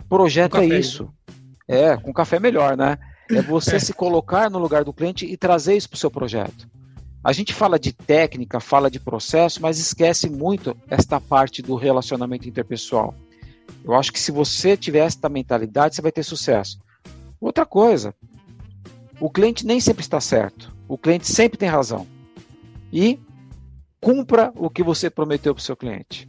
Projeto 0.10 0.53
com 0.53 0.58
é 0.58 0.62
café. 0.62 0.79
isso. 0.79 1.13
É, 1.67 1.95
com 1.95 2.12
café 2.12 2.39
melhor, 2.39 2.75
né? 2.75 2.97
É 3.29 3.39
você 3.39 3.75
é. 3.75 3.79
se 3.79 3.93
colocar 3.93 4.49
no 4.49 4.58
lugar 4.58 4.84
do 4.84 4.93
cliente 4.93 5.27
e 5.27 5.38
trazer 5.38 5.77
isso 5.77 5.89
para 5.89 5.97
o 5.97 5.99
seu 5.99 6.10
projeto. 6.10 6.67
A 7.23 7.31
gente 7.31 7.53
fala 7.53 7.77
de 7.77 7.93
técnica, 7.93 8.60
fala 8.60 8.89
de 8.89 8.99
processo, 8.99 9.62
mas 9.62 9.77
esquece 9.77 10.27
muito 10.27 10.75
esta 10.89 11.21
parte 11.21 11.62
do 11.62 11.75
relacionamento 11.75 12.49
interpessoal. 12.49 13.13
Eu 13.84 13.93
acho 13.93 14.12
que 14.12 14.19
se 14.19 14.32
você 14.32 14.75
tiver 14.75 15.06
essa 15.06 15.30
mentalidade, 15.30 15.95
você 15.95 16.01
vai 16.01 16.12
ter 16.12 16.23
sucesso. 16.23 16.80
Outra 17.39 17.65
coisa, 17.65 18.15
o 19.19 19.30
cliente 19.30 19.65
nem 19.65 19.80
sempre 19.80 20.01
está 20.01 20.19
certo. 20.19 20.73
O 20.88 20.97
cliente 20.97 21.28
sempre 21.28 21.58
tem 21.58 21.69
razão. 21.69 22.08
E 22.91 23.19
cumpra 24.01 24.51
o 24.56 24.69
que 24.69 24.84
você 24.84 25.10
prometeu 25.10 25.54
para 25.54 25.62
o 25.62 25.63
seu 25.63 25.75
cliente. 25.75 26.28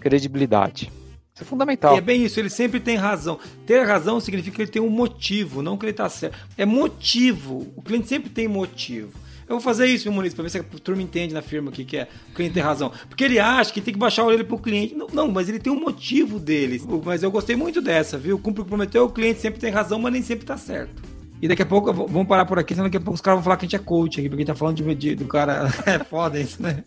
Credibilidade. 0.00 0.92
Isso 1.34 1.42
é 1.42 1.46
fundamental. 1.46 1.94
E 1.94 1.98
é 1.98 2.00
bem 2.00 2.24
isso, 2.24 2.40
ele 2.40 2.48
sempre 2.48 2.80
tem 2.80 2.96
razão. 2.96 3.38
Ter 3.66 3.86
razão 3.86 4.18
significa 4.20 4.56
que 4.56 4.62
ele 4.62 4.70
tem 4.70 4.80
um 4.80 4.88
motivo, 4.88 5.60
não 5.60 5.76
que 5.76 5.84
ele 5.84 5.90
está 5.90 6.08
certo. 6.08 6.38
É 6.56 6.64
motivo. 6.64 7.72
O 7.76 7.82
cliente 7.82 8.08
sempre 8.08 8.30
tem 8.30 8.48
motivo. 8.48 9.12
Eu 9.48 9.56
vou 9.56 9.60
fazer 9.60 9.86
isso, 9.86 10.10
Muniz, 10.10 10.34
para 10.34 10.42
ver 10.42 10.50
se 10.50 10.58
a 10.58 10.62
turma 10.62 11.00
entende 11.00 11.32
na 11.32 11.40
firma 11.40 11.70
aqui 11.70 11.84
que 11.84 11.96
é 11.96 12.08
o 12.30 12.34
cliente 12.34 12.54
tem 12.54 12.62
razão. 12.62 12.90
Porque 13.08 13.22
ele 13.22 13.38
acha 13.38 13.72
que 13.72 13.80
tem 13.80 13.94
que 13.94 14.00
baixar 14.00 14.24
o 14.24 14.26
orelha 14.26 14.44
pro 14.44 14.58
cliente. 14.58 14.94
Não, 14.94 15.06
não, 15.12 15.28
mas 15.28 15.48
ele 15.48 15.60
tem 15.60 15.72
um 15.72 15.80
motivo 15.80 16.40
dele. 16.40 16.82
Mas 17.04 17.22
eu 17.22 17.30
gostei 17.30 17.54
muito 17.54 17.80
dessa, 17.80 18.18
viu? 18.18 18.38
Cumpre 18.38 18.62
o 18.62 18.64
que 18.64 18.68
prometeu, 18.68 19.04
o 19.04 19.10
cliente 19.10 19.40
sempre 19.40 19.60
tem 19.60 19.70
razão, 19.70 20.00
mas 20.00 20.12
nem 20.12 20.22
sempre 20.22 20.44
tá 20.44 20.56
certo. 20.56 21.15
E 21.40 21.46
daqui 21.46 21.62
a 21.62 21.66
pouco, 21.66 21.92
vamos 21.92 22.26
parar 22.26 22.46
por 22.46 22.58
aqui, 22.58 22.74
senão 22.74 22.86
daqui 22.86 22.96
a 22.96 23.00
pouco 23.00 23.14
os 23.14 23.20
caras 23.20 23.38
vão 23.38 23.44
falar 23.44 23.56
que 23.58 23.66
a 23.66 23.68
gente 23.68 23.76
é 23.76 23.78
coach 23.78 24.18
aqui, 24.18 24.28
porque 24.28 24.42
a 24.42 24.44
gente 24.44 24.54
tá 24.54 24.54
falando 24.54 24.76
de, 24.76 24.94
de, 24.94 25.14
do 25.14 25.26
cara. 25.26 25.66
É 25.86 25.98
foda 25.98 26.40
isso, 26.40 26.60
né? 26.62 26.82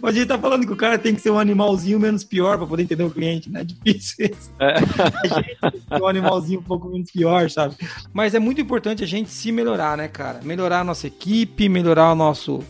Mas 0.00 0.14
a 0.14 0.18
gente 0.18 0.28
tá 0.28 0.38
falando 0.38 0.66
que 0.66 0.72
o 0.72 0.76
cara 0.76 0.98
tem 0.98 1.14
que 1.14 1.20
ser 1.20 1.30
um 1.30 1.38
animalzinho 1.38 1.98
menos 1.98 2.22
pior 2.22 2.56
pra 2.56 2.66
poder 2.66 2.82
entender 2.82 3.02
o 3.02 3.10
cliente, 3.10 3.50
né? 3.50 3.62
É 3.62 3.64
difícil 3.64 4.26
isso. 4.26 4.50
É. 4.60 4.74
A 4.74 4.80
gente 5.26 5.58
tem 5.60 5.70
que 5.70 5.78
ser 5.88 6.02
um 6.02 6.06
animalzinho 6.06 6.60
um 6.60 6.62
pouco 6.62 6.88
menos 6.88 7.10
pior, 7.10 7.50
sabe? 7.50 7.74
Mas 8.12 8.34
é 8.34 8.38
muito 8.38 8.60
importante 8.60 9.02
a 9.02 9.06
gente 9.06 9.30
se 9.30 9.50
melhorar, 9.50 9.96
né, 9.96 10.06
cara? 10.06 10.40
Melhorar 10.42 10.80
a 10.80 10.84
nossa 10.84 11.06
equipe, 11.06 11.68
melhorar 11.68 12.12
o 12.12 12.14
nosso 12.14 12.62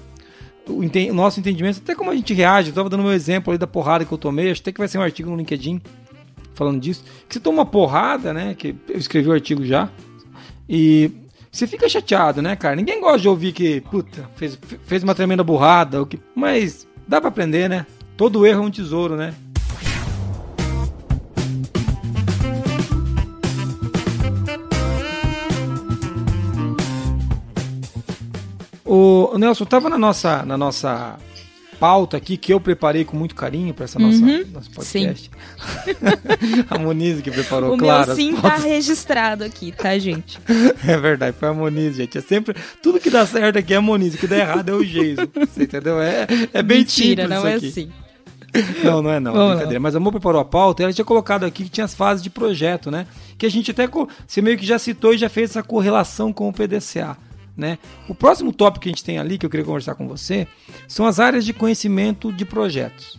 o, 0.67 0.81
o, 0.81 1.15
nosso 1.15 1.41
entendimento, 1.41 1.81
até 1.83 1.95
como 1.95 2.11
a 2.11 2.15
gente 2.15 2.33
reage. 2.33 2.71
Eu 2.71 2.75
tava 2.75 2.89
dando 2.89 3.03
meu 3.03 3.13
exemplo 3.13 3.51
ali 3.51 3.59
da 3.59 3.67
porrada 3.67 4.05
que 4.05 4.13
eu 4.13 4.19
tomei, 4.19 4.51
acho 4.51 4.63
até 4.63 4.73
que 4.73 4.79
vai 4.79 4.89
ser 4.89 4.99
um 4.99 5.03
artigo 5.03 5.31
no 5.31 5.37
LinkedIn 5.37 5.83
falando 6.55 6.81
disso. 6.81 7.05
Que 7.29 7.35
você 7.35 7.41
toma 7.41 7.59
uma 7.59 7.67
porrada, 7.67 8.33
né? 8.33 8.55
Que 8.55 8.75
eu 8.89 8.99
escrevi 8.99 9.29
o 9.29 9.33
artigo 9.33 9.65
já. 9.65 9.91
E 10.69 11.11
você 11.55 11.69
fica 11.69 11.89
chateado, 11.89 12.43
né, 12.43 12.57
cara? 12.57 12.75
Ninguém 12.75 13.01
gosta 13.01 13.21
de 13.21 13.29
ouvir 13.29 13.53
que, 13.53 13.81
puta, 13.83 14.29
fez, 14.35 14.59
fez 14.85 15.05
uma 15.05 15.15
tremenda 15.15 15.45
burrada, 15.45 16.03
o 16.03 16.07
que, 16.07 16.19
mas 16.35 16.85
dá 17.07 17.21
para 17.21 17.29
aprender, 17.29 17.71
né? 17.71 17.87
Todo 18.17 18.45
erro 18.45 18.65
é 18.65 18.67
um 18.67 18.71
tesouro, 18.71 19.15
né? 19.15 19.33
O 28.85 29.39
Nelson 29.39 29.65
tava 29.65 29.89
na 29.89 29.97
nossa, 29.97 30.45
na 30.45 30.59
nossa 30.59 31.17
pauta 31.85 32.17
aqui 32.17 32.39
que 32.39 32.51
eu 32.51 32.59
preparei 32.59 33.05
com 33.05 33.15
muito 33.15 33.35
carinho 33.35 33.75
para 33.75 33.85
essa 33.85 33.99
nossa 33.99 34.17
uhum, 34.17 34.47
nosso 34.55 34.71
podcast. 34.71 35.31
a 36.71 36.79
Monize 36.79 37.21
que 37.21 37.31
preparou, 37.31 37.75
o 37.77 37.77
claro. 37.77 38.07
Meu 38.07 38.17
sim 38.17 38.35
tá 38.35 38.57
registrado 38.57 39.45
aqui, 39.45 39.71
tá, 39.71 39.99
gente? 39.99 40.41
é 40.89 40.97
verdade, 40.97 41.37
foi 41.39 41.51
a 41.51 41.53
Monize, 41.53 41.99
gente. 41.99 42.17
É 42.17 42.23
sempre 42.23 42.57
tudo 42.83 42.99
que 42.99 43.11
dá 43.11 43.27
certo 43.27 43.59
aqui 43.59 43.75
é 43.75 43.77
a 43.77 43.83
Monize, 43.83 44.17
o 44.17 44.19
que 44.19 44.27
dá 44.27 44.39
errado 44.39 44.71
é 44.71 44.73
o 44.73 44.83
Geiso. 44.83 45.29
Você 45.35 45.65
entendeu? 45.65 46.01
É, 46.01 46.27
é 46.55 46.63
bem 46.63 46.79
Mentira, 46.79 47.29
não 47.29 47.47
é 47.47 47.53
assim. 47.53 47.93
Não, 48.83 49.03
não 49.03 49.11
é 49.11 49.21
não, 49.21 49.35
Vamos 49.35 49.49
brincadeira. 49.49 49.79
Lá. 49.79 49.83
Mas 49.83 49.95
a 49.95 50.01
Mo 50.01 50.11
preparou 50.11 50.41
a 50.41 50.45
pauta 50.45 50.81
e 50.81 50.85
ela 50.85 50.93
tinha 50.93 51.05
colocado 51.05 51.45
aqui 51.45 51.65
que 51.65 51.71
tinha 51.71 51.85
as 51.85 51.95
fases 51.95 52.23
de 52.23 52.31
projeto, 52.31 52.91
né? 52.91 53.07
Que 53.37 53.45
a 53.45 53.51
gente 53.51 53.73
até, 53.73 53.87
você 54.27 54.41
meio 54.41 54.57
que 54.57 54.65
já 54.65 54.79
citou 54.79 55.13
e 55.13 55.19
já 55.19 55.29
fez 55.29 55.51
essa 55.51 55.63
correlação 55.63 56.33
com 56.33 56.49
o 56.49 56.53
PDCA. 56.53 57.15
Né? 57.57 57.79
O 58.09 58.15
próximo 58.15 58.53
tópico 58.53 58.83
que 58.83 58.89
a 58.89 58.93
gente 58.93 59.05
tem 59.05 59.19
ali, 59.19 59.39
que 59.39 59.47
eu 59.47 59.51
queria 59.51 59.65
conversar 59.65 59.95
com 59.95 60.09
você, 60.09 60.47
são 60.89 61.07
as 61.07 61.21
áreas 61.21 61.45
de 61.45 61.53
conhecimento 61.53 62.33
de 62.33 62.45
projetos. 62.45 63.15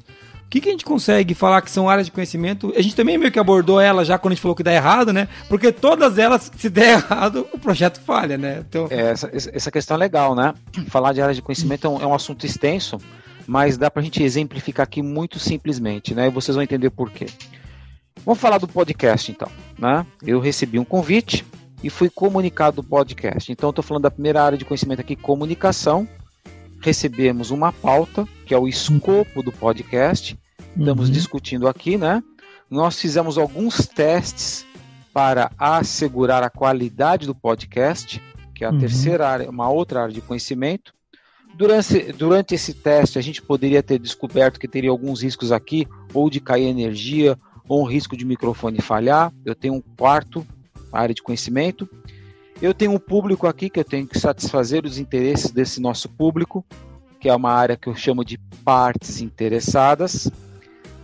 O 0.45 0.49
que, 0.49 0.61
que 0.61 0.69
a 0.69 0.71
gente 0.71 0.85
consegue 0.85 1.33
falar 1.33 1.61
que 1.61 1.71
são 1.71 1.89
áreas 1.89 2.05
de 2.05 2.11
conhecimento? 2.11 2.71
A 2.77 2.81
gente 2.81 2.95
também 2.95 3.17
meio 3.17 3.31
que 3.31 3.39
abordou 3.39 3.81
ela 3.81 4.05
já 4.05 4.17
quando 4.17 4.33
a 4.33 4.35
gente 4.35 4.41
falou 4.41 4.55
que 4.55 4.63
dá 4.63 4.73
errado, 4.73 5.11
né? 5.11 5.27
Porque 5.49 5.71
todas 5.71 6.17
elas, 6.17 6.51
se 6.55 6.69
der 6.69 6.99
errado, 6.99 7.47
o 7.51 7.57
projeto 7.57 7.99
falha, 7.99 8.37
né? 8.37 8.63
Então... 8.67 8.87
É, 8.89 9.11
essa, 9.11 9.29
essa 9.33 9.71
questão 9.71 9.95
é 9.95 9.99
legal, 9.99 10.35
né? 10.35 10.53
Falar 10.87 11.13
de 11.13 11.21
áreas 11.21 11.35
de 11.35 11.41
conhecimento 11.41 11.87
é 11.87 11.89
um, 11.89 12.01
é 12.01 12.05
um 12.05 12.13
assunto 12.13 12.45
extenso, 12.45 12.97
mas 13.47 13.77
dá 13.77 13.89
para 13.89 14.01
a 14.01 14.03
gente 14.03 14.21
exemplificar 14.21 14.83
aqui 14.83 15.01
muito 15.01 15.39
simplesmente, 15.39 16.13
né? 16.13 16.27
E 16.27 16.31
vocês 16.31 16.55
vão 16.55 16.63
entender 16.63 16.89
por 16.89 17.09
quê. 17.09 17.25
Vamos 18.23 18.39
falar 18.39 18.57
do 18.57 18.67
podcast, 18.67 19.31
então. 19.31 19.49
Né? 19.77 20.05
Eu 20.25 20.39
recebi 20.39 20.79
um 20.79 20.85
convite 20.85 21.45
e 21.85 21.89
fui 21.91 22.09
comunicado 22.09 22.77
do 22.77 22.83
podcast. 22.83 23.51
Então, 23.51 23.69
estou 23.69 23.83
falando 23.83 24.01
da 24.01 24.09
primeira 24.09 24.43
área 24.43 24.57
de 24.57 24.65
conhecimento 24.65 25.01
aqui, 25.01 25.15
comunicação. 25.15 26.07
Recebemos 26.81 27.51
uma 27.51 27.71
pauta, 27.71 28.27
que 28.43 28.55
é 28.55 28.57
o 28.57 28.67
escopo 28.67 29.43
do 29.43 29.51
podcast. 29.51 30.35
Estamos 30.75 31.09
uhum. 31.09 31.13
discutindo 31.13 31.67
aqui, 31.67 31.95
né? 31.95 32.23
Nós 32.71 32.99
fizemos 32.99 33.37
alguns 33.37 33.85
testes 33.85 34.65
para 35.13 35.51
assegurar 35.59 36.41
a 36.41 36.49
qualidade 36.49 37.27
do 37.27 37.35
podcast, 37.35 38.19
que 38.55 38.63
é 38.63 38.67
a 38.67 38.71
uhum. 38.71 38.79
terceira 38.79 39.29
área, 39.29 39.47
uma 39.47 39.69
outra 39.69 40.01
área 40.01 40.13
de 40.13 40.21
conhecimento. 40.21 40.91
Durante, 41.53 42.11
durante 42.13 42.55
esse 42.55 42.73
teste, 42.73 43.19
a 43.19 43.21
gente 43.21 43.43
poderia 43.43 43.83
ter 43.83 43.99
descoberto 43.99 44.59
que 44.59 44.67
teria 44.67 44.89
alguns 44.89 45.21
riscos 45.21 45.51
aqui, 45.51 45.87
ou 46.15 46.31
de 46.31 46.39
cair 46.39 46.65
energia, 46.65 47.37
ou 47.69 47.83
um 47.83 47.87
risco 47.87 48.17
de 48.17 48.25
microfone 48.25 48.81
falhar. 48.81 49.31
Eu 49.45 49.53
tenho 49.53 49.75
um 49.75 49.81
quarto 49.95 50.43
área 50.99 51.15
de 51.15 51.21
conhecimento. 51.21 51.89
Eu 52.61 52.73
tenho 52.73 52.91
um 52.91 52.99
público 52.99 53.47
aqui 53.47 53.69
que 53.69 53.79
eu 53.79 53.83
tenho 53.83 54.07
que 54.07 54.17
satisfazer 54.17 54.85
os 54.85 54.97
interesses 54.97 55.51
desse 55.51 55.81
nosso 55.81 56.07
público, 56.07 56.65
que 57.19 57.27
é 57.27 57.35
uma 57.35 57.51
área 57.51 57.75
que 57.75 57.87
eu 57.87 57.95
chamo 57.95 58.23
de 58.23 58.37
partes 58.63 59.21
interessadas. 59.21 60.31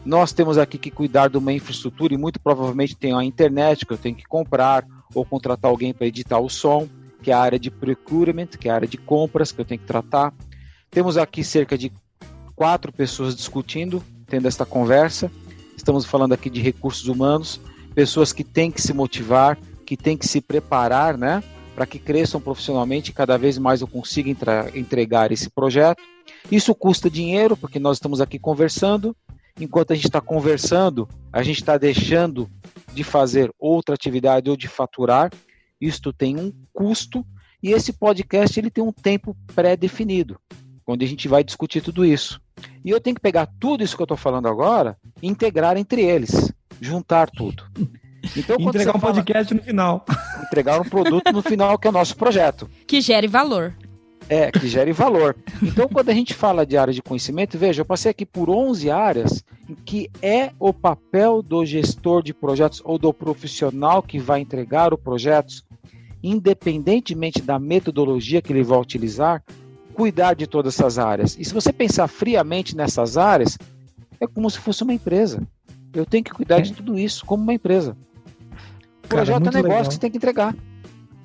Nós 0.05 0.31
temos 0.31 0.57
aqui 0.57 0.77
que 0.77 0.89
cuidar 0.89 1.29
de 1.29 1.37
uma 1.37 1.53
infraestrutura 1.53 2.13
e 2.13 2.17
muito 2.17 2.39
provavelmente 2.39 2.95
tem 2.95 3.13
a 3.13 3.23
internet 3.23 3.85
que 3.85 3.93
eu 3.93 3.97
tenho 3.97 4.15
que 4.15 4.25
comprar 4.25 4.85
ou 5.13 5.25
contratar 5.25 5.69
alguém 5.69 5.93
para 5.93 6.07
editar 6.07 6.39
o 6.39 6.49
som, 6.49 6.87
que 7.21 7.31
é 7.31 7.33
a 7.33 7.39
área 7.39 7.59
de 7.59 7.69
procurement, 7.69 8.47
que 8.47 8.67
é 8.67 8.71
a 8.71 8.75
área 8.75 8.87
de 8.87 8.97
compras 8.97 9.51
que 9.51 9.61
eu 9.61 9.65
tenho 9.65 9.79
que 9.79 9.85
tratar. 9.85 10.33
Temos 10.89 11.17
aqui 11.17 11.43
cerca 11.43 11.77
de 11.77 11.91
quatro 12.55 12.91
pessoas 12.91 13.35
discutindo, 13.35 14.03
tendo 14.25 14.47
esta 14.47 14.65
conversa. 14.65 15.31
Estamos 15.75 16.05
falando 16.05 16.33
aqui 16.33 16.49
de 16.49 16.61
recursos 16.61 17.07
humanos, 17.07 17.59
pessoas 17.93 18.33
que 18.33 18.43
têm 18.43 18.71
que 18.71 18.81
se 18.81 18.93
motivar, 18.93 19.57
que 19.91 19.97
tem 19.97 20.15
que 20.15 20.25
se 20.25 20.39
preparar, 20.39 21.17
né? 21.17 21.43
Para 21.75 21.85
que 21.85 21.99
cresçam 21.99 22.39
profissionalmente 22.39 23.11
cada 23.11 23.37
vez 23.37 23.57
mais 23.57 23.81
eu 23.81 23.87
consiga 23.87 24.29
entregar 24.73 25.33
esse 25.33 25.49
projeto. 25.49 26.01
Isso 26.49 26.73
custa 26.73 27.09
dinheiro, 27.09 27.57
porque 27.57 27.77
nós 27.77 27.97
estamos 27.97 28.21
aqui 28.21 28.39
conversando. 28.39 29.13
Enquanto 29.59 29.91
a 29.91 29.95
gente 29.97 30.07
está 30.07 30.21
conversando, 30.21 31.09
a 31.29 31.43
gente 31.43 31.59
está 31.59 31.77
deixando 31.77 32.49
de 32.93 33.03
fazer 33.03 33.51
outra 33.59 33.93
atividade 33.93 34.49
ou 34.49 34.55
de 34.55 34.69
faturar. 34.69 35.29
Isto 35.81 36.13
tem 36.13 36.39
um 36.39 36.53
custo 36.71 37.25
e 37.61 37.73
esse 37.73 37.91
podcast 37.91 38.57
ele 38.57 38.71
tem 38.71 38.81
um 38.81 38.93
tempo 38.93 39.35
pré-definido, 39.53 40.39
onde 40.87 41.03
a 41.03 41.07
gente 41.07 41.27
vai 41.27 41.43
discutir 41.43 41.81
tudo 41.81 42.05
isso. 42.05 42.39
E 42.85 42.91
eu 42.91 43.01
tenho 43.01 43.17
que 43.17 43.21
pegar 43.21 43.45
tudo 43.59 43.83
isso 43.83 43.97
que 43.97 44.01
eu 44.01 44.05
estou 44.05 44.15
falando 44.15 44.47
agora 44.47 44.97
e 45.21 45.27
integrar 45.27 45.75
entre 45.75 46.01
eles, 46.01 46.49
juntar 46.79 47.29
tudo. 47.29 47.65
Então, 48.35 48.55
entregar 48.59 48.95
um 48.95 48.99
fala, 48.99 49.13
podcast 49.15 49.53
no 49.53 49.61
final. 49.61 50.05
Entregar 50.43 50.79
um 50.79 50.83
produto 50.83 51.31
no 51.31 51.41
final, 51.41 51.77
que 51.77 51.87
é 51.87 51.89
o 51.89 51.93
nosso 51.93 52.15
projeto. 52.15 52.69
Que 52.85 53.01
gere 53.01 53.27
valor. 53.27 53.75
É, 54.29 54.51
que 54.51 54.67
gere 54.67 54.93
valor. 54.93 55.35
Então, 55.61 55.87
quando 55.89 56.09
a 56.09 56.13
gente 56.13 56.33
fala 56.33 56.65
de 56.65 56.77
área 56.77 56.93
de 56.93 57.01
conhecimento, 57.01 57.57
veja, 57.57 57.81
eu 57.81 57.85
passei 57.85 58.11
aqui 58.11 58.25
por 58.25 58.49
11 58.49 58.89
áreas 58.89 59.43
em 59.67 59.75
que 59.75 60.09
é 60.21 60.51
o 60.59 60.73
papel 60.73 61.41
do 61.41 61.65
gestor 61.65 62.23
de 62.23 62.33
projetos 62.33 62.81
ou 62.85 62.97
do 62.97 63.13
profissional 63.13 64.01
que 64.01 64.19
vai 64.19 64.39
entregar 64.39 64.93
o 64.93 64.97
projeto, 64.97 65.63
independentemente 66.23 67.41
da 67.41 67.59
metodologia 67.59 68.41
que 68.41 68.53
ele 68.53 68.63
vai 68.63 68.79
utilizar, 68.79 69.43
cuidar 69.93 70.33
de 70.33 70.47
todas 70.47 70.75
essas 70.75 70.97
áreas. 70.97 71.35
E 71.37 71.43
se 71.43 71.53
você 71.53 71.73
pensar 71.73 72.07
friamente 72.07 72.75
nessas 72.75 73.17
áreas, 73.17 73.57
é 74.19 74.27
como 74.27 74.49
se 74.49 74.59
fosse 74.59 74.83
uma 74.83 74.93
empresa. 74.93 75.41
Eu 75.93 76.05
tenho 76.05 76.23
que 76.23 76.31
cuidar 76.31 76.59
é. 76.59 76.61
de 76.61 76.73
tudo 76.73 76.97
isso 76.97 77.25
como 77.25 77.43
uma 77.43 77.53
empresa. 77.53 77.97
Projeto 79.15 79.35
é 79.35 79.51
negócio 79.51 79.61
legal. 79.63 79.83
que 79.83 79.93
você 79.93 79.99
tem 79.99 80.11
que 80.11 80.17
entregar. 80.17 80.55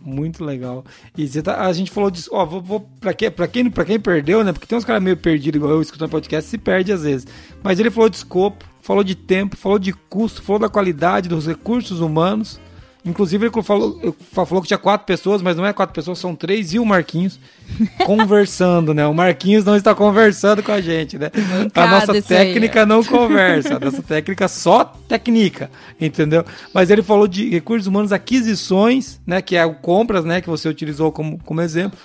Muito 0.07 0.45
legal. 0.45 0.85
E 1.19 1.29
tá, 1.43 1.67
a 1.67 1.73
gente 1.73 1.91
falou 1.91 2.13
disso, 2.13 2.31
ó, 2.33 2.47
vou, 2.47 2.63
vou 2.63 2.89
pra, 3.01 3.13
que, 3.13 3.29
pra, 3.29 3.49
quem, 3.49 3.69
pra 3.69 3.85
quem 3.85 3.99
perdeu, 3.99 4.45
né? 4.45 4.53
Porque 4.53 4.67
tem 4.67 4.79
uns 4.79 4.85
caras 4.85 5.03
meio 5.03 5.17
perdidos, 5.17 5.59
igual 5.59 5.73
eu 5.73 5.83
escutando 5.83 6.11
podcast, 6.11 6.49
se 6.49 6.57
perde 6.57 6.93
às 6.93 7.03
vezes. 7.03 7.27
Mas 7.61 7.81
ele 7.81 7.91
falou 7.91 8.09
de 8.09 8.17
escopo, 8.17 8.65
falou 8.81 9.03
de 9.03 9.17
tempo, 9.17 9.57
falou 9.57 9.81
de 9.81 9.93
custo, 9.93 10.43
falou 10.43 10.61
da 10.61 10.69
qualidade 10.69 11.29
dos 11.29 11.47
recursos 11.47 12.01
humanos. 12.01 12.61
Inclusive, 13.07 13.47
ele 13.47 13.63
falou, 13.63 14.17
falou 14.33 14.61
que 14.61 14.67
tinha 14.67 14.79
quatro 14.79 15.07
pessoas, 15.07 15.41
mas 15.41 15.57
não 15.57 15.65
é 15.65 15.73
quatro 15.73 15.95
pessoas, 15.95 16.19
são 16.19 16.35
três 16.35 16.75
e 16.75 16.79
o 16.81 16.85
Marquinhos 16.85 17.39
conversando, 18.05 18.93
né? 18.93 19.07
O 19.07 19.15
Marquinhos 19.15 19.65
não 19.65 19.77
está 19.77 19.95
conversando 19.95 20.61
com 20.61 20.73
a 20.73 20.81
gente, 20.81 21.17
né? 21.17 21.31
a 21.73 21.87
nossa 21.87 22.21
técnica 22.21 22.85
não 22.85 23.03
conversa, 23.05 23.77
a 23.77 23.79
nossa 23.79 24.03
técnica 24.03 24.49
só 24.49 24.85
técnica, 24.85 25.71
entendeu? 26.01 26.45
Mas 26.75 26.91
ele 26.91 27.01
falou 27.01 27.29
de 27.29 27.49
recursos 27.49 27.87
humanos, 27.87 28.11
aquisições, 28.11 29.21
né? 29.25 29.41
Que 29.41 29.55
é 29.55 29.65
o 29.65 29.75
compras, 29.75 30.25
né? 30.25 30.41
Que 30.41 30.49
você 30.49 30.69
utilizou 30.69 31.13
como, 31.13 31.39
como 31.45 31.61
exemplo. 31.61 31.97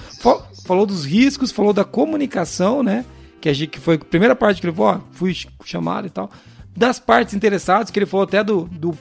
Falou 0.64 0.86
dos 0.86 1.04
riscos, 1.04 1.52
falou 1.52 1.74
da 1.74 1.84
comunicação, 1.84 2.84
né? 2.84 3.04
Que, 3.42 3.50
a 3.50 3.54
gente, 3.54 3.72
que 3.72 3.80
foi 3.80 3.96
a 3.96 4.00
primeira 4.00 4.36
parte 4.36 4.62
que 4.62 4.68
ele 4.68 4.76
falou, 4.76 4.94
ó, 4.94 5.00
fui 5.14 5.36
chamado 5.66 6.06
e 6.06 6.12
tal. 6.12 6.30
Das 6.78 7.00
partes 7.00 7.34
interessadas, 7.34 7.90
que 7.90 7.98
ele 7.98 8.06
falou 8.06 8.24
até 8.24 8.44
do, 8.44 8.70
do 8.72 8.96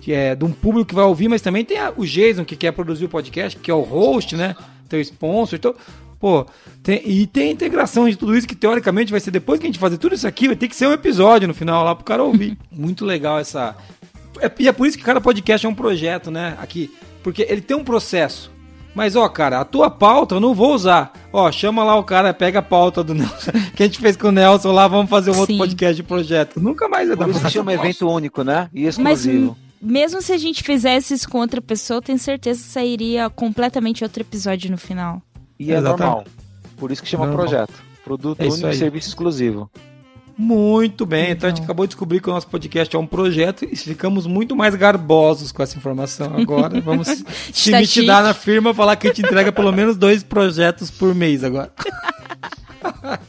que 0.00 0.12
é 0.12 0.34
de 0.34 0.44
um 0.44 0.50
público 0.50 0.88
que 0.88 0.94
vai 0.94 1.04
ouvir, 1.04 1.28
mas 1.28 1.42
também 1.42 1.64
tem 1.64 1.78
a, 1.78 1.92
o 1.94 2.06
Jason 2.06 2.44
que 2.44 2.56
quer 2.56 2.72
produzir 2.72 3.04
o 3.04 3.08
podcast, 3.08 3.58
que 3.58 3.70
é 3.70 3.74
o 3.74 3.82
host, 3.82 4.34
né? 4.34 4.56
Tem 4.88 4.98
o 4.98 5.02
sponsor, 5.02 5.56
então, 5.56 5.74
pô, 6.18 6.46
tem, 6.82 7.02
e 7.04 7.26
tem 7.26 7.48
a 7.48 7.52
integração 7.52 8.08
de 8.08 8.16
tudo 8.16 8.36
isso 8.36 8.48
que 8.48 8.56
teoricamente 8.56 9.12
vai 9.12 9.20
ser 9.20 9.30
depois 9.30 9.60
que 9.60 9.66
a 9.66 9.68
gente 9.68 9.78
fazer 9.78 9.98
tudo 9.98 10.14
isso 10.14 10.26
aqui, 10.26 10.46
vai 10.46 10.56
ter 10.56 10.68
que 10.68 10.74
ser 10.74 10.86
um 10.86 10.92
episódio 10.92 11.46
no 11.46 11.54
final 11.54 11.84
lá 11.84 11.94
pro 11.94 12.04
cara 12.04 12.24
ouvir. 12.24 12.56
Muito 12.72 13.04
legal 13.04 13.38
essa. 13.38 13.76
É, 14.40 14.50
e 14.58 14.68
é 14.68 14.72
por 14.72 14.86
isso 14.86 14.96
que 14.96 15.04
cada 15.04 15.20
podcast 15.20 15.66
é 15.66 15.68
um 15.68 15.74
projeto, 15.74 16.30
né? 16.30 16.56
Aqui. 16.60 16.90
Porque 17.22 17.46
ele 17.48 17.60
tem 17.60 17.76
um 17.76 17.84
processo. 17.84 18.50
Mas, 18.94 19.14
ó, 19.14 19.28
cara, 19.28 19.60
a 19.60 19.64
tua 19.64 19.88
pauta 19.88 20.36
eu 20.36 20.40
não 20.40 20.54
vou 20.54 20.74
usar. 20.74 21.12
Ó, 21.32 21.50
chama 21.52 21.84
lá 21.84 21.94
o 21.94 22.02
cara, 22.02 22.34
pega 22.34 22.58
a 22.58 22.62
pauta 22.62 23.04
do 23.04 23.14
Nelson, 23.14 23.52
que 23.76 23.82
a 23.82 23.86
gente 23.86 24.00
fez 24.00 24.16
com 24.16 24.28
o 24.28 24.32
Nelson 24.32 24.72
lá, 24.72 24.88
vamos 24.88 25.08
fazer 25.08 25.30
um 25.30 25.34
Sim. 25.34 25.40
outro 25.40 25.56
podcast 25.58 25.94
de 25.94 26.02
projeto. 26.02 26.58
Nunca 26.58 26.88
mais 26.88 27.08
é 27.08 27.14
da 27.14 27.24
Por 27.24 27.30
isso 27.30 27.44
que 27.44 27.50
chama 27.50 27.72
evento 27.72 28.08
único, 28.08 28.42
né? 28.42 28.68
E 28.74 28.86
exclusivo. 28.86 29.56
Mas 29.60 29.69
mesmo 29.80 30.20
se 30.22 30.32
a 30.32 30.38
gente 30.38 30.62
fizesse 30.62 31.14
isso 31.14 31.28
com 31.28 31.38
outra 31.38 31.60
pessoa, 31.60 32.00
tenho 32.02 32.18
certeza 32.18 32.60
que 32.62 32.68
sairia 32.68 33.28
completamente 33.30 34.04
outro 34.04 34.22
episódio 34.22 34.70
no 34.70 34.78
final. 34.78 35.22
E 35.58 35.72
é 35.72 35.76
Exatamente. 35.76 36.00
normal. 36.00 36.24
Por 36.76 36.92
isso 36.92 37.02
que 37.02 37.08
chama 37.08 37.26
Normal. 37.26 37.46
projeto. 37.46 37.72
Produto 38.04 38.40
É 38.40 38.44
único 38.46 38.66
e 38.66 38.70
aí. 38.70 38.76
serviço 38.76 39.08
exclusivo. 39.08 39.70
Muito 40.38 41.04
bem, 41.04 41.32
então 41.32 41.46
a 41.46 41.50
gente 41.50 41.58
Então. 41.58 41.64
acabou 41.64 41.84
de 41.86 41.90
descobrir 41.90 42.18
que 42.20 42.30
o 42.30 42.32
nosso 42.32 42.46
podcast 42.46 42.94
é 42.96 42.98
um 42.98 43.06
projeto 43.06 43.66
e 43.70 43.76
ficamos 43.76 44.26
muito 44.26 44.56
mais 44.56 44.74
garbosos 44.74 45.52
com 45.52 45.62
essa 45.62 45.76
informação 45.76 46.34
agora. 46.34 46.70
Vamos 46.80 47.08
se 47.52 47.70
mitidar 47.72 48.22
na 48.22 48.32
firma, 48.32 48.72
falar 48.72 48.96
que 48.96 49.06
a 49.06 49.10
gente 49.12 49.26
entrega 49.26 49.52
pelo 49.52 49.70
menos 49.70 49.98
dois 49.98 50.22
projetos 50.22 50.90
por 50.90 51.14
mês 51.14 51.44
agora. 51.44 51.70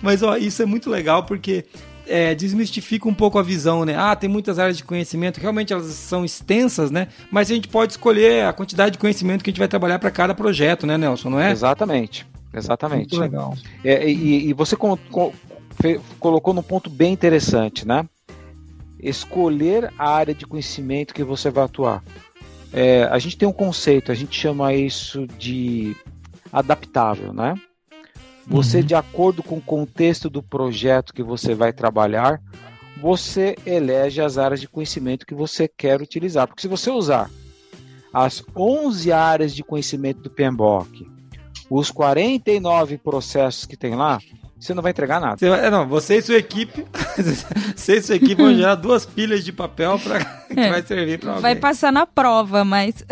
Mas 0.00 0.22
ó, 0.22 0.36
isso 0.36 0.62
é 0.62 0.66
muito 0.66 0.90
legal 0.90 1.24
porque 1.24 1.64
é, 2.12 2.34
desmistifica 2.34 3.08
um 3.08 3.14
pouco 3.14 3.38
a 3.38 3.42
visão, 3.42 3.84
né? 3.84 3.94
Ah, 3.96 4.14
tem 4.14 4.28
muitas 4.28 4.58
áreas 4.58 4.76
de 4.76 4.84
conhecimento, 4.84 5.40
realmente 5.40 5.72
elas 5.72 5.86
são 5.86 6.24
extensas, 6.24 6.90
né? 6.90 7.08
Mas 7.30 7.50
a 7.50 7.54
gente 7.54 7.68
pode 7.68 7.92
escolher 7.92 8.44
a 8.44 8.52
quantidade 8.52 8.92
de 8.92 8.98
conhecimento 8.98 9.42
que 9.42 9.50
a 9.50 9.52
gente 9.52 9.58
vai 9.58 9.68
trabalhar 9.68 9.98
para 9.98 10.10
cada 10.10 10.34
projeto, 10.34 10.86
né, 10.86 10.98
Nelson? 10.98 11.30
Não 11.30 11.40
é? 11.40 11.50
Exatamente. 11.50 12.26
Exatamente. 12.54 13.12
Muito 13.12 13.20
legal. 13.20 13.56
É, 13.82 14.06
e, 14.08 14.48
e 14.48 14.52
você 14.52 14.76
co- 14.76 14.98
fe- 15.80 16.00
colocou 16.20 16.52
num 16.52 16.62
ponto 16.62 16.90
bem 16.90 17.12
interessante, 17.12 17.88
né? 17.88 18.04
Escolher 19.00 19.90
a 19.98 20.10
área 20.10 20.34
de 20.34 20.46
conhecimento 20.46 21.14
que 21.14 21.24
você 21.24 21.50
vai 21.50 21.64
atuar. 21.64 22.04
É, 22.72 23.04
a 23.10 23.18
gente 23.18 23.36
tem 23.36 23.48
um 23.48 23.52
conceito, 23.52 24.12
a 24.12 24.14
gente 24.14 24.38
chama 24.38 24.72
isso 24.74 25.26
de 25.38 25.96
adaptável, 26.52 27.32
né? 27.32 27.54
Você, 28.46 28.78
Uhum. 28.78 28.84
de 28.84 28.94
acordo 28.94 29.42
com 29.42 29.56
o 29.56 29.60
contexto 29.62 30.28
do 30.28 30.42
projeto 30.42 31.12
que 31.14 31.22
você 31.22 31.54
vai 31.54 31.72
trabalhar, 31.72 32.40
você 33.00 33.56
elege 33.64 34.20
as 34.20 34.36
áreas 34.38 34.60
de 34.60 34.68
conhecimento 34.68 35.26
que 35.26 35.34
você 35.34 35.66
quer 35.68 36.00
utilizar. 36.02 36.46
Porque 36.46 36.62
se 36.62 36.68
você 36.68 36.90
usar 36.90 37.30
as 38.12 38.42
11 38.56 39.10
áreas 39.12 39.54
de 39.54 39.62
conhecimento 39.64 40.20
do 40.20 40.30
PMBOK, 40.30 41.08
os 41.70 41.90
49 41.90 42.98
processos 42.98 43.64
que 43.64 43.76
tem 43.76 43.94
lá, 43.94 44.20
você 44.60 44.74
não 44.74 44.82
vai 44.82 44.90
entregar 44.90 45.20
nada. 45.20 45.36
Você, 45.38 45.48
vai- 45.48 45.70
não, 45.70 45.88
você 45.88 46.18
e 46.18 46.22
sua 46.22 46.36
equipe, 46.36 46.84
você 47.74 47.96
e 47.96 48.02
sua 48.02 48.16
equipe 48.16 48.40
vão 48.42 48.54
gerar 48.54 48.74
duas 48.74 49.06
pilhas 49.06 49.44
de 49.44 49.52
papel 49.52 49.98
para 49.98 50.24
que 50.52 50.60
É. 50.60 50.70
vai 50.70 50.82
servir 50.82 51.18
para 51.18 51.30
alguém. 51.30 51.42
Vai 51.42 51.56
passar 51.56 51.90
na 51.92 52.06
prova, 52.06 52.64
mas. 52.64 53.04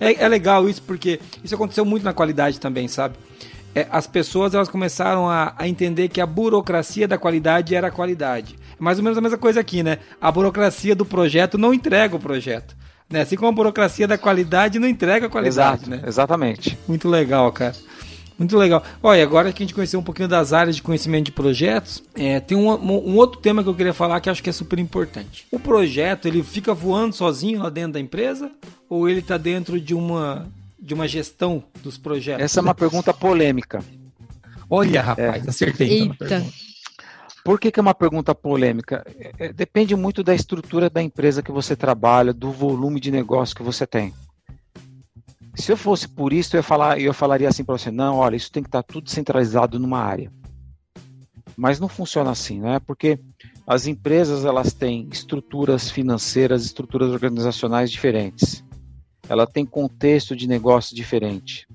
É, 0.00 0.24
é 0.24 0.28
legal 0.28 0.68
isso 0.68 0.82
porque 0.82 1.20
isso 1.44 1.54
aconteceu 1.54 1.84
muito 1.84 2.02
na 2.02 2.12
qualidade 2.14 2.58
também, 2.58 2.88
sabe? 2.88 3.16
É, 3.76 3.86
as 3.90 4.06
pessoas 4.06 4.54
elas 4.54 4.70
começaram 4.70 5.28
a, 5.28 5.54
a 5.58 5.68
entender 5.68 6.08
que 6.08 6.18
a 6.20 6.24
burocracia 6.26 7.06
da 7.06 7.18
qualidade 7.18 7.74
era 7.74 7.88
a 7.88 7.90
qualidade. 7.90 8.56
É 8.72 8.82
mais 8.82 8.96
ou 8.96 9.04
menos 9.04 9.18
a 9.18 9.20
mesma 9.20 9.36
coisa 9.36 9.60
aqui, 9.60 9.82
né? 9.82 9.98
A 10.18 10.32
burocracia 10.32 10.96
do 10.96 11.04
projeto 11.04 11.58
não 11.58 11.74
entrega 11.74 12.16
o 12.16 12.18
projeto. 12.18 12.74
Né? 13.10 13.20
Assim 13.20 13.36
como 13.36 13.48
a 13.48 13.52
burocracia 13.52 14.08
da 14.08 14.16
qualidade 14.16 14.78
não 14.78 14.88
entrega 14.88 15.26
a 15.26 15.28
qualidade, 15.28 15.82
Exato, 15.84 15.90
né? 15.90 16.02
exatamente. 16.06 16.78
Muito 16.88 17.06
legal, 17.06 17.52
cara. 17.52 17.74
Muito 18.38 18.56
legal. 18.56 18.82
Olha, 19.02 19.22
agora 19.22 19.52
que 19.52 19.62
a 19.62 19.66
gente 19.66 19.74
conheceu 19.74 20.00
um 20.00 20.02
pouquinho 20.02 20.28
das 20.28 20.52
áreas 20.54 20.76
de 20.76 20.82
conhecimento 20.82 21.26
de 21.26 21.32
projetos, 21.32 22.02
é, 22.14 22.40
tem 22.40 22.56
um, 22.56 22.68
um- 22.70 23.16
outro 23.16 23.40
tema 23.40 23.62
que 23.62 23.68
eu 23.68 23.74
queria 23.74 23.94
falar 23.94 24.20
que 24.20 24.28
acho 24.30 24.42
que 24.42 24.50
é 24.50 24.52
super 24.52 24.78
importante. 24.78 25.46
O 25.50 25.58
projeto, 25.58 26.26
ele 26.26 26.42
fica 26.42 26.72
voando 26.74 27.14
sozinho 27.14 27.62
lá 27.62 27.68
dentro 27.70 27.92
da 27.92 28.00
empresa 28.00 28.50
ou 28.90 29.08
ele 29.08 29.20
está 29.20 29.36
dentro 29.38 29.80
de 29.80 29.94
uma, 29.94 30.46
de 30.86 30.94
uma 30.94 31.08
gestão 31.08 31.64
dos 31.82 31.98
projetos? 31.98 32.44
Essa 32.44 32.60
é 32.60 32.62
uma 32.62 32.74
pergunta 32.74 33.12
polêmica. 33.12 33.82
Olha, 34.70 35.02
rapaz, 35.02 35.48
acertei. 35.48 36.02
então 36.02 36.38
Eita. 36.38 36.46
Por 37.44 37.60
que, 37.60 37.70
que 37.70 37.78
é 37.78 37.82
uma 37.82 37.94
pergunta 37.94 38.34
polêmica? 38.34 39.04
É, 39.18 39.46
é, 39.46 39.52
depende 39.52 39.94
muito 39.94 40.22
da 40.22 40.34
estrutura 40.34 40.88
da 40.88 41.02
empresa 41.02 41.42
que 41.42 41.52
você 41.52 41.76
trabalha, 41.76 42.32
do 42.32 42.50
volume 42.50 43.00
de 43.00 43.10
negócio 43.10 43.54
que 43.54 43.62
você 43.62 43.86
tem. 43.86 44.14
Se 45.54 45.72
eu 45.72 45.76
fosse 45.76 46.08
por 46.08 46.32
isso, 46.32 46.54
eu, 46.54 46.58
ia 46.58 46.62
falar, 46.62 47.00
eu 47.00 47.14
falaria 47.14 47.48
assim 47.48 47.64
para 47.64 47.78
você: 47.78 47.90
não, 47.90 48.16
olha, 48.16 48.36
isso 48.36 48.50
tem 48.50 48.62
que 48.62 48.68
estar 48.68 48.82
tudo 48.82 49.10
centralizado 49.10 49.78
numa 49.78 50.00
área. 50.00 50.30
Mas 51.56 51.80
não 51.80 51.88
funciona 51.88 52.30
assim, 52.30 52.60
né? 52.60 52.80
Porque 52.80 53.18
as 53.66 53.86
empresas 53.86 54.44
elas 54.44 54.72
têm 54.72 55.08
estruturas 55.10 55.90
financeiras, 55.90 56.64
estruturas 56.64 57.10
organizacionais 57.10 57.90
diferentes. 57.90 58.64
Ela 59.28 59.46
tem 59.46 59.64
contexto 59.64 60.36
de 60.36 60.46
negócio 60.46 60.94
diferente. 60.94 61.66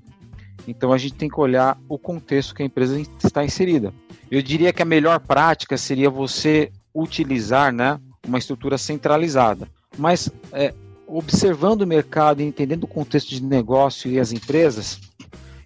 Então 0.66 0.92
a 0.92 0.98
gente 0.98 1.14
tem 1.14 1.28
que 1.28 1.40
olhar 1.40 1.78
o 1.88 1.98
contexto 1.98 2.54
que 2.54 2.62
a 2.62 2.66
empresa 2.66 3.00
está 3.22 3.44
inserida. 3.44 3.92
Eu 4.30 4.40
diria 4.40 4.72
que 4.72 4.82
a 4.82 4.86
melhor 4.86 5.20
prática 5.20 5.76
seria 5.76 6.08
você 6.08 6.70
utilizar 6.94 7.72
né, 7.72 8.00
uma 8.26 8.38
estrutura 8.38 8.78
centralizada. 8.78 9.68
Mas 9.98 10.30
é, 10.52 10.72
observando 11.06 11.82
o 11.82 11.86
mercado 11.86 12.40
e 12.40 12.44
entendendo 12.44 12.84
o 12.84 12.88
contexto 12.88 13.30
de 13.30 13.42
negócio 13.42 14.10
e 14.10 14.18
as 14.18 14.32
empresas, 14.32 15.00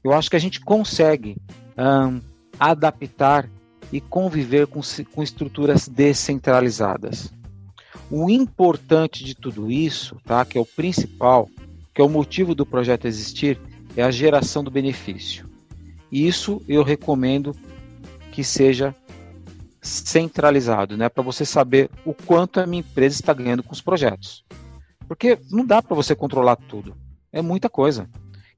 eu 0.03 0.13
acho 0.13 0.31
que 0.31 0.37
a 0.37 0.41
gente 0.41 0.61
consegue 0.61 1.37
adaptar 2.59 3.49
e 3.93 4.01
conviver 4.01 4.67
com, 4.67 4.81
com 5.13 5.23
estruturas 5.23 5.87
descentralizadas. 5.87 7.33
O 8.11 8.31
importante 8.31 9.25
de 9.25 9.35
tudo 9.35 9.71
isso, 9.71 10.17
tá, 10.25 10.45
que 10.45 10.57
é 10.57 10.61
o 10.61 10.67
principal, 10.67 11.49
que 11.97 12.03
é 12.03 12.05
o 12.05 12.11
motivo 12.11 12.55
do 12.55 12.67
projeto 12.67 13.07
existir, 13.07 13.59
é 13.97 14.03
a 14.03 14.11
geração 14.11 14.63
do 14.63 14.71
benefício. 14.71 15.49
Isso 16.13 16.61
eu 16.69 16.83
recomendo 16.83 17.57
que 18.31 18.45
seja 18.45 18.95
centralizado, 19.81 20.95
né, 20.95 21.09
para 21.09 21.23
você 21.23 21.47
saber 21.47 21.89
o 22.05 22.13
quanto 22.13 22.61
a 22.61 22.67
minha 22.67 22.81
empresa 22.81 23.15
está 23.15 23.33
ganhando 23.33 23.63
com 23.63 23.73
os 23.73 23.81
projetos. 23.81 24.45
Porque 25.09 25.39
não 25.51 25.65
dá 25.65 25.81
para 25.81 25.97
você 25.97 26.15
controlar 26.15 26.57
tudo. 26.57 26.95
É 27.33 27.41
muita 27.41 27.71
coisa. 27.71 28.07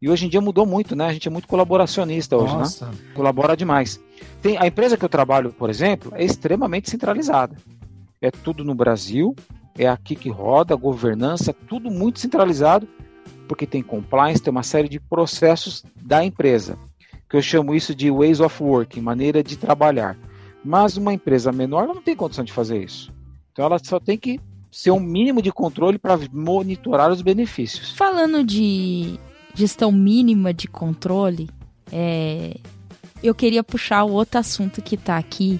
E 0.03 0.11
hoje 0.11 0.26
em 0.26 0.28
dia 0.28 0.41
mudou 0.41 0.66
muito, 0.66 0.97
né? 0.97 1.07
A 1.07 1.12
gente 1.12 1.28
é 1.28 1.30
muito 1.30 1.47
colaboracionista 1.47 2.36
hoje, 2.36 2.55
né? 2.55 2.61
Nossa. 2.61 2.91
colabora 3.14 3.57
demais. 3.57 4.01
Tem, 4.43 4.59
a 4.59 4.66
empresa 4.66 4.97
que 4.97 5.05
eu 5.05 5.09
trabalho, 5.09 5.53
por 5.53 5.70
exemplo, 5.70 6.11
é 6.16 6.24
extremamente 6.24 6.91
centralizada. 6.91 7.57
É 8.20 8.32
tudo 8.32 8.64
no 8.64 8.74
Brasil, 8.74 9.36
é 9.76 9.86
aqui 9.86 10.16
que 10.16 10.28
roda, 10.28 10.74
governança, 10.74 11.55
tudo 11.68 11.89
muito 11.89 12.18
centralizado, 12.18 12.89
porque 13.49 13.66
tem 13.66 13.82
compliance, 13.82 14.42
tem 14.42 14.51
uma 14.51 14.62
série 14.62 14.88
de 14.88 15.01
processos 15.01 15.84
da 15.96 16.24
empresa, 16.24 16.78
que 17.28 17.36
eu 17.36 17.42
chamo 17.42 17.74
isso 17.74 17.94
de 17.94 18.11
ways 18.11 18.40
of 18.40 18.62
working, 18.62 19.01
maneira 19.01 19.42
de 19.42 19.57
trabalhar. 19.57 20.16
Mas 20.64 20.96
uma 20.96 21.12
empresa 21.12 21.51
menor 21.51 21.84
ela 21.84 21.94
não 21.94 22.03
tem 22.03 22.14
condição 22.14 22.44
de 22.44 22.53
fazer 22.53 22.82
isso. 22.82 23.12
Então 23.53 23.64
ela 23.64 23.78
só 23.82 23.99
tem 23.99 24.18
que 24.18 24.40
ter 24.84 24.90
um 24.90 25.01
mínimo 25.01 25.40
de 25.42 25.51
controle 25.51 25.99
para 25.99 26.18
monitorar 26.32 27.11
os 27.11 27.22
benefícios. 27.22 27.92
Falando 27.92 28.44
de 28.44 29.18
gestão 29.55 29.90
mínima 29.90 30.53
de 30.53 30.68
controle, 30.68 31.49
é, 31.90 32.57
eu 33.22 33.34
queria 33.34 33.64
puxar 33.64 34.05
o 34.05 34.12
outro 34.12 34.38
assunto 34.38 34.82
que 34.82 34.96
tá 34.96 35.16
aqui, 35.16 35.59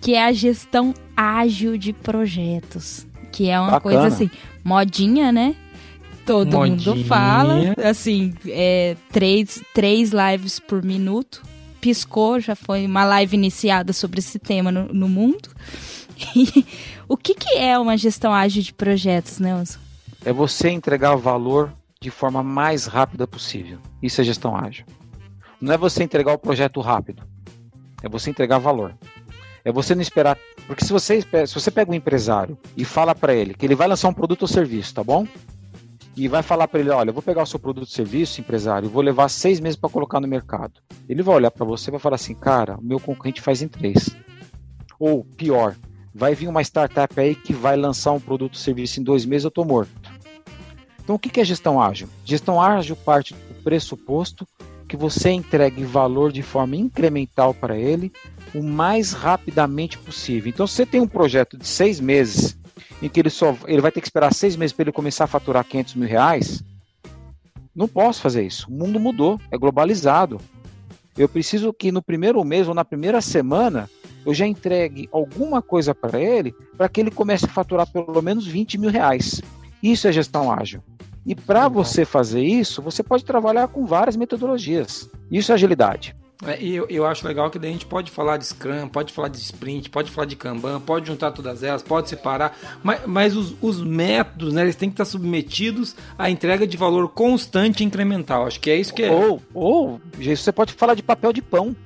que 0.00 0.14
é 0.14 0.24
a 0.24 0.32
gestão 0.32 0.94
ágil 1.16 1.76
de 1.76 1.92
projetos. 1.92 3.06
Que 3.32 3.48
é 3.48 3.58
uma 3.58 3.72
Bacana. 3.72 3.80
coisa 3.80 4.06
assim, 4.06 4.30
modinha, 4.64 5.30
né? 5.30 5.54
Todo 6.26 6.58
Modinha. 6.58 6.94
mundo 6.94 7.04
fala. 7.06 7.74
Assim, 7.84 8.34
é, 8.46 8.96
três, 9.12 9.62
três 9.74 10.10
lives 10.12 10.58
por 10.58 10.82
minuto. 10.82 11.42
Piscou, 11.80 12.38
já 12.38 12.54
foi 12.54 12.84
uma 12.86 13.04
live 13.04 13.36
iniciada 13.36 13.92
sobre 13.92 14.20
esse 14.20 14.38
tema 14.38 14.70
no, 14.70 14.86
no 14.86 15.08
mundo. 15.08 15.48
E 16.36 16.66
o 17.08 17.16
que, 17.16 17.32
que 17.34 17.56
é 17.56 17.78
uma 17.78 17.96
gestão 17.96 18.34
ágil 18.34 18.62
de 18.62 18.74
projetos, 18.74 19.38
Nelson? 19.38 19.78
é 20.24 20.32
você 20.32 20.68
entregar 20.70 21.14
valor 21.16 21.72
de 22.00 22.10
forma 22.10 22.42
mais 22.42 22.86
rápida 22.86 23.26
possível. 23.26 23.78
Isso 24.02 24.20
é 24.20 24.24
gestão 24.24 24.56
ágil. 24.56 24.84
Não 25.60 25.72
é 25.72 25.78
você 25.78 26.02
entregar 26.02 26.32
o 26.32 26.38
projeto 26.38 26.80
rápido. 26.80 27.22
É 28.02 28.08
você 28.08 28.30
entregar 28.30 28.58
valor. 28.58 28.94
É 29.64 29.70
você 29.70 29.94
não 29.94 30.02
esperar. 30.02 30.38
Porque 30.66 30.84
se 30.84 30.92
você, 30.92 31.20
se 31.20 31.54
você 31.54 31.70
pega 31.70 31.90
um 31.90 31.94
empresário 31.94 32.56
e 32.76 32.84
fala 32.84 33.14
para 33.14 33.34
ele 33.34 33.54
que 33.54 33.66
ele 33.66 33.74
vai 33.74 33.88
lançar 33.88 34.08
um 34.08 34.14
produto 34.14 34.42
ou 34.42 34.48
serviço, 34.48 34.94
tá 34.94 35.04
bom? 35.04 35.26
E 36.16 36.28
vai 36.28 36.42
falar 36.42 36.68
para 36.68 36.80
ele: 36.80 36.90
olha, 36.90 37.10
eu 37.10 37.14
vou 37.14 37.22
pegar 37.22 37.42
o 37.42 37.46
seu 37.46 37.58
produto 37.58 37.86
serviço, 37.86 38.40
empresário, 38.40 38.86
e 38.86 38.90
vou 38.90 39.02
levar 39.02 39.28
seis 39.28 39.60
meses 39.60 39.78
para 39.78 39.90
colocar 39.90 40.20
no 40.20 40.28
mercado. 40.28 40.80
Ele 41.08 41.22
vai 41.22 41.36
olhar 41.36 41.50
para 41.50 41.64
você 41.64 41.90
e 41.90 41.92
vai 41.92 42.00
falar 42.00 42.16
assim: 42.16 42.34
cara, 42.34 42.76
o 42.76 42.82
meu 42.82 43.00
concorrente 43.00 43.40
faz 43.40 43.62
em 43.62 43.68
três. 43.68 44.16
Ou 44.98 45.24
pior, 45.24 45.76
vai 46.14 46.34
vir 46.34 46.48
uma 46.48 46.62
startup 46.62 47.18
aí 47.18 47.34
que 47.34 47.52
vai 47.52 47.76
lançar 47.76 48.12
um 48.12 48.20
produto 48.20 48.54
ou 48.54 48.60
serviço 48.60 49.00
em 49.00 49.02
dois 49.02 49.24
meses, 49.24 49.44
eu 49.44 49.50
tô 49.50 49.64
morto. 49.64 50.10
Então, 51.02 51.16
o 51.16 51.18
que 51.18 51.40
é 51.40 51.44
gestão 51.44 51.80
ágil? 51.80 52.08
Gestão 52.24 52.60
ágil 52.60 52.94
parte 52.94 53.34
do 53.34 53.62
pressuposto 53.62 54.46
que 54.86 54.96
você 54.96 55.30
entregue 55.30 55.84
valor 55.84 56.32
de 56.32 56.42
forma 56.42 56.76
incremental 56.76 57.54
para 57.54 57.78
ele 57.78 58.12
o 58.54 58.62
mais 58.62 59.12
rapidamente 59.12 59.96
possível. 59.96 60.50
Então, 60.50 60.66
se 60.66 60.74
você 60.74 60.86
tem 60.86 61.00
um 61.00 61.06
projeto 61.06 61.56
de 61.56 61.66
seis 61.66 62.00
meses 62.00 62.58
em 63.02 63.08
que 63.08 63.20
ele 63.20 63.30
só 63.30 63.56
ele 63.66 63.80
vai 63.80 63.92
ter 63.92 64.00
que 64.00 64.06
esperar 64.06 64.32
seis 64.32 64.56
meses 64.56 64.72
para 64.72 64.84
ele 64.84 64.92
começar 64.92 65.24
a 65.24 65.28
faturar 65.28 65.64
500 65.64 65.94
mil 65.94 66.08
reais, 66.08 66.62
não 67.74 67.88
posso 67.88 68.20
fazer 68.20 68.44
isso. 68.44 68.66
O 68.68 68.72
mundo 68.72 68.98
mudou, 68.98 69.40
é 69.50 69.56
globalizado. 69.56 70.40
Eu 71.16 71.28
preciso 71.28 71.72
que 71.72 71.92
no 71.92 72.02
primeiro 72.02 72.42
mês 72.44 72.68
ou 72.68 72.74
na 72.74 72.84
primeira 72.84 73.20
semana 73.20 73.88
eu 74.24 74.34
já 74.34 74.46
entregue 74.46 75.08
alguma 75.12 75.62
coisa 75.62 75.94
para 75.94 76.20
ele 76.20 76.54
para 76.76 76.88
que 76.88 77.00
ele 77.00 77.10
comece 77.10 77.46
a 77.46 77.48
faturar 77.48 77.86
pelo 77.86 78.22
menos 78.22 78.46
20 78.46 78.78
mil 78.78 78.90
reais. 78.90 79.40
Isso 79.82 80.06
é 80.06 80.12
gestão 80.12 80.52
ágil. 80.52 80.82
E 81.24 81.34
para 81.34 81.68
você 81.68 82.04
fazer 82.04 82.42
isso, 82.42 82.82
você 82.82 83.02
pode 83.02 83.24
trabalhar 83.24 83.68
com 83.68 83.84
várias 83.86 84.16
metodologias. 84.16 85.08
Isso 85.30 85.52
é 85.52 85.54
agilidade. 85.54 86.14
É, 86.46 86.60
e 86.60 86.74
eu, 86.74 86.86
eu 86.88 87.04
acho 87.04 87.26
legal 87.26 87.50
que 87.50 87.58
daí 87.58 87.70
a 87.70 87.72
gente 87.72 87.86
pode 87.86 88.10
falar 88.10 88.38
de 88.38 88.46
Scrum, 88.46 88.88
pode 88.88 89.12
falar 89.12 89.28
de 89.28 89.36
Sprint, 89.36 89.90
pode 89.90 90.10
falar 90.10 90.26
de 90.26 90.36
Kanban, 90.36 90.80
pode 90.80 91.06
juntar 91.06 91.32
todas 91.32 91.62
elas, 91.62 91.82
pode 91.82 92.08
separar, 92.08 92.56
mas, 92.82 93.00
mas 93.06 93.36
os, 93.36 93.54
os, 93.60 93.82
métodos, 93.82 94.54
né, 94.54 94.62
eles 94.62 94.76
têm 94.76 94.88
que 94.88 94.94
estar 94.94 95.04
submetidos 95.04 95.94
à 96.18 96.30
entrega 96.30 96.66
de 96.66 96.76
valor 96.76 97.08
constante 97.10 97.82
e 97.82 97.86
incremental. 97.86 98.46
Acho 98.46 98.58
que 98.58 98.70
é 98.70 98.76
isso 98.76 98.94
que 98.94 99.02
é. 99.02 99.10
Ou, 99.10 99.42
ou 99.52 100.00
você 100.18 100.50
pode 100.50 100.72
falar 100.72 100.94
de 100.94 101.02
papel 101.02 101.32
de 101.32 101.42
pão. 101.42 101.76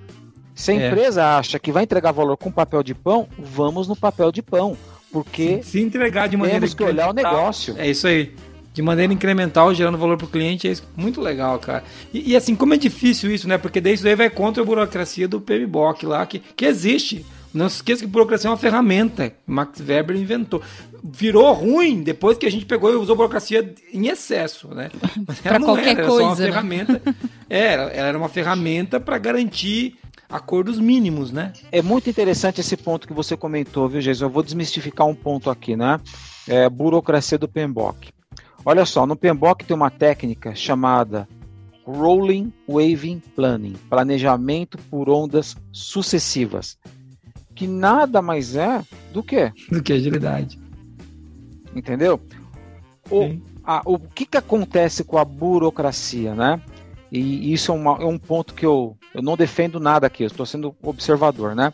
Se 0.54 0.70
a 0.70 0.74
é. 0.74 0.86
empresa 0.86 1.36
acha 1.36 1.58
que 1.58 1.72
vai 1.72 1.82
entregar 1.82 2.12
valor 2.12 2.36
com 2.36 2.50
papel 2.50 2.82
de 2.84 2.94
pão, 2.94 3.28
vamos 3.36 3.88
no 3.88 3.96
papel 3.96 4.30
de 4.30 4.40
pão. 4.40 4.76
Porque 5.10 5.62
se, 5.62 5.70
se 5.70 5.80
entregar 5.80 6.28
de 6.28 6.36
maneira 6.36 6.60
temos 6.60 6.74
que 6.74 6.82
olhar 6.82 7.10
o 7.10 7.12
negócio. 7.12 7.74
É 7.76 7.88
isso 7.88 8.06
aí 8.06 8.32
de 8.74 8.82
maneira 8.82 9.12
incremental, 9.12 9.72
gerando 9.72 9.96
valor 9.96 10.18
para 10.18 10.26
o 10.26 10.30
cliente, 10.30 10.68
é 10.68 10.74
muito 10.96 11.20
legal, 11.20 11.60
cara. 11.60 11.84
E, 12.12 12.32
e, 12.32 12.36
assim, 12.36 12.56
como 12.56 12.74
é 12.74 12.76
difícil 12.76 13.32
isso, 13.32 13.48
né? 13.48 13.56
Porque 13.56 13.80
daí 13.80 13.94
isso 13.94 14.06
aí 14.06 14.16
vai 14.16 14.28
contra 14.28 14.62
a 14.62 14.66
burocracia 14.66 15.28
do 15.28 15.40
PMBOK 15.40 16.04
lá, 16.04 16.26
que, 16.26 16.40
que 16.40 16.66
existe. 16.66 17.24
Não 17.54 17.68
se 17.68 17.76
esqueça 17.76 18.02
que 18.02 18.08
burocracia 18.08 18.48
é 18.48 18.50
uma 18.50 18.56
ferramenta. 18.56 19.32
Max 19.46 19.78
Weber 19.78 20.16
inventou. 20.16 20.60
Virou 21.04 21.52
ruim 21.52 22.02
depois 22.02 22.36
que 22.36 22.46
a 22.46 22.50
gente 22.50 22.66
pegou 22.66 22.92
e 22.92 22.96
usou 22.96 23.14
burocracia 23.14 23.72
em 23.92 24.08
excesso, 24.08 24.66
né? 24.74 24.90
Para 25.40 25.60
qualquer 25.60 25.96
era, 25.96 26.08
coisa. 26.08 26.22
Era 26.22 26.26
uma 26.26 26.36
ferramenta. 26.36 27.02
era, 27.48 27.82
ela 27.84 28.08
era 28.08 28.18
uma 28.18 28.28
ferramenta 28.28 28.98
para 28.98 29.18
garantir 29.18 29.96
acordos 30.28 30.80
mínimos, 30.80 31.30
né? 31.30 31.52
É 31.70 31.80
muito 31.80 32.10
interessante 32.10 32.60
esse 32.60 32.76
ponto 32.76 33.06
que 33.06 33.12
você 33.12 33.36
comentou, 33.36 33.88
viu, 33.88 34.00
Jesus? 34.00 34.22
Eu 34.22 34.30
vou 34.30 34.42
desmistificar 34.42 35.06
um 35.06 35.14
ponto 35.14 35.48
aqui, 35.48 35.76
né? 35.76 36.00
É, 36.48 36.68
burocracia 36.68 37.38
do 37.38 37.46
PMBOK. 37.46 38.12
Olha 38.64 38.86
só, 38.86 39.06
no 39.06 39.16
PMBOK 39.16 39.64
tem 39.64 39.76
uma 39.76 39.90
técnica 39.90 40.54
chamada 40.54 41.28
Rolling 41.84 42.52
Waving 42.66 43.20
Planning, 43.36 43.74
planejamento 43.90 44.78
por 44.90 45.10
ondas 45.10 45.54
sucessivas, 45.70 46.78
que 47.54 47.66
nada 47.66 48.22
mais 48.22 48.56
é 48.56 48.82
do 49.12 49.22
que 49.22 49.52
do 49.70 49.82
que 49.82 49.92
agilidade. 49.92 50.58
Entendeu? 51.74 52.18
O, 53.10 53.38
a, 53.62 53.82
o 53.84 53.98
que, 53.98 54.24
que 54.24 54.38
acontece 54.38 55.04
com 55.04 55.18
a 55.18 55.24
burocracia, 55.24 56.34
né? 56.34 56.60
E 57.12 57.52
isso 57.52 57.70
é, 57.70 57.74
uma, 57.74 57.98
é 58.00 58.04
um 58.06 58.18
ponto 58.18 58.54
que 58.54 58.64
eu, 58.64 58.96
eu 59.14 59.22
não 59.22 59.36
defendo 59.36 59.78
nada 59.78 60.06
aqui, 60.06 60.22
eu 60.22 60.28
estou 60.28 60.46
sendo 60.46 60.74
observador, 60.82 61.54
né? 61.54 61.72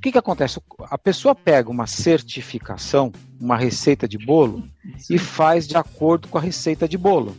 O 0.00 0.02
que, 0.02 0.12
que 0.12 0.16
acontece? 0.16 0.58
A 0.84 0.96
pessoa 0.96 1.34
pega 1.34 1.70
uma 1.70 1.86
certificação, 1.86 3.12
uma 3.38 3.54
receita 3.54 4.08
de 4.08 4.16
bolo, 4.16 4.64
Sim. 4.96 5.16
e 5.16 5.18
faz 5.18 5.68
de 5.68 5.76
acordo 5.76 6.26
com 6.26 6.38
a 6.38 6.40
receita 6.40 6.88
de 6.88 6.96
bolo. 6.96 7.36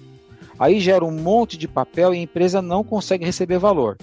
Aí 0.59 0.79
gera 0.79 1.03
um 1.03 1.09
monte 1.09 1.57
de 1.57 1.67
papel 1.67 2.13
e 2.13 2.19
a 2.19 2.21
empresa 2.21 2.61
não 2.61 2.83
consegue 2.83 3.25
receber 3.25 3.57
valor. 3.57 3.97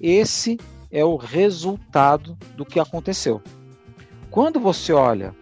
Esse 0.00 0.56
é 0.88 1.04
o 1.04 1.16
resultado 1.16 2.38
do 2.56 2.64
que 2.64 2.78
aconteceu. 2.78 3.42
Quando 4.30 4.60
você 4.60 4.92
olha 4.92 5.34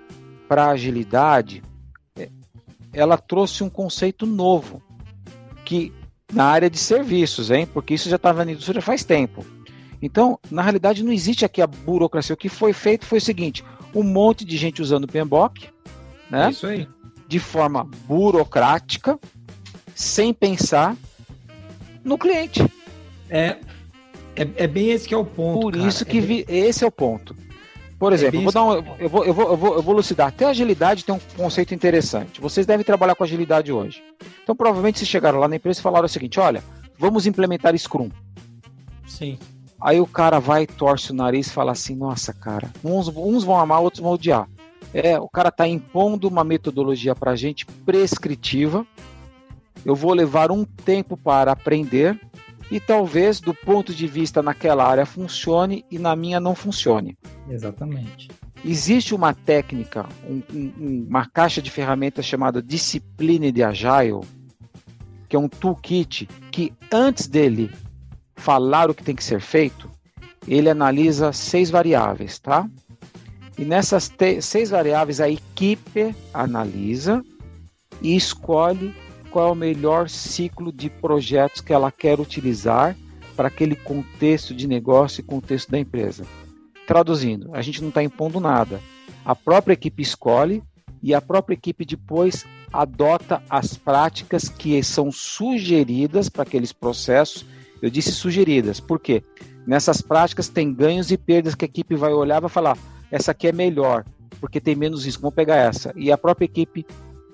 para 0.49 0.65
a 0.65 0.71
agilidade, 0.71 1.63
é, 2.19 2.31
ela 2.95 3.19
trouxe 3.19 3.63
um 3.63 3.69
conceito 3.69 4.25
novo, 4.25 4.83
que 5.67 5.93
na 6.33 6.47
área 6.47 6.71
de 6.71 6.79
serviços, 6.79 7.51
hein? 7.51 7.67
Porque 7.67 7.93
isso 7.93 8.09
já 8.09 8.17
estava 8.17 8.43
na 8.43 8.53
indústria 8.53 8.81
faz 8.81 9.05
tempo 9.05 9.45
então, 10.01 10.39
na 10.51 10.63
realidade, 10.63 11.03
não 11.03 11.13
existe 11.13 11.45
aqui 11.45 11.61
a 11.61 11.67
burocracia. 11.67 12.35
O 12.35 12.37
que 12.37 12.49
foi 12.49 12.73
feito 12.73 13.05
foi 13.05 13.19
o 13.19 13.23
seguinte: 13.23 13.65
um 13.95 14.03
monte 14.03 14.45
de 14.45 14.57
gente 14.57 14.81
usando 14.81 15.05
o 15.05 15.09
PMBOK, 15.09 15.69
né? 16.31 16.51
Isso 16.51 16.67
aí. 16.67 16.89
De 17.27 17.39
forma 17.39 17.85
burocrática, 18.07 19.19
sem 19.95 20.33
pensar 20.33 20.97
no 22.05 22.17
cliente. 22.17 22.65
É, 23.29 23.59
é, 24.35 24.49
é 24.57 24.67
bem 24.67 24.91
esse 24.91 25.07
que 25.07 25.15
é 25.15 25.17
o 25.17 25.25
ponto. 25.25 25.61
Por 25.61 25.73
cara. 25.75 25.87
isso 25.87 26.05
que 26.05 26.19
é 26.19 26.21
vi, 26.21 26.45
esse 26.49 26.85
é 26.85 26.87
o 26.87 26.93
ponto. 26.93 27.37
Por 27.99 28.13
é 28.13 28.15
exemplo, 28.15 28.41
é 28.41 28.43
vou 28.45 28.53
dar 28.53 28.65
um, 28.65 28.73
eu, 28.73 29.09
vou, 29.09 29.25
eu, 29.25 29.35
vou, 29.35 29.49
eu, 29.49 29.57
vou, 29.57 29.75
eu 29.75 29.83
vou 29.83 29.95
elucidar. 29.95 30.29
Até 30.29 30.45
a 30.45 30.51
agilidade 30.51 31.05
tem 31.05 31.15
um 31.15 31.21
conceito 31.37 31.75
interessante. 31.75 32.41
Vocês 32.41 32.65
devem 32.65 32.85
trabalhar 32.85 33.17
com 33.17 33.25
agilidade 33.25 33.73
hoje. 33.73 34.03
Então, 34.43 34.55
provavelmente, 34.55 34.99
vocês 35.01 35.09
chegaram 35.09 35.41
lá 35.41 35.49
na 35.49 35.57
empresa 35.57 35.81
e 35.81 35.83
falaram 35.83 36.07
o 36.07 36.09
seguinte: 36.09 36.39
olha, 36.39 36.63
vamos 36.97 37.27
implementar 37.27 37.77
Scrum. 37.77 38.09
Sim. 39.07 39.37
Aí 39.81 40.01
o 40.01 40.07
cara 40.07 40.41
vai, 40.41 40.67
torce 40.67 41.13
o 41.13 41.15
nariz 41.15 41.47
e 41.47 41.53
fala 41.53 41.73
assim: 41.73 41.95
nossa, 41.95 42.33
cara, 42.33 42.71
uns, 42.85 43.09
uns 43.09 43.45
vão 43.45 43.59
amar, 43.59 43.81
outros 43.81 44.03
vão 44.03 44.13
odiar. 44.13 44.49
É, 44.93 45.19
o 45.19 45.29
cara 45.29 45.51
está 45.51 45.69
impondo 45.69 46.29
uma 46.29 46.43
metodologia 46.43 47.15
para 47.15 47.33
a 47.33 47.37
gente 47.37 47.67
prescritiva. 47.67 48.87
Eu 49.85 49.95
vou 49.95 50.13
levar 50.13 50.51
um 50.51 50.65
tempo 50.65 51.17
para 51.17 51.53
aprender 51.53 52.19
e 52.71 52.81
talvez 52.81 53.41
do 53.41 53.55
ponto 53.55 53.95
de 53.95 54.07
vista 54.07 54.43
naquela 54.43 54.85
área 54.85 55.07
funcione 55.07 55.85
e 55.91 55.99
na 55.99 56.17
minha 56.17 56.41
não 56.41 56.55
funcione. 56.55 57.17
Exatamente. 57.49 58.29
Existe 58.65 59.15
uma 59.15 59.33
técnica, 59.33 60.07
um, 60.29 60.43
um, 60.53 61.07
uma 61.09 61.27
caixa 61.27 61.63
de 61.63 61.71
ferramentas 61.71 62.25
chamada 62.25 62.61
Discipline 62.61 63.53
de 63.53 63.63
Agile, 63.63 64.21
que 65.29 65.37
é 65.37 65.39
um 65.39 65.49
toolkit 65.49 66.29
que 66.51 66.73
antes 66.91 67.29
dele 67.29 67.71
falar 68.39 68.89
o 68.89 68.95
que 68.95 69.03
tem 69.03 69.15
que 69.15 69.25
ser 69.25 69.41
feito, 69.41 69.91
ele 70.47 70.71
analisa 70.71 71.33
seis 71.33 71.71
variáveis, 71.71 72.39
tá? 72.39 72.69
E 73.59 73.65
nessas 73.65 74.11
seis 74.41 74.71
variáveis 74.71 75.21
a 75.21 75.29
equipe 75.29 76.15
analisa 76.33 77.23
e 78.01 78.17
escolhe 78.17 78.95
qual 79.31 79.49
é 79.49 79.53
o 79.53 79.57
melhor 79.57 80.09
ciclo 80.09 80.73
de 80.73 80.89
projetos 80.89 81.61
que 81.61 81.73
ela 81.73 81.91
quer 81.91 82.21
utilizar 82.21 82.97
para 83.37 83.49
aquele 83.49 83.77
contexto 83.77 84.55
de 84.55 84.67
negócio 84.67 85.21
e 85.21 85.25
contexto 85.25 85.71
da 85.71 85.79
empresa. 85.79 86.25
Traduzindo, 86.87 87.55
a 87.55 87.61
gente 87.61 87.83
não 87.83 87.89
está 87.89 88.03
impondo 88.03 88.41
nada. 88.41 88.81
A 89.25 89.35
própria 89.35 89.75
equipe 89.75 90.03
escolhe 90.03 90.63
e 91.03 91.13
a 91.13 91.21
própria 91.21 91.55
equipe 91.55 91.85
depois 91.85 92.47
adota 92.73 93.43
as 93.51 93.77
práticas 93.77 94.49
que 94.49 94.83
são 94.83 95.13
sugeridas 95.13 96.29
para 96.29 96.45
aqueles 96.45 96.73
processos 96.73 97.45
eu 97.83 97.91
disse 97.91 98.13
sugeridas. 98.13 98.81
Por 98.81 98.99
quê? 98.99 99.23
Nessas 99.67 100.01
práticas 100.01 100.49
tem 100.49 100.73
ganhos 100.73 101.11
e 101.11 101.17
perdas 101.17 101.55
que 101.55 101.65
a 101.65 101.67
equipe 101.69 101.95
vai 101.95 102.13
olhar 102.13 102.39
e 102.39 102.41
vai 102.43 102.51
falar: 102.51 102.77
essa 103.11 103.33
aqui 103.33 103.49
é 103.49 103.53
melhor, 103.53 104.05
porque 104.41 104.61
tem 104.61 104.75
menos 104.75 105.05
risco, 105.05 105.23
vamos 105.23 105.35
pegar 105.35 105.57
essa. 105.57 105.93
E 105.97 106.11
a 106.11 106.19
própria 106.19 106.47
equipe 106.47 106.87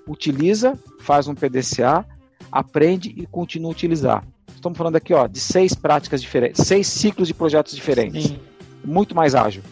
utiliza, 0.06 0.78
faz 1.00 1.28
um 1.28 1.34
PDCA, 1.34 2.04
aprende 2.50 3.14
e 3.16 3.26
continua 3.26 3.70
a 3.70 3.72
utilizar. 3.72 4.26
Estamos 4.54 4.78
falando 4.78 4.96
aqui 4.96 5.12
ó, 5.12 5.26
de 5.26 5.40
seis 5.40 5.74
práticas 5.74 6.22
diferentes, 6.22 6.66
seis 6.66 6.86
ciclos 6.86 7.28
de 7.28 7.34
projetos 7.34 7.74
diferentes. 7.74 8.28
Sim. 8.28 8.38
Muito 8.84 9.14
mais 9.14 9.34
ágil 9.34 9.62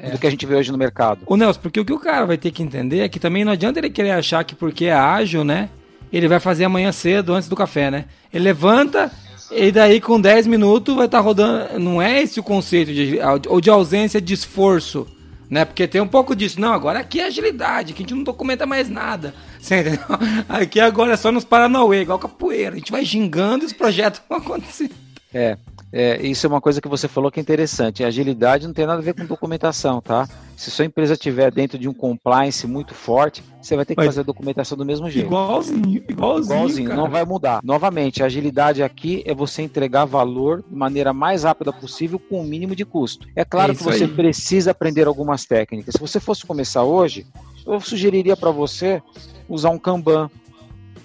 é. 0.00 0.10
do 0.10 0.18
que 0.18 0.26
a 0.26 0.30
gente 0.30 0.44
vê 0.46 0.54
hoje 0.54 0.72
no 0.72 0.78
mercado. 0.78 1.22
O 1.26 1.36
Nelson, 1.36 1.60
porque 1.60 1.80
o 1.80 1.84
que 1.84 1.92
o 1.92 1.98
cara 1.98 2.26
vai 2.26 2.36
ter 2.36 2.50
que 2.50 2.62
entender 2.62 3.00
é 3.00 3.08
que 3.08 3.20
também 3.20 3.44
não 3.44 3.52
adianta 3.52 3.78
ele 3.78 3.90
querer 3.90 4.10
achar 4.10 4.44
que 4.44 4.54
porque 4.54 4.86
é 4.86 4.92
ágil, 4.92 5.44
né? 5.44 5.68
Ele 6.12 6.28
vai 6.28 6.40
fazer 6.40 6.64
amanhã 6.64 6.92
cedo, 6.92 7.32
antes 7.32 7.48
do 7.48 7.56
café, 7.56 7.90
né? 7.90 8.04
Ele 8.32 8.44
levanta, 8.44 9.10
e 9.54 9.70
daí, 9.72 10.00
com 10.00 10.20
10 10.20 10.46
minutos, 10.46 10.94
vai 10.94 11.06
estar 11.06 11.18
tá 11.18 11.24
rodando. 11.24 11.78
Não 11.78 12.00
é 12.00 12.22
esse 12.22 12.40
o 12.40 12.42
conceito 12.42 12.92
de, 12.92 13.18
ou 13.48 13.60
de 13.60 13.70
ausência 13.70 14.20
de 14.20 14.34
esforço. 14.34 15.06
Né? 15.48 15.66
Porque 15.66 15.86
tem 15.86 16.00
um 16.00 16.08
pouco 16.08 16.34
disso. 16.34 16.60
Não, 16.60 16.72
agora 16.72 17.00
aqui 17.00 17.20
é 17.20 17.26
agilidade, 17.26 17.92
que 17.92 18.02
a 18.02 18.04
gente 18.04 18.14
não 18.14 18.22
documenta 18.22 18.64
mais 18.64 18.88
nada. 18.88 19.34
Você 19.60 19.80
entendeu? 19.80 20.00
Aqui 20.48 20.80
agora 20.80 21.12
é 21.12 21.16
só 21.16 21.30
nos 21.30 21.44
Paranauê, 21.44 22.00
igual 22.00 22.18
capoeira. 22.18 22.74
A 22.74 22.78
gente 22.78 22.90
vai 22.90 23.04
gingando 23.04 23.64
e 23.64 23.66
os 23.66 23.72
projetos 23.72 24.22
vão 24.28 24.38
acontecendo. 24.38 25.01
É, 25.34 25.56
é, 25.92 26.26
isso 26.26 26.46
é 26.46 26.48
uma 26.48 26.60
coisa 26.60 26.80
que 26.80 26.88
você 26.88 27.06
falou 27.06 27.30
que 27.30 27.38
é 27.38 27.42
interessante. 27.42 28.02
Agilidade 28.02 28.66
não 28.66 28.72
tem 28.72 28.86
nada 28.86 29.00
a 29.00 29.04
ver 29.04 29.14
com 29.14 29.26
documentação, 29.26 30.00
tá? 30.00 30.26
Se 30.56 30.70
sua 30.70 30.84
empresa 30.84 31.12
estiver 31.12 31.50
dentro 31.50 31.78
de 31.78 31.88
um 31.88 31.92
compliance 31.92 32.66
muito 32.66 32.94
forte, 32.94 33.42
você 33.60 33.76
vai 33.76 33.84
ter 33.84 33.94
que 33.94 34.00
Mas, 34.00 34.06
fazer 34.06 34.20
a 34.20 34.24
documentação 34.24 34.76
do 34.76 34.84
mesmo 34.84 35.10
jeito. 35.10 35.26
Igualzinho, 35.26 36.04
igualzinho. 36.08 36.56
Igualzinho, 36.56 36.96
não 36.96 37.10
vai 37.10 37.24
mudar. 37.24 37.60
Novamente, 37.62 38.22
a 38.22 38.26
agilidade 38.26 38.82
aqui 38.82 39.22
é 39.26 39.34
você 39.34 39.62
entregar 39.62 40.04
valor 40.04 40.62
de 40.62 40.74
maneira 40.74 41.12
mais 41.12 41.44
rápida 41.44 41.72
possível 41.72 42.18
com 42.18 42.40
o 42.40 42.44
mínimo 42.44 42.74
de 42.74 42.84
custo. 42.84 43.26
É 43.36 43.44
claro 43.44 43.72
é 43.72 43.74
que 43.74 43.82
você 43.82 44.04
aí. 44.04 44.10
precisa 44.10 44.70
aprender 44.70 45.06
algumas 45.06 45.44
técnicas. 45.44 45.94
Se 45.94 46.00
você 46.00 46.20
fosse 46.20 46.46
começar 46.46 46.84
hoje, 46.84 47.26
eu 47.66 47.80
sugeriria 47.80 48.36
para 48.36 48.50
você 48.50 49.02
usar 49.48 49.70
um 49.70 49.78
Kanban, 49.78 50.30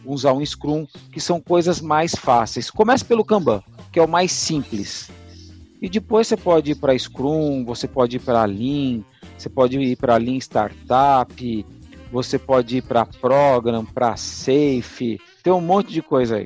usar 0.05 0.31
um 0.33 0.45
Scrum, 0.45 0.87
que 1.11 1.19
são 1.19 1.41
coisas 1.41 1.81
mais 1.81 2.13
fáceis. 2.15 2.71
Comece 2.71 3.03
pelo 3.03 3.25
Kanban 3.25 3.61
que 3.97 3.99
é 3.99 4.03
o 4.03 4.07
mais 4.07 4.31
simples. 4.31 5.09
E 5.81 5.89
depois 5.89 6.27
você 6.27 6.37
pode 6.37 6.69
ir 6.69 6.75
para 6.75 6.95
Scrum, 6.95 7.65
você 7.65 7.87
pode 7.87 8.17
ir 8.17 8.19
para 8.19 8.45
Lean, 8.45 9.01
você 9.35 9.49
pode 9.49 9.79
ir 9.79 9.95
para 9.95 10.17
Lean 10.17 10.37
Startup, 10.37 11.65
você 12.11 12.37
pode 12.37 12.77
ir 12.77 12.83
para 12.83 13.07
Program, 13.07 13.83
para 13.83 14.15
Safe, 14.15 15.19
tem 15.41 15.51
um 15.51 15.61
monte 15.61 15.91
de 15.91 16.03
coisa 16.03 16.35
aí. 16.35 16.45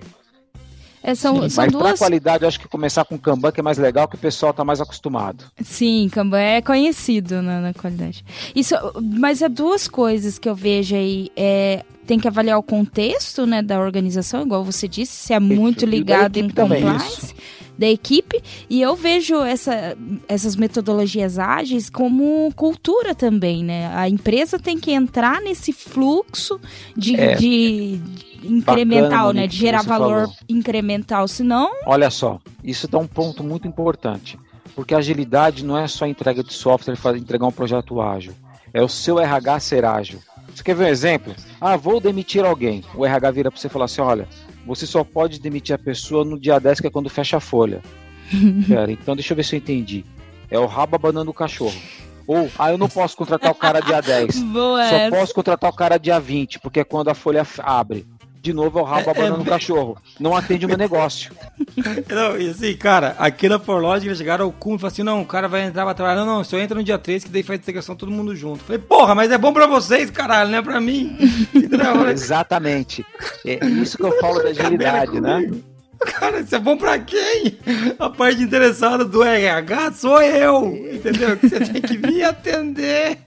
É, 1.04 1.16
são, 1.16 1.42
Sim, 1.42 1.50
são 1.50 1.64
mas 1.64 1.72
duas... 1.72 1.84
para 1.84 1.98
qualidade, 1.98 2.44
eu 2.44 2.48
acho 2.48 2.60
que 2.60 2.68
começar 2.68 3.04
com 3.06 3.18
Kanban 3.18 3.52
que 3.52 3.60
é 3.60 3.64
mais 3.64 3.78
legal, 3.78 4.08
que 4.08 4.16
o 4.16 4.20
pessoal 4.20 4.54
tá 4.54 4.64
mais 4.64 4.80
acostumado. 4.80 5.46
Sim, 5.64 6.10
Kanban 6.12 6.40
é 6.40 6.62
conhecido 6.62 7.42
na, 7.42 7.60
na 7.60 7.74
qualidade. 7.74 8.24
Isso, 8.56 8.76
mas 9.02 9.42
é 9.42 9.50
duas 9.50 9.88
coisas 9.88 10.38
que 10.38 10.48
eu 10.48 10.56
vejo 10.56 10.96
aí. 10.96 11.32
É, 11.36 11.84
tem 12.06 12.20
que 12.20 12.28
avaliar 12.28 12.58
o 12.58 12.64
contexto 12.64 13.46
né, 13.46 13.62
da 13.62 13.80
organização, 13.80 14.42
igual 14.42 14.64
você 14.64 14.88
disse, 14.88 15.14
se 15.14 15.34
é 15.34 15.40
muito 15.40 15.86
ligado 15.86 16.38
em 16.38 16.50
também, 16.50 16.82
compliance 16.82 17.34
da 17.78 17.88
equipe. 17.88 18.42
E 18.70 18.82
eu 18.82 18.96
vejo 18.96 19.42
essa, 19.42 19.98
essas 20.28 20.56
metodologias 20.56 21.40
ágeis 21.40 21.90
como 21.90 22.52
cultura 22.56 23.16
também, 23.16 23.64
né? 23.64 23.92
A 23.96 24.08
empresa 24.08 24.60
tem 24.60 24.80
que 24.80 24.92
entrar 24.92 25.42
nesse 25.42 25.72
fluxo 25.72 26.60
de, 26.96 27.16
É. 27.16 27.36
de 27.36 28.00
incremental, 28.44 29.28
Bacana, 29.28 29.42
né? 29.42 29.48
De 29.48 29.56
gerar 29.56 29.84
valor 29.84 30.22
falou. 30.28 30.36
incremental, 30.50 31.28
senão 31.28 31.72
Olha 31.86 32.10
só, 32.10 32.40
isso 32.64 32.88
dá 32.88 32.98
um 32.98 33.08
ponto 33.08 33.44
muito 33.44 33.68
importante, 33.68 34.38
porque 34.76 34.94
a 34.94 34.98
agilidade 34.98 35.64
não 35.64 35.78
é 35.78 35.88
só 35.88 36.06
entrega 36.06 36.44
de 36.44 36.54
software 36.54 36.96
entregar 37.18 37.48
um 37.48 37.52
projeto 37.52 38.02
ágil, 38.02 38.34
é 38.74 38.82
o 38.82 38.88
seu 38.88 39.20
RH 39.20 39.60
ser 39.60 39.86
ágil. 39.86 40.20
Você 40.54 40.64
quer 40.64 40.76
ver 40.76 40.86
um 40.86 40.88
exemplo? 40.88 41.34
Ah, 41.60 41.78
vou 41.78 42.00
demitir 42.00 42.44
alguém. 42.44 42.84
O 42.94 43.06
RH 43.06 43.32
vira 43.32 43.52
para 43.52 43.60
você 43.60 43.68
e 43.68 43.70
fala 43.70 43.86
assim: 43.86 44.02
olha, 44.02 44.28
você 44.66 44.86
só 44.86 45.04
pode 45.04 45.40
demitir 45.40 45.74
a 45.74 45.80
pessoa 45.80 46.26
no 46.26 46.40
dia 46.40 46.60
10, 46.60 46.82
que 46.82 46.88
é 46.88 46.90
quando 46.90 47.10
fecha 47.10 47.38
a 47.38 47.40
folha. 47.40 47.82
Pera, 48.68 48.92
então 48.92 49.16
deixa 49.16 49.34
eu 49.34 49.38
ver 49.38 49.44
se 49.44 49.56
eu 49.56 49.60
entendi. 49.60 50.06
É 50.50 50.60
o 50.60 50.66
rabo 50.66 50.96
abanando 50.96 51.32
o 51.32 51.34
cachorro. 51.34 51.80
Ou, 52.28 52.50
ah, 52.58 52.72
eu 52.72 52.78
não 52.78 52.88
posso 52.88 53.16
contratar 53.18 53.52
o 53.52 53.56
cara 53.56 53.80
dia 53.80 54.02
10. 54.02 54.42
boa 54.52 54.88
Só 54.88 54.96
essa. 54.96 55.16
posso 55.16 55.34
contratar 55.34 55.70
o 55.70 55.76
cara 55.76 55.98
dia 55.98 56.20
20, 56.20 56.60
porque 56.60 56.82
é 56.82 56.84
quando 56.84 57.10
a 57.10 57.14
folha 57.16 57.46
abre. 57.60 58.06
De 58.42 58.54
novo 58.54 58.80
é 58.80 58.82
o 58.82 58.86
rabo 58.86 59.08
É- 59.08 59.12
abanando 59.12 59.42
é- 59.42 59.44
o 59.44 59.46
cachorro. 59.46 59.98
Não 60.20 60.36
atende 60.36 60.66
o 60.66 60.68
meu 60.70 60.78
negócio. 60.78 61.32
Não, 62.10 62.36
e 62.40 62.50
assim, 62.50 62.76
cara, 62.76 63.16
aqui 63.20 63.48
na 63.48 63.60
Forlogic 63.60 64.08
eles 64.08 64.18
chegaram 64.18 64.46
ao 64.46 64.52
cume 64.52 64.78
e 64.78 64.80
falaram 64.80 64.94
assim: 64.94 65.04
não, 65.04 65.22
o 65.22 65.26
cara 65.26 65.48
vai 65.48 65.62
entrar 65.62 65.86
pra 65.86 65.94
trabalhar. 65.94 66.26
Não, 66.26 66.38
não, 66.38 66.44
só 66.44 66.58
entra 66.58 66.76
no 66.76 66.84
dia 66.84 66.98
3, 66.98 67.24
que 67.24 67.30
daí 67.30 67.44
faz 67.44 67.60
integração 67.60 67.96
todo 67.96 68.12
mundo 68.12 68.36
junto. 68.36 68.64
Falei, 68.64 68.80
porra, 68.82 69.14
mas 69.14 69.32
é 69.32 69.38
bom 69.38 69.54
pra 69.54 69.68
vocês, 69.68 70.10
caralho, 70.10 70.50
não 70.50 70.58
é 70.58 70.62
pra 70.62 70.82
mim. 70.82 71.16
Exatamente. 72.12 73.06
É 73.46 73.64
isso 73.66 73.96
que 73.98 74.04
eu 74.04 74.18
falo 74.20 74.42
da 74.42 74.50
agilidade, 74.50 75.22
né? 75.22 75.52
Cara, 76.00 76.40
isso 76.40 76.56
é 76.56 76.60
bom 76.60 76.76
pra 76.78 76.98
quem? 76.98 77.60
A 78.00 78.10
parte 78.10 78.42
interessada 78.42 79.06
do 79.06 79.22
RH 79.24 79.92
sou 79.92 80.20
eu, 80.20 80.66
entendeu? 80.92 81.38
Que 81.38 81.48
você 81.48 81.60
tem 81.60 81.80
que 81.82 81.98
me 82.00 82.24
atender. 82.24 83.20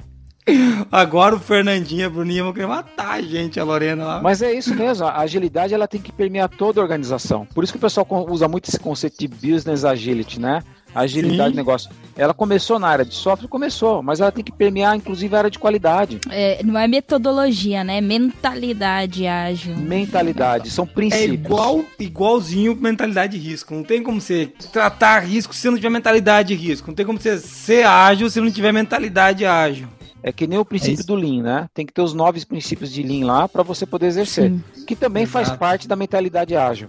Agora 0.93 1.35
o 1.35 1.41
Fernandinho 1.41 2.03
e 2.03 2.05
a 2.05 2.11
Bruninha 2.11 2.43
vão 2.45 2.53
querer 2.53 2.67
matar 2.67 3.13
a 3.13 3.23
gente, 3.23 3.59
a 3.59 3.65
Lorena 3.65 4.05
lá. 4.05 4.23
Mas 4.23 4.43
é 4.43 4.53
isso 4.53 4.75
mesmo, 4.75 5.07
a 5.07 5.19
agilidade 5.21 5.73
ela 5.75 5.89
tem 5.89 6.01
que 6.01 6.13
permear 6.13 6.49
toda 6.49 6.81
a 6.81 6.83
organização. 6.83 7.47
Por 7.55 7.65
isso 7.65 7.73
que 7.73 7.79
o 7.79 7.81
pessoal 7.81 8.07
usa 8.29 8.47
muito 8.47 8.69
esse 8.69 8.79
conceito 8.79 9.19
de 9.19 9.27
business 9.29 9.85
agility, 9.85 10.39
né? 10.39 10.63
A 10.95 11.01
agilidade 11.01 11.49
Sim. 11.49 11.55
do 11.55 11.57
negócio. 11.57 11.91
Ela 12.17 12.33
começou 12.33 12.79
na 12.79 12.87
área 12.87 13.05
de 13.05 13.15
software, 13.15 13.49
começou, 13.49 14.01
mas 14.01 14.21
ela 14.21 14.31
tem 14.31 14.45
que 14.45 14.53
permear 14.53 14.95
inclusive 14.95 15.35
a 15.35 15.39
área 15.39 15.51
de 15.51 15.59
qualidade, 15.59 16.21
É, 16.31 16.63
não 16.63 16.79
é 16.79 16.87
metodologia, 16.87 17.83
né? 17.83 17.97
É 17.99 18.01
mentalidade 18.01 19.27
ágil. 19.27 19.75
mentalidade, 19.77 20.71
são 20.71 20.85
É 20.85 20.89
princípios. 20.89 21.33
igual, 21.35 21.85
igualzinho 21.99 22.77
mentalidade 22.77 23.37
de 23.37 23.45
risco. 23.49 23.75
Não 23.75 23.83
tem 23.83 24.03
como 24.03 24.21
você 24.21 24.53
tratar 24.73 25.21
risco 25.21 25.53
se 25.55 25.69
não 25.69 25.77
tiver 25.77 25.89
mentalidade 25.91 26.55
de 26.55 26.63
risco. 26.69 26.87
Não 26.89 26.95
tem 26.95 27.05
como 27.07 27.19
você 27.21 27.39
ser 27.39 27.85
ágil 27.87 28.31
se 28.31 28.41
não 28.41 28.51
tiver 28.51 28.71
mentalidade 28.73 29.45
ágil. 29.45 29.89
É 30.27 30.33
que 30.33 30.47
nem 30.47 30.59
o 30.59 30.65
princípio 30.65 30.95
isso. 30.95 31.07
do 31.07 31.15
Lean, 31.15 31.43
né? 31.43 31.69
Tem 31.75 31.85
que 31.85 31.93
ter 31.93 32.01
os 32.01 32.15
nove 32.15 32.43
princípios 32.47 32.91
de 32.91 33.03
Lean 33.03 33.27
lá 33.27 33.47
para 33.47 33.63
você 33.63 33.85
poder 33.85 34.07
exercer, 34.07 34.51
Sim. 34.51 34.85
que 34.87 34.97
também 34.97 35.27
faz 35.27 35.49
Exato. 35.49 35.61
parte 35.61 35.87
da 35.87 35.95
mentalidade 35.95 36.57
ágil. 36.57 36.89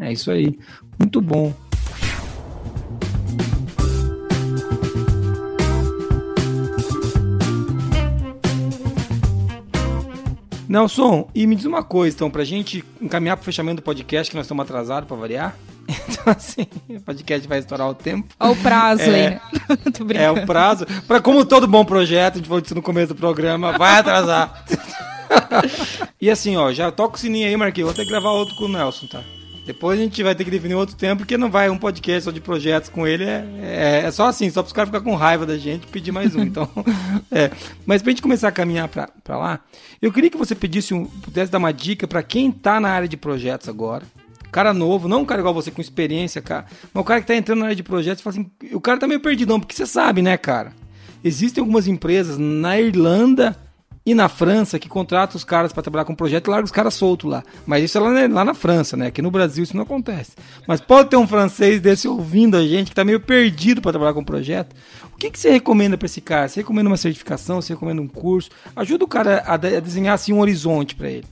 É 0.00 0.10
isso 0.10 0.30
aí. 0.30 0.58
Muito 0.98 1.20
bom. 1.20 1.52
Nelson, 10.74 11.28
e 11.34 11.46
me 11.46 11.54
diz 11.56 11.64
uma 11.64 11.82
coisa, 11.82 12.14
então, 12.16 12.30
pra 12.30 12.44
gente 12.44 12.84
encaminhar 13.00 13.36
pro 13.36 13.44
fechamento 13.44 13.76
do 13.76 13.82
podcast, 13.84 14.30
que 14.30 14.36
nós 14.36 14.44
estamos 14.46 14.62
atrasados 14.62 15.06
pra 15.06 15.16
variar. 15.16 15.56
Então, 16.08 16.32
assim, 16.32 16.66
o 16.88 17.00
podcast 17.02 17.46
vai 17.46 17.58
estourar 17.58 17.86
o 17.88 17.94
tempo. 17.94 18.26
Olha 18.40 18.52
o 18.52 18.56
prazo 18.56 19.02
É. 19.02 19.38
aí, 20.08 20.16
É 20.16 20.30
o 20.30 20.46
prazo. 20.46 20.86
Pra, 21.06 21.20
como 21.20 21.44
todo 21.44 21.66
bom 21.68 21.84
projeto, 21.84 22.34
a 22.34 22.36
gente 22.38 22.46
falou 22.48 22.62
disso 22.62 22.74
no 22.74 22.80
começo 22.80 23.08
do 23.08 23.14
programa, 23.14 23.76
vai 23.76 23.98
atrasar. 23.98 24.64
e 26.18 26.30
assim, 26.30 26.56
ó, 26.56 26.72
já 26.72 26.90
toca 26.90 27.16
o 27.16 27.18
sininho 27.18 27.46
aí, 27.46 27.56
Marquinhos. 27.56 27.88
Vou 27.88 27.94
ter 27.94 28.04
que 28.04 28.10
gravar 28.10 28.30
outro 28.30 28.54
com 28.56 28.64
o 28.64 28.68
Nelson, 28.68 29.06
tá? 29.06 29.20
Depois 29.64 29.98
a 29.98 30.02
gente 30.02 30.22
vai 30.22 30.34
ter 30.34 30.44
que 30.44 30.50
definir 30.50 30.74
outro 30.74 30.94
tempo, 30.94 31.18
porque 31.18 31.38
não 31.38 31.50
vai 31.50 31.70
um 31.70 31.78
podcast 31.78 32.24
só 32.24 32.30
de 32.30 32.40
projetos 32.40 32.90
com 32.90 33.06
ele. 33.06 33.24
É, 33.24 33.46
é, 33.62 34.02
é 34.04 34.10
só 34.10 34.26
assim, 34.26 34.50
só 34.50 34.62
para 34.62 34.66
os 34.66 34.72
caras 34.72 34.88
ficarem 34.88 35.04
com 35.04 35.16
raiva 35.16 35.46
da 35.46 35.56
gente 35.56 35.86
pedir 35.86 36.12
mais 36.12 36.34
um. 36.34 36.42
Então, 36.42 36.68
é. 37.32 37.50
Mas 37.86 38.02
pra 38.02 38.10
gente 38.10 38.20
começar 38.20 38.48
a 38.48 38.52
caminhar 38.52 38.88
pra 38.88 39.38
lá, 39.38 39.60
eu 40.02 40.12
queria 40.12 40.28
que 40.28 40.36
você 40.36 40.54
pedisse 40.54 40.92
um, 40.92 41.06
pudesse 41.06 41.50
dar 41.50 41.58
uma 41.58 41.72
dica 41.72 42.06
pra 42.06 42.22
quem 42.22 42.52
tá 42.52 42.78
na 42.78 42.90
área 42.90 43.08
de 43.08 43.16
projetos 43.16 43.68
agora. 43.68 44.04
Cara 44.52 44.72
novo, 44.74 45.08
não 45.08 45.22
um 45.22 45.24
cara 45.24 45.40
igual 45.40 45.54
você 45.54 45.70
com 45.70 45.80
experiência, 45.80 46.42
cara. 46.42 46.66
Mas 46.92 47.00
o 47.00 47.04
cara 47.04 47.20
que 47.20 47.26
tá 47.26 47.34
entrando 47.34 47.60
na 47.60 47.64
área 47.64 47.76
de 47.76 47.82
projetos, 47.82 48.22
fala 48.22 48.36
assim, 48.36 48.50
o 48.72 48.80
cara 48.80 49.00
tá 49.00 49.08
meio 49.08 49.20
perdidão, 49.20 49.58
porque 49.58 49.74
você 49.74 49.86
sabe, 49.86 50.22
né, 50.22 50.36
cara? 50.36 50.72
Existem 51.24 51.62
algumas 51.62 51.88
empresas 51.88 52.36
na 52.38 52.78
Irlanda 52.78 53.56
e 54.06 54.14
na 54.14 54.28
França 54.28 54.78
que 54.78 54.88
contratam 54.88 55.36
os 55.36 55.44
caras 55.44 55.72
para 55.72 55.82
trabalhar 55.82 56.04
com 56.04 56.14
projeto 56.14 56.46
e 56.46 56.50
largam 56.50 56.64
os 56.66 56.70
caras 56.70 56.92
soltos 56.94 57.30
lá. 57.30 57.42
Mas 57.66 57.84
isso 57.84 57.96
é 57.96 58.00
lá 58.00 58.10
na, 58.10 58.34
lá 58.34 58.44
na 58.44 58.54
França, 58.54 58.96
né? 58.96 59.06
Aqui 59.06 59.22
no 59.22 59.30
Brasil 59.30 59.64
isso 59.64 59.76
não 59.76 59.84
acontece. 59.84 60.32
Mas 60.68 60.80
pode 60.80 61.08
ter 61.08 61.16
um 61.16 61.26
francês 61.26 61.80
desse 61.80 62.06
ouvindo 62.06 62.56
a 62.56 62.66
gente 62.66 62.90
que 62.90 62.94
tá 62.94 63.04
meio 63.04 63.20
perdido 63.20 63.80
para 63.80 63.92
trabalhar 63.92 64.12
com 64.12 64.22
projeto. 64.22 64.74
O 65.12 65.16
que, 65.16 65.30
que 65.30 65.38
você 65.38 65.50
recomenda 65.50 65.96
para 65.96 66.06
esse 66.06 66.20
cara? 66.20 66.48
Você 66.48 66.60
recomenda 66.60 66.90
uma 66.90 66.96
certificação? 66.98 67.62
Você 67.62 67.72
recomenda 67.72 68.02
um 68.02 68.08
curso? 68.08 68.50
Ajuda 68.76 69.04
o 69.04 69.08
cara 69.08 69.42
a, 69.46 69.56
de- 69.56 69.76
a 69.76 69.80
desenhar 69.80 70.14
assim 70.14 70.32
um 70.32 70.40
horizonte 70.40 70.94
para 70.94 71.08
ele. 71.10 71.26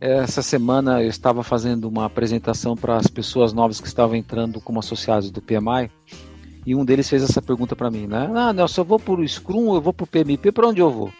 Essa 0.00 0.42
semana 0.42 1.00
eu 1.02 1.08
estava 1.08 1.42
fazendo 1.44 1.88
uma 1.88 2.04
apresentação 2.06 2.76
para 2.76 2.96
as 2.96 3.06
pessoas 3.06 3.52
novas 3.52 3.80
que 3.80 3.86
estavam 3.86 4.16
entrando 4.16 4.60
como 4.60 4.80
associados 4.80 5.30
do 5.30 5.40
PMI 5.40 5.90
e 6.66 6.74
um 6.74 6.84
deles 6.84 7.08
fez 7.08 7.22
essa 7.22 7.40
pergunta 7.40 7.76
para 7.76 7.90
mim, 7.90 8.06
né? 8.06 8.30
Ah, 8.34 8.52
Nelson, 8.52 8.80
eu 8.80 8.84
vou 8.84 9.00
o 9.06 9.28
Scrum 9.28 9.74
eu 9.74 9.80
vou 9.80 9.94
o 9.98 10.06
PMP? 10.06 10.50
Para 10.50 10.68
onde 10.68 10.80
eu 10.80 10.90
vou? 10.90 11.10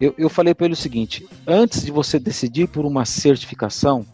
Eu, 0.00 0.14
eu 0.18 0.28
falei 0.28 0.54
para 0.54 0.66
ele 0.66 0.74
o 0.74 0.76
seguinte: 0.76 1.26
antes 1.46 1.84
de 1.84 1.90
você 1.90 2.18
decidir 2.18 2.68
por 2.68 2.84
uma 2.84 3.04
certificação, 3.04 4.04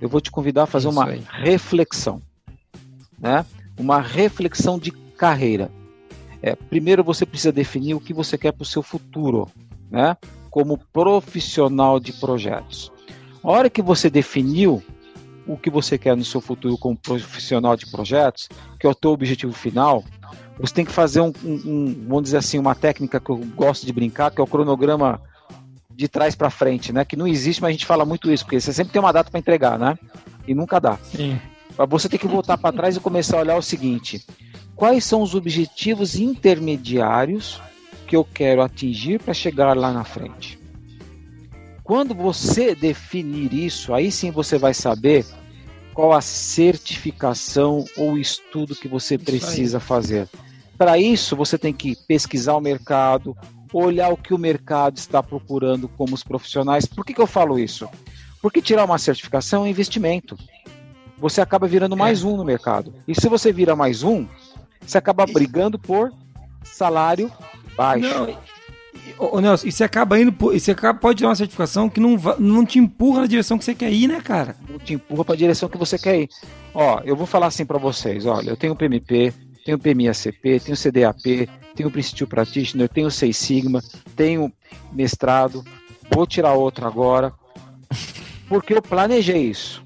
eu 0.00 0.08
vou 0.08 0.20
te 0.20 0.30
convidar 0.30 0.64
a 0.64 0.66
fazer 0.66 0.88
Isso 0.88 0.98
uma 0.98 1.08
aí. 1.10 1.22
reflexão, 1.28 2.22
né? 3.18 3.44
Uma 3.78 4.00
reflexão 4.00 4.78
de 4.78 4.90
carreira. 4.90 5.70
É, 6.42 6.54
primeiro 6.54 7.02
você 7.02 7.24
precisa 7.26 7.52
definir 7.52 7.94
o 7.94 8.00
que 8.00 8.12
você 8.12 8.36
quer 8.38 8.52
para 8.52 8.62
o 8.62 8.66
seu 8.66 8.82
futuro, 8.82 9.48
né? 9.90 10.16
Como 10.50 10.78
profissional 10.92 11.98
de 11.98 12.12
projetos. 12.12 12.92
A 13.42 13.50
hora 13.50 13.70
que 13.70 13.82
você 13.82 14.10
definiu 14.10 14.82
o 15.46 15.56
que 15.56 15.70
você 15.70 15.96
quer 15.96 16.16
no 16.16 16.24
seu 16.24 16.40
futuro 16.40 16.76
como 16.76 16.96
profissional 16.96 17.76
de 17.76 17.86
projetos, 17.86 18.48
que 18.78 18.86
é 18.86 18.90
o 18.90 18.94
teu 18.94 19.12
objetivo 19.12 19.52
final, 19.52 20.04
você 20.58 20.72
tem 20.72 20.84
que 20.84 20.92
fazer 20.92 21.20
um, 21.20 21.32
um- 21.44 21.62
um- 21.66 22.04
vamos 22.08 22.24
dizer 22.24 22.38
assim, 22.38 22.58
uma 22.58 22.74
técnica 22.74 23.20
que 23.20 23.30
eu 23.30 23.36
gosto 23.54 23.84
de 23.84 23.92
brincar, 23.92 24.30
que 24.30 24.40
é 24.40 24.44
o 24.44 24.46
cronograma 24.46 25.20
de 25.94 26.08
trás 26.08 26.34
para 26.34 26.50
frente, 26.50 26.92
né? 26.92 27.04
Que 27.04 27.16
não 27.16 27.26
existe, 27.26 27.60
mas 27.60 27.70
a 27.70 27.72
gente 27.72 27.86
fala 27.86 28.04
muito 28.04 28.30
isso, 28.30 28.44
porque 28.44 28.60
você 28.60 28.72
sempre 28.72 28.92
tem 28.92 29.00
uma 29.00 29.12
data 29.12 29.30
para 29.30 29.40
entregar, 29.40 29.78
né? 29.78 29.98
E 30.46 30.54
nunca 30.54 30.78
dá. 30.80 30.98
Sim. 30.98 31.38
Você 31.88 32.08
tem 32.08 32.18
que 32.18 32.26
voltar 32.26 32.56
para 32.56 32.74
trás 32.74 32.96
e 32.96 33.00
começar 33.00 33.36
a 33.36 33.40
olhar 33.40 33.56
o 33.56 33.62
seguinte: 33.62 34.24
quais 34.74 35.04
são 35.04 35.20
os 35.22 35.34
objetivos 35.34 36.16
intermediários 36.16 37.60
que 38.06 38.16
eu 38.16 38.24
quero 38.24 38.62
atingir 38.62 39.20
para 39.20 39.34
chegar 39.34 39.76
lá 39.76 39.92
na 39.92 40.04
frente? 40.04 40.58
Quando 41.82 42.14
você 42.14 42.74
definir 42.74 43.52
isso, 43.52 43.94
aí 43.94 44.10
sim 44.10 44.30
você 44.30 44.58
vai 44.58 44.74
saber 44.74 45.24
qual 45.94 46.12
a 46.12 46.20
certificação 46.20 47.84
ou 47.96 48.18
estudo 48.18 48.74
que 48.74 48.88
você 48.88 49.16
precisa 49.16 49.78
fazer. 49.80 50.28
Para 50.78 50.98
isso, 50.98 51.34
você 51.36 51.56
tem 51.58 51.72
que 51.72 51.96
pesquisar 52.06 52.54
o 52.56 52.60
mercado, 52.60 53.36
olhar 53.72 54.10
o 54.10 54.16
que 54.16 54.34
o 54.34 54.38
mercado 54.38 54.96
está 54.98 55.22
procurando 55.22 55.88
como 55.88 56.14
os 56.14 56.22
profissionais. 56.22 56.86
Por 56.86 57.04
que, 57.04 57.14
que 57.14 57.20
eu 57.20 57.26
falo 57.26 57.58
isso? 57.58 57.88
Porque 58.42 58.60
tirar 58.62 58.84
uma 58.84 58.98
certificação 58.98 59.62
é 59.62 59.64
um 59.66 59.70
investimento. 59.70 60.36
Você 61.18 61.40
acaba 61.40 61.66
virando 61.66 61.96
mais 61.96 62.22
um 62.24 62.36
no 62.36 62.44
mercado. 62.44 62.92
E 63.08 63.14
se 63.18 63.28
você 63.28 63.52
vira 63.52 63.74
mais 63.74 64.02
um, 64.02 64.26
você 64.86 64.98
acaba 64.98 65.24
brigando 65.26 65.78
por 65.78 66.12
salário 66.62 67.32
baixo. 67.76 68.06
Não, 68.06 68.56
Ô, 69.18 69.40
Nelson, 69.40 69.68
e 69.68 69.72
você 69.72 69.84
acaba 69.84 70.18
indo, 70.20 70.32
por- 70.32 70.52
você 70.58 70.72
acaba, 70.72 70.98
pode 70.98 71.18
tirar 71.18 71.28
uma 71.30 71.36
certificação 71.36 71.88
que 71.88 72.00
não, 72.00 72.16
não 72.38 72.66
te 72.66 72.78
empurra 72.78 73.20
na 73.22 73.26
direção 73.26 73.56
que 73.56 73.64
você 73.64 73.74
quer 73.74 73.90
ir, 73.90 74.08
né, 74.08 74.20
cara? 74.20 74.56
não 74.68 74.78
te 74.78 74.94
empurra 74.94 75.24
para 75.24 75.34
a 75.34 75.38
direção 75.38 75.68
que 75.68 75.78
você 75.78 75.98
quer 75.98 76.20
ir. 76.22 76.28
Ó, 76.74 77.00
eu 77.04 77.14
vou 77.16 77.26
falar 77.26 77.46
assim 77.46 77.64
para 77.64 77.78
vocês, 77.78 78.26
olha, 78.26 78.50
eu 78.50 78.56
tenho 78.56 78.74
PMP, 78.76 79.32
tenho 79.66 79.78
PMI-ACP, 79.80 80.60
tenho 80.60 80.76
CDAP, 80.76 81.48
tenho 81.74 81.90
Principal 81.90 82.28
Practitioner, 82.28 82.88
tenho 82.88 83.10
Seis 83.10 83.36
Sigma, 83.36 83.82
tenho 84.14 84.52
mestrado, 84.92 85.64
vou 86.08 86.24
tirar 86.24 86.52
outro 86.52 86.86
agora, 86.86 87.32
porque 88.48 88.74
eu 88.74 88.80
planejei 88.80 89.50
isso. 89.50 89.82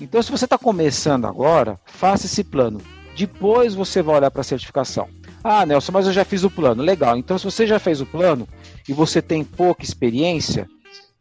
Então, 0.00 0.22
se 0.22 0.30
você 0.30 0.44
está 0.44 0.56
começando 0.56 1.26
agora, 1.26 1.78
faça 1.84 2.26
esse 2.26 2.44
plano. 2.44 2.80
Depois 3.16 3.74
você 3.74 4.02
vai 4.02 4.16
olhar 4.16 4.30
para 4.30 4.42
a 4.42 4.44
certificação. 4.44 5.08
Ah, 5.42 5.66
Nelson, 5.66 5.90
mas 5.90 6.06
eu 6.06 6.12
já 6.12 6.24
fiz 6.24 6.44
o 6.44 6.50
plano. 6.50 6.80
Legal. 6.80 7.16
Então, 7.16 7.36
se 7.36 7.44
você 7.44 7.66
já 7.66 7.80
fez 7.80 8.00
o 8.00 8.06
plano 8.06 8.48
e 8.88 8.92
você 8.92 9.20
tem 9.20 9.42
pouca 9.42 9.84
experiência, 9.84 10.68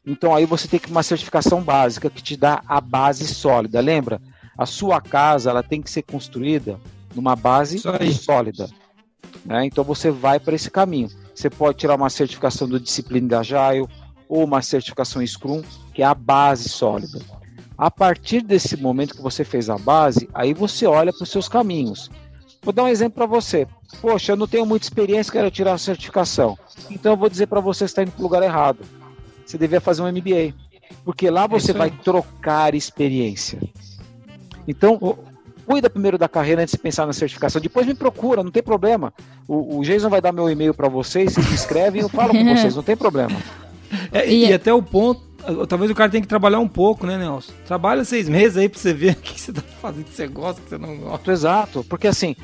então 0.06 0.36
aí 0.36 0.46
você 0.46 0.68
tem 0.68 0.80
que 0.80 0.92
uma 0.92 1.04
certificação 1.04 1.64
básica 1.64 2.12
que 2.12 2.22
te 2.22 2.38
dá 2.38 2.62
a 2.68 2.80
base 2.80 3.28
sólida. 3.28 3.82
Lembra? 3.82 4.22
A 4.56 4.68
sua 4.68 5.02
casa 5.02 5.50
ela 5.50 5.64
tem 5.64 5.82
que 5.82 5.90
ser 5.90 6.04
construída 6.04 6.80
numa 7.20 7.36
base 7.36 7.80
sólida. 8.14 8.70
Né? 9.46 9.66
Então 9.66 9.84
você 9.84 10.10
vai 10.10 10.40
para 10.40 10.56
esse 10.56 10.72
caminho. 10.72 11.10
Você 11.36 11.50
pode 11.50 11.78
tirar 11.78 11.96
uma 11.96 12.10
certificação 12.10 12.68
do 12.68 12.80
Disciplina 12.80 13.28
da 13.28 13.40
Agile 13.40 13.88
ou 14.28 14.44
uma 14.44 14.62
certificação 14.62 15.26
Scrum, 15.26 15.62
que 15.94 16.02
é 16.02 16.06
a 16.06 16.14
base 16.14 16.70
sólida. 16.70 17.20
A 17.78 17.90
partir 17.90 18.42
desse 18.42 18.76
momento 18.76 19.16
que 19.16 19.22
você 19.22 19.44
fez 19.44 19.70
a 19.70 19.78
base, 19.78 20.30
aí 20.34 20.54
você 20.54 20.86
olha 20.86 21.14
para 21.14 21.24
os 21.24 21.30
seus 21.30 21.48
caminhos. 21.48 22.10
Vou 22.62 22.74
dar 22.74 22.84
um 22.84 22.90
exemplo 22.90 23.16
para 23.16 23.26
você. 23.26 23.68
Poxa, 24.02 24.34
eu 24.34 24.36
não 24.36 24.48
tenho 24.48 24.66
muita 24.66 24.86
experiência, 24.86 25.32
quero 25.32 25.50
tirar 25.50 25.74
a 25.74 25.78
certificação. 25.78 26.58
Então 26.90 27.14
eu 27.14 27.18
vou 27.18 27.30
dizer 27.30 27.48
para 27.48 27.62
você 27.62 27.86
que 27.86 27.92
está 27.92 28.04
indo 28.04 28.12
para 28.12 28.20
o 28.20 28.24
lugar 28.24 28.44
errado. 28.44 28.80
Você 29.46 29.58
devia 29.58 29.80
fazer 29.80 30.02
um 30.02 30.12
MBA. 30.12 30.54
Porque 31.06 31.30
lá 31.30 31.48
você 31.48 31.72
é 31.72 31.74
vai 31.74 31.90
trocar 31.90 32.76
experiência. 32.76 33.60
Então, 34.68 35.00
cuida 35.70 35.88
primeiro 35.88 36.18
da 36.18 36.28
carreira 36.28 36.64
antes 36.64 36.72
de 36.72 36.80
pensar 36.80 37.06
na 37.06 37.14
certificação. 37.14 37.62
Depois 37.62 37.86
me 37.86 37.94
procura, 37.94 38.42
não 38.42 38.50
tem 38.50 38.64
problema. 38.64 39.14
O, 39.48 39.78
o 39.78 39.84
Jason 39.84 40.10
vai 40.10 40.20
dar 40.20 40.32
meu 40.32 40.50
e-mail 40.50 40.74
para 40.74 40.90
vocês, 40.90 41.32
vocês 41.32 41.48
me 41.48 41.54
escrevem 41.54 42.02
e 42.02 42.04
eu 42.04 42.10
falo 42.10 42.32
com 42.34 42.44
vocês, 42.56 42.76
não 42.76 42.82
tem 42.82 42.98
problema. 42.98 43.40
É, 44.12 44.28
e, 44.28 44.48
e, 44.48 44.54
até 44.54 44.74
o 44.74 44.82
ponto, 44.82 45.22
talvez 45.68 45.92
o 45.92 45.96
cara 45.96 46.10
tenha 46.10 46.24
que 46.24 46.28
trabalhar 46.28 46.58
um 46.58 46.68
pouco, 46.68 47.06
né, 47.06 47.20
Nelson? 47.20 47.54
Trabalha 47.68 48.04
seis 48.04 48.28
meses 48.28 48.58
aí 48.58 48.68
pra 48.68 48.80
você 48.80 48.92
ver 48.92 49.12
o 49.14 49.16
que 49.18 49.40
você 49.40 49.54
tá 49.54 49.62
fazendo, 49.62 50.06
que 50.06 50.16
você 50.16 50.28
gosta, 50.28 50.60
que 50.60 50.70
você 50.70 50.78
não 50.80 50.98
gosta. 50.98 51.32
Exato, 51.32 51.84
porque 51.84 52.08
assim, 52.08 52.36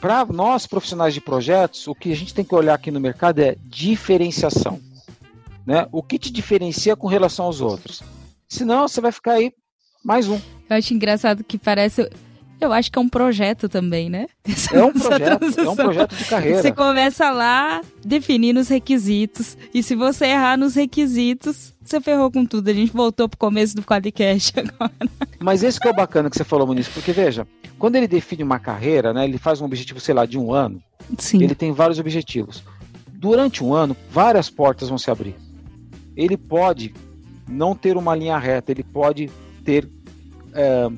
para 0.00 0.24
nós 0.24 0.66
profissionais 0.66 1.12
de 1.12 1.20
projetos, 1.20 1.86
o 1.86 1.94
que 1.94 2.10
a 2.10 2.16
gente 2.16 2.32
tem 2.32 2.44
que 2.44 2.54
olhar 2.54 2.72
aqui 2.72 2.90
no 2.90 2.98
mercado 2.98 3.38
é 3.40 3.54
diferenciação. 3.66 4.80
Né? 5.66 5.86
O 5.92 6.02
que 6.02 6.18
te 6.18 6.32
diferencia 6.32 6.96
com 6.96 7.06
relação 7.06 7.44
aos 7.44 7.60
outros? 7.60 8.02
Senão 8.48 8.88
você 8.88 8.98
vai 9.02 9.12
ficar 9.12 9.32
aí 9.32 9.52
mais 10.02 10.26
um. 10.26 10.40
Eu 10.70 10.76
acho 10.76 10.94
engraçado 10.94 11.44
que 11.44 11.58
parece. 11.58 12.08
Eu 12.60 12.72
acho 12.72 12.90
que 12.90 12.98
é 12.98 13.02
um 13.02 13.08
projeto 13.08 13.68
também, 13.68 14.08
né? 14.08 14.26
É 14.72 14.82
um 14.82 14.92
projeto, 14.92 15.44
é 15.60 15.68
um 15.68 15.76
projeto 15.76 16.16
de 16.16 16.24
carreira. 16.24 16.62
Você 16.62 16.72
começa 16.72 17.30
lá 17.30 17.82
definindo 18.04 18.58
os 18.60 18.68
requisitos. 18.68 19.58
E 19.74 19.82
se 19.82 19.94
você 19.94 20.26
errar 20.26 20.56
nos 20.56 20.74
requisitos, 20.74 21.74
você 21.84 22.00
ferrou 22.00 22.30
com 22.30 22.46
tudo. 22.46 22.68
A 22.68 22.72
gente 22.72 22.92
voltou 22.92 23.28
pro 23.28 23.38
começo 23.38 23.76
do 23.76 23.82
podcast 23.82 24.52
agora. 24.58 24.92
Mas 25.38 25.62
esse 25.62 25.78
que 25.78 25.86
é 25.86 25.90
o 25.90 25.94
bacana 25.94 26.30
que 26.30 26.36
você 26.36 26.44
falou, 26.44 26.66
Muniz, 26.66 26.88
porque 26.88 27.12
veja, 27.12 27.46
quando 27.78 27.96
ele 27.96 28.08
define 28.08 28.42
uma 28.42 28.58
carreira, 28.58 29.12
né? 29.12 29.24
Ele 29.24 29.38
faz 29.38 29.60
um 29.60 29.66
objetivo, 29.66 30.00
sei 30.00 30.14
lá, 30.14 30.24
de 30.24 30.38
um 30.38 30.52
ano. 30.52 30.82
Sim. 31.18 31.42
Ele 31.42 31.54
tem 31.54 31.72
vários 31.72 31.98
objetivos. 31.98 32.64
Durante 33.12 33.62
um 33.62 33.74
ano, 33.74 33.96
várias 34.10 34.48
portas 34.48 34.88
vão 34.88 34.98
se 34.98 35.10
abrir. 35.10 35.36
Ele 36.16 36.36
pode 36.36 36.94
não 37.48 37.74
ter 37.74 37.96
uma 37.96 38.14
linha 38.14 38.38
reta, 38.38 38.72
ele 38.72 38.82
pode 38.82 39.30
ter. 39.64 39.88
É, 40.54 40.88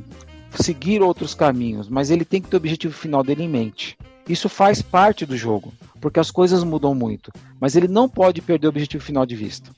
seguir 0.55 1.03
outros 1.03 1.35
caminhos, 1.35 1.89
mas 1.89 2.11
ele 2.11 2.25
tem 2.25 2.41
que 2.41 2.49
ter 2.49 2.57
o 2.57 2.59
objetivo 2.59 2.95
final 2.95 3.23
dele 3.23 3.45
em 3.45 3.49
mente. 3.49 3.97
Isso 4.29 4.49
faz 4.49 4.83
parte 4.83 5.25
do 5.25 5.37
jogo, 5.37 5.73
porque 6.01 6.21
as 6.21 6.31
coisas 6.31 6.63
mudam 6.63 6.95
muito, 6.95 7.33
mas 7.61 7.77
ele 7.77 7.89
não 7.89 8.09
pode 8.09 8.43
perder 8.43 8.67
o 8.67 8.71
objetivo 8.71 9.03
final 9.03 9.25
de 9.25 9.35
vista. 9.35 9.71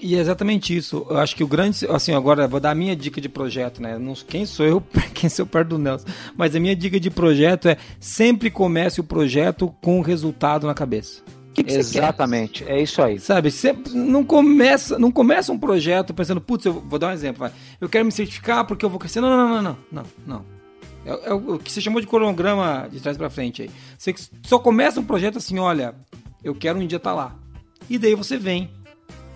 E 0.00 0.14
é 0.14 0.18
exatamente 0.18 0.76
isso. 0.76 1.04
Eu 1.10 1.18
acho 1.18 1.34
que 1.34 1.42
o 1.42 1.48
grande. 1.48 1.84
Assim, 1.88 2.12
agora 2.12 2.46
vou 2.46 2.60
dar 2.60 2.70
a 2.70 2.74
minha 2.74 2.94
dica 2.94 3.20
de 3.20 3.28
projeto, 3.28 3.82
né? 3.82 3.98
Quem 4.28 4.46
sou 4.46 4.64
eu, 4.64 4.82
quem 5.12 5.28
sou 5.28 5.44
perto 5.44 5.70
do 5.70 5.78
Nelson. 5.78 6.06
Mas 6.36 6.54
a 6.54 6.60
minha 6.60 6.76
dica 6.76 7.00
de 7.00 7.10
projeto 7.10 7.68
é 7.68 7.76
sempre 7.98 8.50
comece 8.50 9.00
o 9.00 9.04
projeto 9.04 9.74
com 9.80 9.98
o 9.98 10.02
resultado 10.02 10.66
na 10.66 10.74
cabeça. 10.74 11.22
Que 11.64 11.72
que 11.72 11.78
Exatamente, 11.78 12.64
é 12.64 12.80
isso 12.80 13.02
aí. 13.02 13.18
Sabe, 13.18 13.50
você 13.50 13.76
não 13.92 14.24
começa, 14.24 14.98
não 14.98 15.10
começa 15.10 15.52
um 15.52 15.58
projeto 15.58 16.14
pensando, 16.14 16.40
putz, 16.40 16.64
eu 16.66 16.72
vou 16.72 16.98
dar 16.98 17.08
um 17.08 17.12
exemplo, 17.12 17.40
vai. 17.40 17.52
eu 17.80 17.88
quero 17.88 18.04
me 18.04 18.12
certificar 18.12 18.66
porque 18.66 18.84
eu 18.84 18.90
vou 18.90 18.98
crescer. 18.98 19.20
Não, 19.20 19.30
não, 19.30 19.48
não, 19.48 19.62
não, 19.62 19.78
não, 19.92 20.04
não. 20.26 20.60
É, 21.04 21.30
é 21.30 21.32
o 21.34 21.58
que 21.58 21.72
você 21.72 21.80
chamou 21.80 22.00
de 22.00 22.06
cronograma 22.06 22.88
de 22.90 23.00
trás 23.00 23.16
para 23.16 23.30
frente 23.30 23.62
aí. 23.62 23.70
Você 23.98 24.14
só 24.42 24.58
começa 24.58 25.00
um 25.00 25.04
projeto 25.04 25.38
assim, 25.38 25.58
olha, 25.58 25.94
eu 26.42 26.54
quero 26.54 26.78
um 26.78 26.86
dia 26.86 26.96
estar 26.96 27.10
tá 27.10 27.16
lá. 27.16 27.36
E 27.88 27.98
daí 27.98 28.14
você 28.14 28.36
vem 28.36 28.70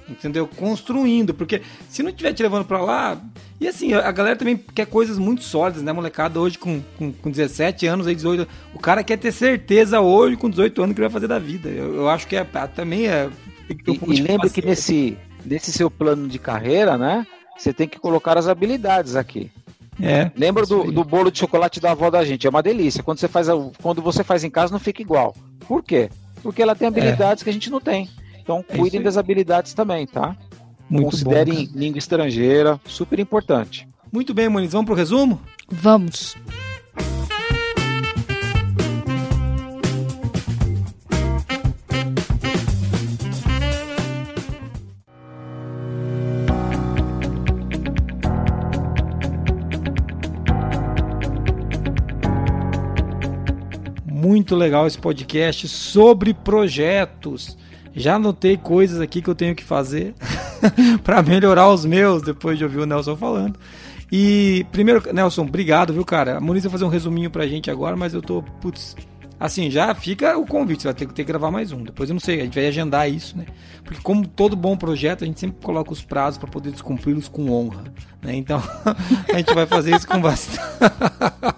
entendeu? 0.09 0.47
Construindo, 0.47 1.33
porque 1.33 1.63
se 1.89 2.03
não 2.03 2.11
estiver 2.11 2.33
te 2.33 2.43
levando 2.43 2.65
para 2.65 2.81
lá. 2.81 3.21
E 3.61 3.69
assim, 3.69 3.95
a 3.95 4.11
galera 4.13 4.37
também 4.37 4.57
quer 4.57 4.87
coisas 4.87 5.19
muito 5.19 5.43
sólidas, 5.43 5.83
né, 5.83 5.93
molecada? 5.93 6.41
Hoje 6.41 6.59
com, 6.59 6.83
com, 6.99 7.13
com 7.13 7.31
17 7.31 7.87
anos, 7.87 8.07
aí 8.07 8.15
18 8.15 8.47
o 8.75 8.79
cara 8.79 9.03
quer 9.03 9.17
ter 9.17 9.33
certeza 9.33 10.01
hoje, 10.01 10.37
com 10.37 10.51
18 10.51 10.83
anos, 10.83 10.95
que 10.95 11.01
vai 11.01 11.11
fazer 11.11 11.29
da 11.29 11.39
vida. 11.39 11.69
Eu, 11.69 11.95
eu 11.95 12.09
acho 12.09 12.27
que 12.27 12.37
é, 12.37 12.45
também 12.75 13.07
é. 13.07 13.29
Um 13.89 14.11
e, 14.11 14.19
e 14.19 14.21
lembre 14.21 14.51
que 14.51 14.65
nesse, 14.65 15.17
nesse 15.45 15.73
seu 15.73 15.91
plano 15.91 16.29
de 16.29 16.39
carreira, 16.39 16.99
né, 16.99 17.27
você 17.57 17.73
tem 17.73 17.89
que 17.89 17.99
colocar 17.99 18.37
as 18.37 18.47
habilidades 18.47 19.17
aqui. 19.17 19.51
É, 20.03 20.31
Lembra 20.37 20.67
do, 20.67 20.91
do 20.91 21.05
bolo 21.05 21.31
de 21.31 21.39
chocolate 21.39 21.81
da 21.81 21.93
avó 21.93 22.11
da 22.11 22.25
gente? 22.25 22.47
É 22.47 22.51
uma 22.51 22.63
delícia. 22.63 23.03
Quando 23.03 23.19
você 23.19 23.29
faz, 23.29 23.47
quando 23.81 24.03
você 24.03 24.25
faz 24.25 24.43
em 24.43 24.51
casa, 24.51 24.73
não 24.73 24.81
fica 24.81 25.01
igual. 25.01 25.37
Por 25.69 25.83
quê? 25.83 26.11
Porque 26.43 26.61
ela 26.61 26.75
tem 26.75 26.89
habilidades 26.89 27.43
é. 27.43 27.45
que 27.45 27.51
a 27.51 27.53
gente 27.53 27.71
não 27.71 27.81
tem. 27.81 28.09
Então 28.45 28.63
é 28.69 28.77
cuidem 28.77 29.01
das 29.01 29.17
habilidades 29.17 29.73
também, 29.73 30.07
tá? 30.07 30.37
Muito 30.89 31.13
Considerem 31.13 31.67
bom, 31.67 31.79
língua 31.79 31.99
estrangeira, 31.99 32.79
super 32.85 33.19
importante. 33.19 33.89
Muito 34.13 34.35
bem, 34.35 34.51
Moniz, 34.51 34.73
vamos 34.73 34.85
pro 34.85 34.95
resumo? 34.95 35.41
Vamos. 35.67 36.37
Muito 54.07 54.55
legal 54.55 54.87
esse 54.87 54.99
podcast 54.99 55.67
sobre 55.67 56.35
projetos. 56.35 57.57
Já 57.95 58.17
anotei 58.17 58.57
coisas 58.57 59.01
aqui 59.01 59.23
que 59.23 59.29
eu 59.29 59.35
tenho 59.35 59.55
que 59.55 59.63
fazer 59.63 60.15
para 61.05 61.23
melhorar 61.23 61.69
os 61.69 61.85
meus 61.85 62.23
depois 62.23 62.59
de 62.59 62.65
ouvir 62.65 62.79
o 62.79 62.87
Nelson 62.87 63.17
falando. 63.17 63.59
E 64.11 64.67
primeiro, 64.71 65.03
Nelson, 65.13 65.43
obrigado, 65.43 65.93
viu, 65.93 66.05
cara? 66.05 66.37
A 66.37 66.41
Moniz 66.41 66.63
vai 66.65 66.73
fazer 66.73 66.85
um 66.85 66.89
resuminho 66.89 67.31
pra 67.31 67.47
gente 67.47 67.71
agora, 67.71 67.97
mas 67.97 68.15
eu 68.15 68.23
tô, 68.23 68.43
putz, 68.61 68.97
assim, 69.39 69.71
já 69.71 69.95
fica 69.95 70.37
o 70.37 70.47
convite, 70.47 70.83
você 70.83 70.89
vai 70.89 70.95
ter 70.95 71.07
que, 71.07 71.15
ter 71.15 71.25
que 71.25 71.29
gravar 71.29 71.51
mais 71.51 71.73
um. 71.73 71.83
Depois 71.83 72.09
eu 72.09 72.15
não 72.15 72.21
sei, 72.21 72.41
a 72.41 72.45
gente 72.45 72.55
vai 72.55 72.67
agendar 72.67 73.11
isso, 73.11 73.37
né? 73.37 73.47
Porque 73.85 74.01
como 74.03 74.27
todo 74.27 74.57
bom 74.57 74.77
projeto, 74.77 75.25
a 75.25 75.27
gente 75.27 75.41
sempre 75.41 75.65
coloca 75.65 75.93
os 75.93 76.03
prazos 76.03 76.39
para 76.39 76.49
poder 76.49 76.71
descumpri-los 76.71 77.29
com 77.29 77.51
honra, 77.51 77.85
né? 78.23 78.35
Então, 78.35 78.63
a 79.33 79.37
gente 79.37 79.55
vai 79.55 79.67
fazer 79.67 79.95
isso 79.95 80.07
com 80.07 80.21
bastante 80.21 80.61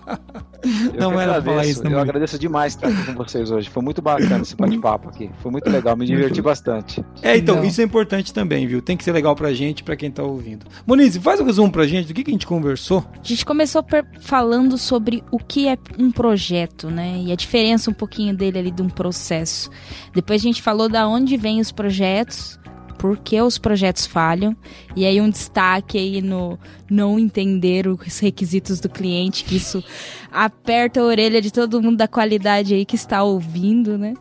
não 0.97 1.21
era 1.21 1.37
agradeço, 1.37 1.45
falar 1.45 1.67
isso. 1.67 1.85
Não 1.85 1.93
eu 1.93 1.99
agradeço 1.99 2.39
demais 2.39 2.75
estar 2.75 2.89
aqui 2.89 3.05
com 3.05 3.15
vocês 3.15 3.51
hoje. 3.51 3.69
Foi 3.71 3.83
muito 3.83 4.03
bacana 4.03 4.43
esse 4.43 4.57
bate-papo 4.57 5.09
aqui. 5.09 5.31
Foi 5.41 5.51
muito 5.51 5.69
legal, 5.69 5.97
me 5.97 6.07
diverti 6.07 6.41
bastante. 6.43 7.05
É, 7.23 7.37
então, 7.37 7.57
não. 7.57 7.65
isso 7.65 7.81
é 7.81 7.85
importante 7.85 8.33
também, 8.33 8.67
viu? 8.67 8.83
Tem 8.83 8.97
que 8.97 9.05
ser 9.05 9.13
legal 9.13 9.35
pra 9.35 9.53
gente, 9.53 9.83
pra 9.83 9.97
quem 9.97 10.11
tá 10.11 10.23
ouvindo. 10.23 10.67
Moniz, 10.87 11.17
faz 11.17 11.41
um 11.41 11.45
resumo 11.45 11.71
pra 11.71 11.87
gente 11.87 12.09
do 12.09 12.15
que, 12.15 12.25
que 12.25 12.31
a 12.31 12.35
gente 12.35 12.47
conversou. 12.47 13.05
A 13.13 13.27
gente 13.27 13.45
começou 13.45 13.85
falando 14.21 14.79
sobre 14.79 15.23
o 15.31 15.39
que 15.39 15.69
é 15.69 15.77
um 15.99 16.11
projeto, 16.11 16.91
né? 16.91 17.23
E 17.25 17.33
a 17.33 17.37
diferença 17.37 17.91
um 17.91 17.95
pouquinho 17.95 18.37
dele 18.37 18.59
ali 18.59 18.71
de 18.71 18.83
um 18.83 18.89
processo. 18.89 19.71
Depois 20.15 20.41
a 20.41 20.45
gente 20.45 20.63
falou 20.63 20.89
da 20.89 21.07
onde 21.09 21.37
vêm 21.37 21.61
os 21.61 21.73
projetos 21.73 22.59
por 22.99 23.17
que 23.19 23.41
os 23.41 23.59
projetos 23.59 24.07
falham. 24.07 24.57
E 24.95 25.05
aí 25.05 25.21
um 25.21 25.31
destaque 25.31 25.99
aí 25.99 26.21
no 26.23 26.59
não 26.91 27.19
entender 27.19 27.87
os 27.87 28.19
requisitos 28.19 28.81
do 28.81 28.89
cliente, 28.89 29.45
que 29.45 29.57
isso 29.57 29.83
aperta 30.31 31.01
a 31.01 31.05
orelha 31.05 31.41
de 31.41 31.53
todo 31.53 31.83
mundo 31.83 31.97
da 31.97 32.09
qualidade 32.09 32.75
aí 32.75 32.85
que 32.85 32.97
está 32.97 33.23
ouvindo, 33.23 33.97
né? 33.99 34.15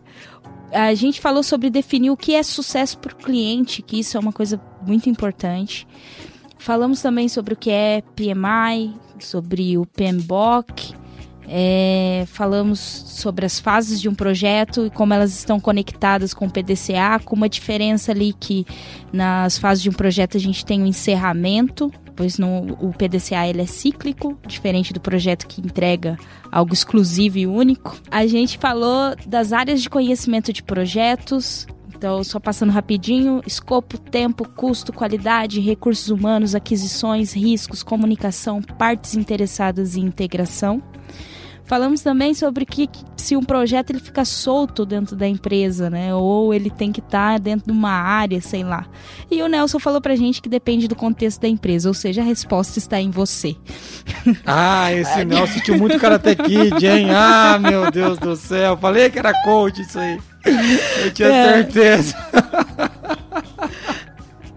A 0.72 0.94
gente 0.94 1.22
falou 1.22 1.44
sobre 1.44 1.70
definir 1.70 2.10
o 2.10 2.18
que 2.18 2.34
é 2.34 2.44
sucesso 2.44 2.98
para 2.98 3.14
o 3.14 3.16
cliente, 3.16 3.82
que 3.82 4.00
isso 4.00 4.18
é 4.18 4.20
uma 4.20 4.34
coisa 4.34 4.60
muito 4.86 5.10
importante. 5.10 5.88
Falamos 6.58 7.02
também 7.02 7.30
sobre 7.30 7.54
o 7.54 7.58
que 7.58 7.70
é 7.70 8.02
PMI, 8.16 8.94
sobre 9.20 9.78
o 9.78 9.86
PMBOK, 9.86 10.96
é, 11.48 12.24
falamos 12.28 12.80
sobre 12.80 13.46
as 13.46 13.60
fases 13.60 14.02
de 14.02 14.10
um 14.10 14.16
projeto 14.16 14.86
e 14.86 14.90
como 14.90 15.14
elas 15.14 15.38
estão 15.38 15.60
conectadas 15.60 16.34
com 16.34 16.46
o 16.46 16.52
PDCA, 16.52 17.20
com 17.24 17.36
uma 17.36 17.50
diferença 17.50 18.12
ali 18.12 18.34
que 18.34 18.66
nas 19.14 19.58
fases 19.58 19.84
de 19.84 19.90
um 19.90 19.94
projeto 19.94 20.38
a 20.38 20.40
gente 20.40 20.66
tem 20.66 20.82
o 20.82 20.84
um 20.84 20.88
encerramento, 20.88 21.92
pois 22.16 22.38
no, 22.38 22.74
o 22.80 22.92
PDCA 22.94 23.48
ele 23.48 23.62
é 23.62 23.66
cíclico, 23.66 24.38
diferente 24.48 24.94
do 24.94 25.00
projeto 25.00 25.48
que 25.48 25.62
entrega 25.62 26.18
algo 26.52 26.74
exclusivo 26.74 27.38
e 27.38 27.46
único. 27.46 27.96
A 28.10 28.26
gente 28.26 28.58
falou 28.58 29.16
das 29.28 29.54
áreas 29.54 29.82
de 29.82 29.90
conhecimento 29.90 30.52
de 30.52 30.64
projetos, 30.64 31.68
Então, 31.96 32.24
só 32.24 32.40
passando 32.40 32.72
rapidinho: 32.72 33.42
escopo, 33.48 33.98
tempo, 33.98 34.48
custo, 34.50 34.92
qualidade, 34.92 35.62
recursos 35.62 36.10
humanos, 36.10 36.54
aquisições, 36.54 37.34
riscos, 37.34 37.84
comunicação, 37.84 38.62
partes 38.62 39.16
interessadas 39.16 39.96
e 39.96 40.02
integração. 40.02 40.84
Falamos 41.66 42.02
também 42.02 42.34
sobre 42.34 42.66
que 42.66 42.88
se 43.18 43.36
um 43.36 43.44
projeto 43.44 43.90
ele 43.90 44.00
fica 44.00 44.24
solto 44.24 44.86
dentro 44.86 45.16
da 45.16 45.28
empresa, 45.28 45.90
né? 45.90 46.14
Ou 46.14 46.54
ele 46.54 46.70
tem 46.70 46.92
que 46.92 47.00
estar 47.00 47.34
tá 47.34 47.38
dentro 47.40 47.66
de 47.66 47.72
uma 47.72 47.92
área, 47.92 48.40
sei 48.40 48.64
lá. 48.64 48.86
E 49.32 49.42
o 49.42 49.48
Nelson 49.48 49.80
falou 49.80 50.00
pra 50.00 50.16
gente 50.16 50.42
que 50.42 50.48
depende 50.48 50.88
do 50.88 50.96
contexto 50.96 51.42
da 51.42 51.48
empresa, 51.48 51.88
ou 51.90 51.94
seja, 51.94 52.22
a 52.22 52.26
resposta 52.26 52.78
está 52.78 53.00
em 53.00 53.10
você. 53.10 53.56
Ah, 54.46 54.92
esse 54.92 55.24
Nelson 55.26 55.60
tinha 55.60 55.78
muito 55.78 56.00
Karate 56.00 56.36
Kid, 56.36 56.86
hein? 56.86 57.08
Ah, 57.12 57.58
meu 57.60 57.92
Deus 57.92 58.18
do 58.20 58.36
céu. 58.36 58.78
Falei 58.78 59.10
que 59.10 59.18
era 59.18 59.34
coach 59.44 59.82
isso 59.82 59.98
aí. 59.98 60.20
Eu 61.04 61.12
tinha 61.12 61.30
é. 61.30 61.54
certeza. 61.54 62.16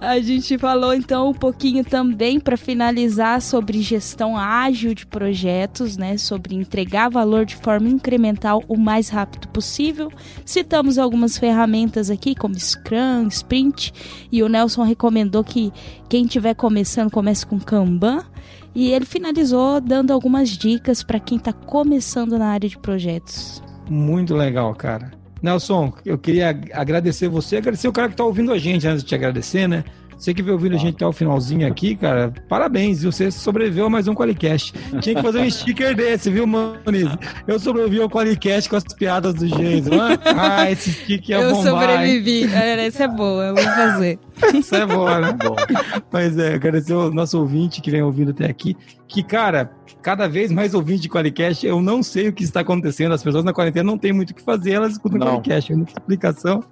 A 0.01 0.20
gente 0.20 0.57
falou 0.57 0.94
então 0.94 1.30
um 1.30 1.34
pouquinho 1.34 1.84
também 1.84 2.38
para 2.38 2.57
finalizar 2.57 3.42
sobre 3.42 3.82
gestão 3.82 4.36
ágil 4.36 4.94
de 4.94 5.05
projetos, 5.05 5.96
né, 5.96 6.16
sobre 6.16 6.55
entregar 6.55 7.11
valor 7.11 7.44
de 7.44 7.57
forma 7.57 7.88
incremental 7.88 8.62
o 8.68 8.76
mais 8.76 9.09
rápido 9.09 9.49
possível. 9.49 10.09
Citamos 10.44 10.99
algumas 10.99 11.36
ferramentas 11.36 12.11
aqui 12.11 12.36
como 12.36 12.55
Scrum, 12.55 13.26
Sprint, 13.26 13.92
e 14.30 14.40
o 14.40 14.49
Nelson 14.49 14.84
recomendou 14.84 15.42
que 15.42 15.72
quem 16.09 16.26
estiver 16.26 16.55
começando 16.55 17.11
comece 17.11 17.44
com 17.44 17.59
Kanban. 17.59 18.24
E 18.74 18.92
ele 18.92 19.05
finalizou 19.05 19.80
dando 19.80 20.12
algumas 20.12 20.51
dicas 20.51 21.03
para 21.03 21.18
quem 21.18 21.38
está 21.38 21.53
começando 21.53 22.38
na 22.38 22.51
área 22.51 22.68
de 22.68 22.78
projetos. 22.78 23.61
Muito 23.90 24.36
legal, 24.36 24.72
cara. 24.76 25.17
Nelson, 25.43 25.93
eu 26.05 26.18
queria 26.18 26.49
agradecer 26.72 27.28
você, 27.28 27.57
agradecer 27.57 27.89
o 27.89 27.93
cara 27.93 28.09
que 28.09 28.14
está 28.14 28.24
ouvindo 28.24 28.53
a 28.53 28.59
gente, 28.59 28.86
antes 28.86 29.03
de 29.03 29.09
te 29.09 29.14
agradecer, 29.14 29.68
né? 29.68 29.84
Você 30.18 30.34
que 30.34 30.43
veio 30.43 30.55
ouvindo 30.55 30.74
a 30.74 30.78
gente 30.78 30.97
até 30.97 31.07
o 31.07 31.12
finalzinho 31.12 31.64
aqui, 31.64 31.95
cara, 31.95 32.34
parabéns? 32.49 33.05
Você 33.05 33.30
sobreviveu 33.30 33.86
a 33.86 33.91
mais 33.91 34.09
um 34.09 34.14
Qualicast. 34.14 34.74
Tinha 35.01 35.14
que 35.14 35.22
fazer 35.22 35.39
um 35.39 35.49
sticker 35.49 35.95
desse, 35.95 36.28
viu, 36.28 36.45
Moniz? 36.45 37.09
Eu 37.47 37.57
sobrevivi 37.61 38.03
ao 38.03 38.11
Qualicast 38.11 38.68
com 38.68 38.74
as 38.74 38.82
piadas 38.82 39.34
do 39.34 39.47
Jason. 39.47 39.95
Ah, 40.36 40.68
esse 40.68 40.91
sticker 40.93 41.36
é 41.36 41.45
eu 41.45 41.55
bombar. 41.55 41.72
Eu 41.72 41.78
sobrevivi. 41.78 42.53
Essa 42.53 43.05
é 43.05 43.09
boa, 43.09 43.45
eu 43.45 43.55
vou 43.55 43.62
fazer. 43.62 44.18
Isso 44.55 44.74
é 44.74 44.86
boa, 44.86 45.20
né? 45.20 45.32
Bom. 45.43 45.57
Mas 46.12 46.39
é, 46.39 46.55
agradecer 46.55 46.95
o 46.95 47.11
nosso 47.11 47.39
ouvinte 47.39 47.80
que 47.80 47.91
vem 47.91 48.03
ouvindo 48.03 48.30
até 48.30 48.47
aqui. 48.47 48.76
Que, 49.07 49.22
cara, 49.22 49.70
cada 50.03 50.28
vez 50.28 50.51
mais 50.53 50.74
ouvinte 50.74 51.03
de 51.03 51.09
Qualicast, 51.09 51.66
eu 51.66 51.80
não 51.80 52.03
sei 52.03 52.28
o 52.28 52.32
que 52.32 52.45
está 52.45 52.61
acontecendo. 52.61 53.12
As 53.12 53.22
pessoas 53.22 53.45
na 53.45 53.53
quarentena 53.53 53.84
não 53.84 53.99
tem 53.99 54.12
muito 54.12 54.30
o 54.30 54.34
que 54.34 54.43
fazer, 54.43 54.72
elas 54.72 54.93
escutam 54.93 55.18
o 55.18 55.22
Qualicast, 55.22 55.72
é 55.72 55.76
muita 55.76 55.93
explicação. 55.93 56.62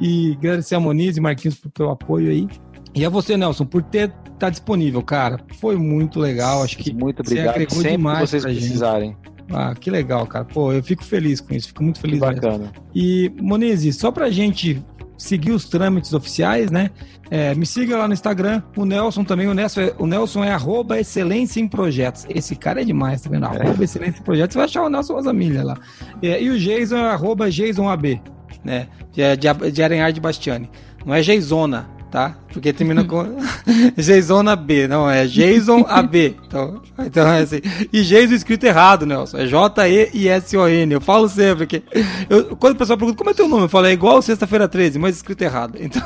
E 0.00 0.32
agradecer 0.38 0.74
a 0.74 0.80
Moniz 0.80 1.16
e 1.16 1.20
Marquinhos 1.20 1.60
pelo 1.74 1.90
apoio 1.90 2.30
aí. 2.30 2.48
E 2.94 3.04
a 3.04 3.08
você, 3.08 3.36
Nelson, 3.36 3.64
por 3.64 3.82
ter 3.82 4.12
tá 4.38 4.50
disponível, 4.50 5.02
cara. 5.02 5.38
Foi 5.60 5.76
muito 5.76 6.18
legal. 6.18 6.62
Acho 6.62 6.76
que 6.76 6.92
muito 6.92 7.20
obrigado. 7.20 7.54
Você 7.54 7.70
Sempre 7.70 7.90
demais 7.90 8.30
vocês 8.30 8.42
precisarem. 8.42 9.16
Ah, 9.50 9.74
que 9.74 9.90
legal, 9.90 10.26
cara. 10.26 10.44
Pô, 10.44 10.72
eu 10.72 10.82
fico 10.82 11.04
feliz 11.04 11.40
com 11.40 11.54
isso. 11.54 11.68
Fico 11.68 11.82
muito 11.82 12.00
feliz. 12.00 12.18
Que 12.18 12.26
bacana. 12.26 12.58
Mesmo. 12.58 12.72
E 12.94 13.32
Monize, 13.40 13.92
só 13.92 14.10
pra 14.10 14.30
gente 14.30 14.82
seguir 15.22 15.52
os 15.52 15.64
trâmites 15.64 16.12
oficiais, 16.12 16.70
né? 16.70 16.90
É, 17.30 17.54
me 17.54 17.64
siga 17.64 17.96
lá 17.96 18.06
no 18.06 18.14
Instagram. 18.14 18.62
O 18.76 18.84
Nelson 18.84 19.24
também. 19.24 19.46
O 19.46 19.54
Nelson 19.54 19.80
é, 19.80 19.94
o 19.98 20.06
Nelson 20.06 20.44
é 20.44 20.52
arroba 20.52 20.98
excelência 20.98 21.60
em 21.60 21.68
projetos. 21.68 22.26
Esse 22.28 22.56
cara 22.56 22.82
é 22.82 22.84
demais, 22.84 23.22
tá 23.22 23.30
vendo? 23.30 23.46
É. 23.46 23.48
Arroba 23.48 23.84
excelência 23.84 24.20
em 24.20 24.22
projetos. 24.22 24.52
Você 24.52 24.58
vai 24.58 24.64
achar 24.66 24.82
o 24.82 24.88
Nelson 24.88 25.14
Rosamilha 25.14 25.62
lá. 25.62 25.78
É, 26.20 26.42
e 26.42 26.50
o 26.50 26.58
Jason 26.58 26.96
é 26.96 27.10
arroba 27.10 27.50
JasonAB, 27.50 28.20
né? 28.64 28.88
De, 29.12 29.22
de, 29.36 29.70
de 29.70 29.82
Arenhar 29.82 30.12
de 30.12 30.20
Bastiani. 30.20 30.68
Não 31.06 31.14
é 31.14 31.22
Jasona 31.22 31.88
tá? 32.12 32.36
Porque 32.52 32.74
termina 32.74 33.02
com 33.02 33.24
Jason 33.96 34.44
B, 34.54 34.86
não, 34.86 35.10
é 35.10 35.26
Jason 35.26 35.86
AB. 35.88 36.36
Então, 36.46 36.82
então 36.98 37.26
é 37.26 37.40
assim. 37.40 37.62
E 37.90 38.02
Jason 38.02 38.34
escrito 38.34 38.64
errado, 38.64 39.06
Nelson. 39.06 39.38
É 39.38 39.46
J-E-I-S-O-N. 39.46 40.92
Eu 40.92 41.00
falo 41.00 41.26
sempre 41.26 41.66
que. 41.66 41.82
Eu, 42.28 42.54
quando 42.56 42.74
o 42.74 42.76
pessoal 42.76 42.98
pergunta 42.98 43.16
como 43.16 43.30
é 43.30 43.34
teu 43.34 43.48
nome, 43.48 43.64
eu 43.64 43.68
falo, 43.68 43.86
é 43.86 43.92
igual 43.92 44.20
sexta-feira 44.20 44.68
13, 44.68 44.98
mas 44.98 45.16
escrito 45.16 45.40
errado. 45.40 45.78
Então, 45.80 46.02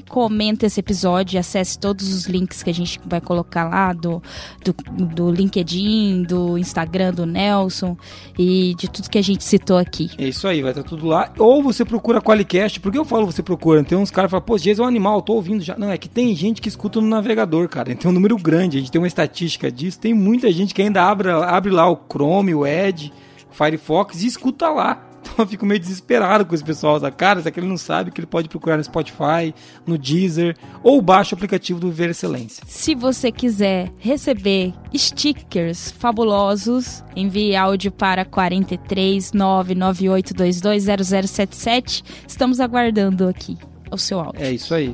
comenta 0.08 0.68
esse 0.68 0.80
episódio, 0.80 1.40
acesse 1.40 1.80
todos 1.80 2.14
os 2.14 2.26
links 2.26 2.62
que 2.62 2.70
a 2.70 2.74
gente 2.74 3.02
vai 3.06 3.20
colocar 3.20 3.68
lá 3.68 3.94
do, 3.94 4.22
do, 4.64 4.76
do 5.06 5.32
LinkedIn, 5.32 6.22
do 6.24 6.56
Instagram 6.58 7.14
do 7.14 7.26
Nelson 7.26 7.98
e 8.38 8.76
de 8.76 8.90
tudo 8.90 9.10
que 9.10 9.18
a 9.18 9.24
gente 9.24 9.44
citou 9.44 9.78
aqui. 9.78 10.12
É 10.18 10.28
isso 10.28 10.48
aí, 10.48 10.62
vai 10.62 10.72
estar 10.72 10.84
tudo 10.84 11.08
lá. 11.08 11.32
Ou 11.38 11.64
você 11.64 11.84
procura 11.84 12.22
Qualicast, 12.22 12.80
porque 12.80 12.98
eu 12.98 13.06
falo 13.06 13.26
você 13.26 13.42
procura, 13.42 13.84
tem 13.84 13.98
uns 13.98 14.12
caras 14.12 14.30
que 14.30 14.32
falam, 14.32 14.46
pô, 14.46 14.58
Jesus 14.58 14.80
é 14.80 14.84
um 14.84 14.88
animal, 14.88 15.22
tô 15.22 15.34
ouvindo 15.34 15.64
já. 15.64 15.78
Não, 15.78 15.90
é 15.90 15.98
que 15.98 16.08
tem 16.08 16.34
gente 16.36 16.62
que 16.62 16.70
escuta 16.70 17.02
no 17.02 17.08
navegador, 17.08 17.68
cara. 17.68 17.96
Tem 17.96 18.10
um 18.10 18.14
número 18.14 18.38
grande, 18.38 18.78
a 18.78 18.80
gente 18.80 18.92
tem 18.92 19.02
uma 19.02 19.08
estatística 19.08 19.72
disso. 19.72 20.00
Tem 20.00 20.14
muita 20.14 20.52
gente 20.52 20.74
que 20.74 20.82
ainda 20.82 21.04
abre, 21.04 21.32
abre 21.32 21.72
lá 21.72 21.90
o 21.90 22.00
Chrome, 22.10 22.54
o 22.54 22.66
Edge 22.66 23.12
Firefox 23.54 24.24
e 24.24 24.28
escuta 24.28 24.70
lá. 24.70 25.10
Então 25.24 25.46
eu 25.46 25.48
fico 25.48 25.66
meio 25.66 25.80
desesperado 25.80 26.46
com 26.46 26.54
esse 26.54 26.64
pessoal. 26.64 27.00
Sabe? 27.00 27.16
Cara, 27.16 27.40
será 27.40 27.52
que 27.52 27.60
ele 27.60 27.66
não 27.68 27.78
sabe 27.78 28.12
que 28.12 28.20
ele 28.20 28.28
pode 28.28 28.48
procurar 28.50 28.76
no 28.78 28.84
Spotify, 28.84 29.56
no 29.86 29.98
Deezer 29.98 30.58
ou 30.84 31.02
baixa 31.02 31.34
o 31.34 31.38
aplicativo 31.38 31.80
do 31.80 31.90
Viver 31.90 32.10
Excelência. 32.10 32.62
Se 32.68 32.94
você 32.94 33.32
quiser 33.32 33.90
receber 34.00 34.74
stickers 34.94 35.92
fabulosos, 35.92 37.02
envie 37.16 37.56
áudio 37.56 37.90
para 37.90 38.26
43 38.26 39.32
998220077. 39.32 42.04
Estamos 42.28 42.60
aguardando 42.60 43.26
aqui 43.28 43.58
o 43.90 43.98
seu 43.98 44.20
áudio. 44.20 44.44
É 44.44 44.52
isso 44.52 44.76
aí. 44.76 44.94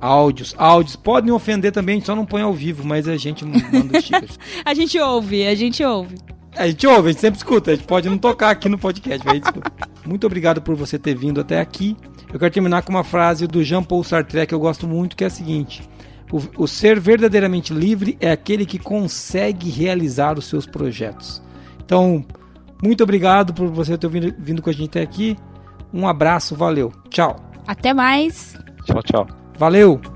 Áudios, 0.00 0.54
áudios. 0.58 0.94
Podem 0.94 1.32
ofender 1.32 1.72
também, 1.72 1.94
a 1.94 1.96
gente 1.96 2.06
só 2.06 2.14
não 2.14 2.24
põe 2.24 2.42
ao 2.42 2.52
vivo, 2.52 2.86
mas 2.86 3.08
a 3.08 3.16
gente 3.16 3.44
manda 3.44 4.00
stickers. 4.00 4.38
a 4.64 4.74
gente 4.74 4.96
ouve, 4.98 5.46
a 5.46 5.54
gente 5.54 5.82
ouve. 5.82 6.16
A 6.56 6.66
gente 6.66 6.86
ouve, 6.86 7.08
a 7.08 7.12
gente 7.12 7.20
sempre 7.20 7.38
escuta. 7.38 7.70
A 7.70 7.74
gente 7.74 7.86
pode 7.86 8.08
não 8.08 8.18
tocar 8.18 8.50
aqui 8.50 8.68
no 8.68 8.78
podcast, 8.78 9.24
mas 9.24 9.32
a 9.32 9.34
gente 9.34 9.44
escuta. 9.44 9.72
Muito 10.06 10.26
obrigado 10.26 10.62
por 10.62 10.74
você 10.74 10.98
ter 10.98 11.14
vindo 11.14 11.40
até 11.40 11.60
aqui. 11.60 11.96
Eu 12.32 12.38
quero 12.38 12.52
terminar 12.52 12.82
com 12.82 12.90
uma 12.90 13.04
frase 13.04 13.46
do 13.46 13.62
Jean-Paul 13.62 14.02
Sartre 14.02 14.46
que 14.46 14.54
eu 14.54 14.60
gosto 14.60 14.86
muito, 14.86 15.16
que 15.16 15.24
é 15.24 15.26
a 15.26 15.30
seguinte: 15.30 15.88
o, 16.32 16.64
o 16.64 16.66
ser 16.66 16.98
verdadeiramente 16.98 17.72
livre 17.72 18.16
é 18.20 18.30
aquele 18.30 18.66
que 18.66 18.78
consegue 18.78 19.70
realizar 19.70 20.38
os 20.38 20.46
seus 20.46 20.66
projetos. 20.66 21.42
Então, 21.84 22.24
muito 22.82 23.02
obrigado 23.02 23.54
por 23.54 23.68
você 23.68 23.96
ter 23.96 24.08
vindo, 24.08 24.34
vindo 24.38 24.62
com 24.62 24.70
a 24.70 24.72
gente 24.72 24.88
até 24.88 25.02
aqui. 25.02 25.36
Um 25.92 26.06
abraço, 26.06 26.54
valeu. 26.54 26.92
Tchau. 27.08 27.36
Até 27.66 27.94
mais. 27.94 28.56
Tchau, 28.84 29.02
tchau. 29.02 29.26
Valeu. 29.58 30.15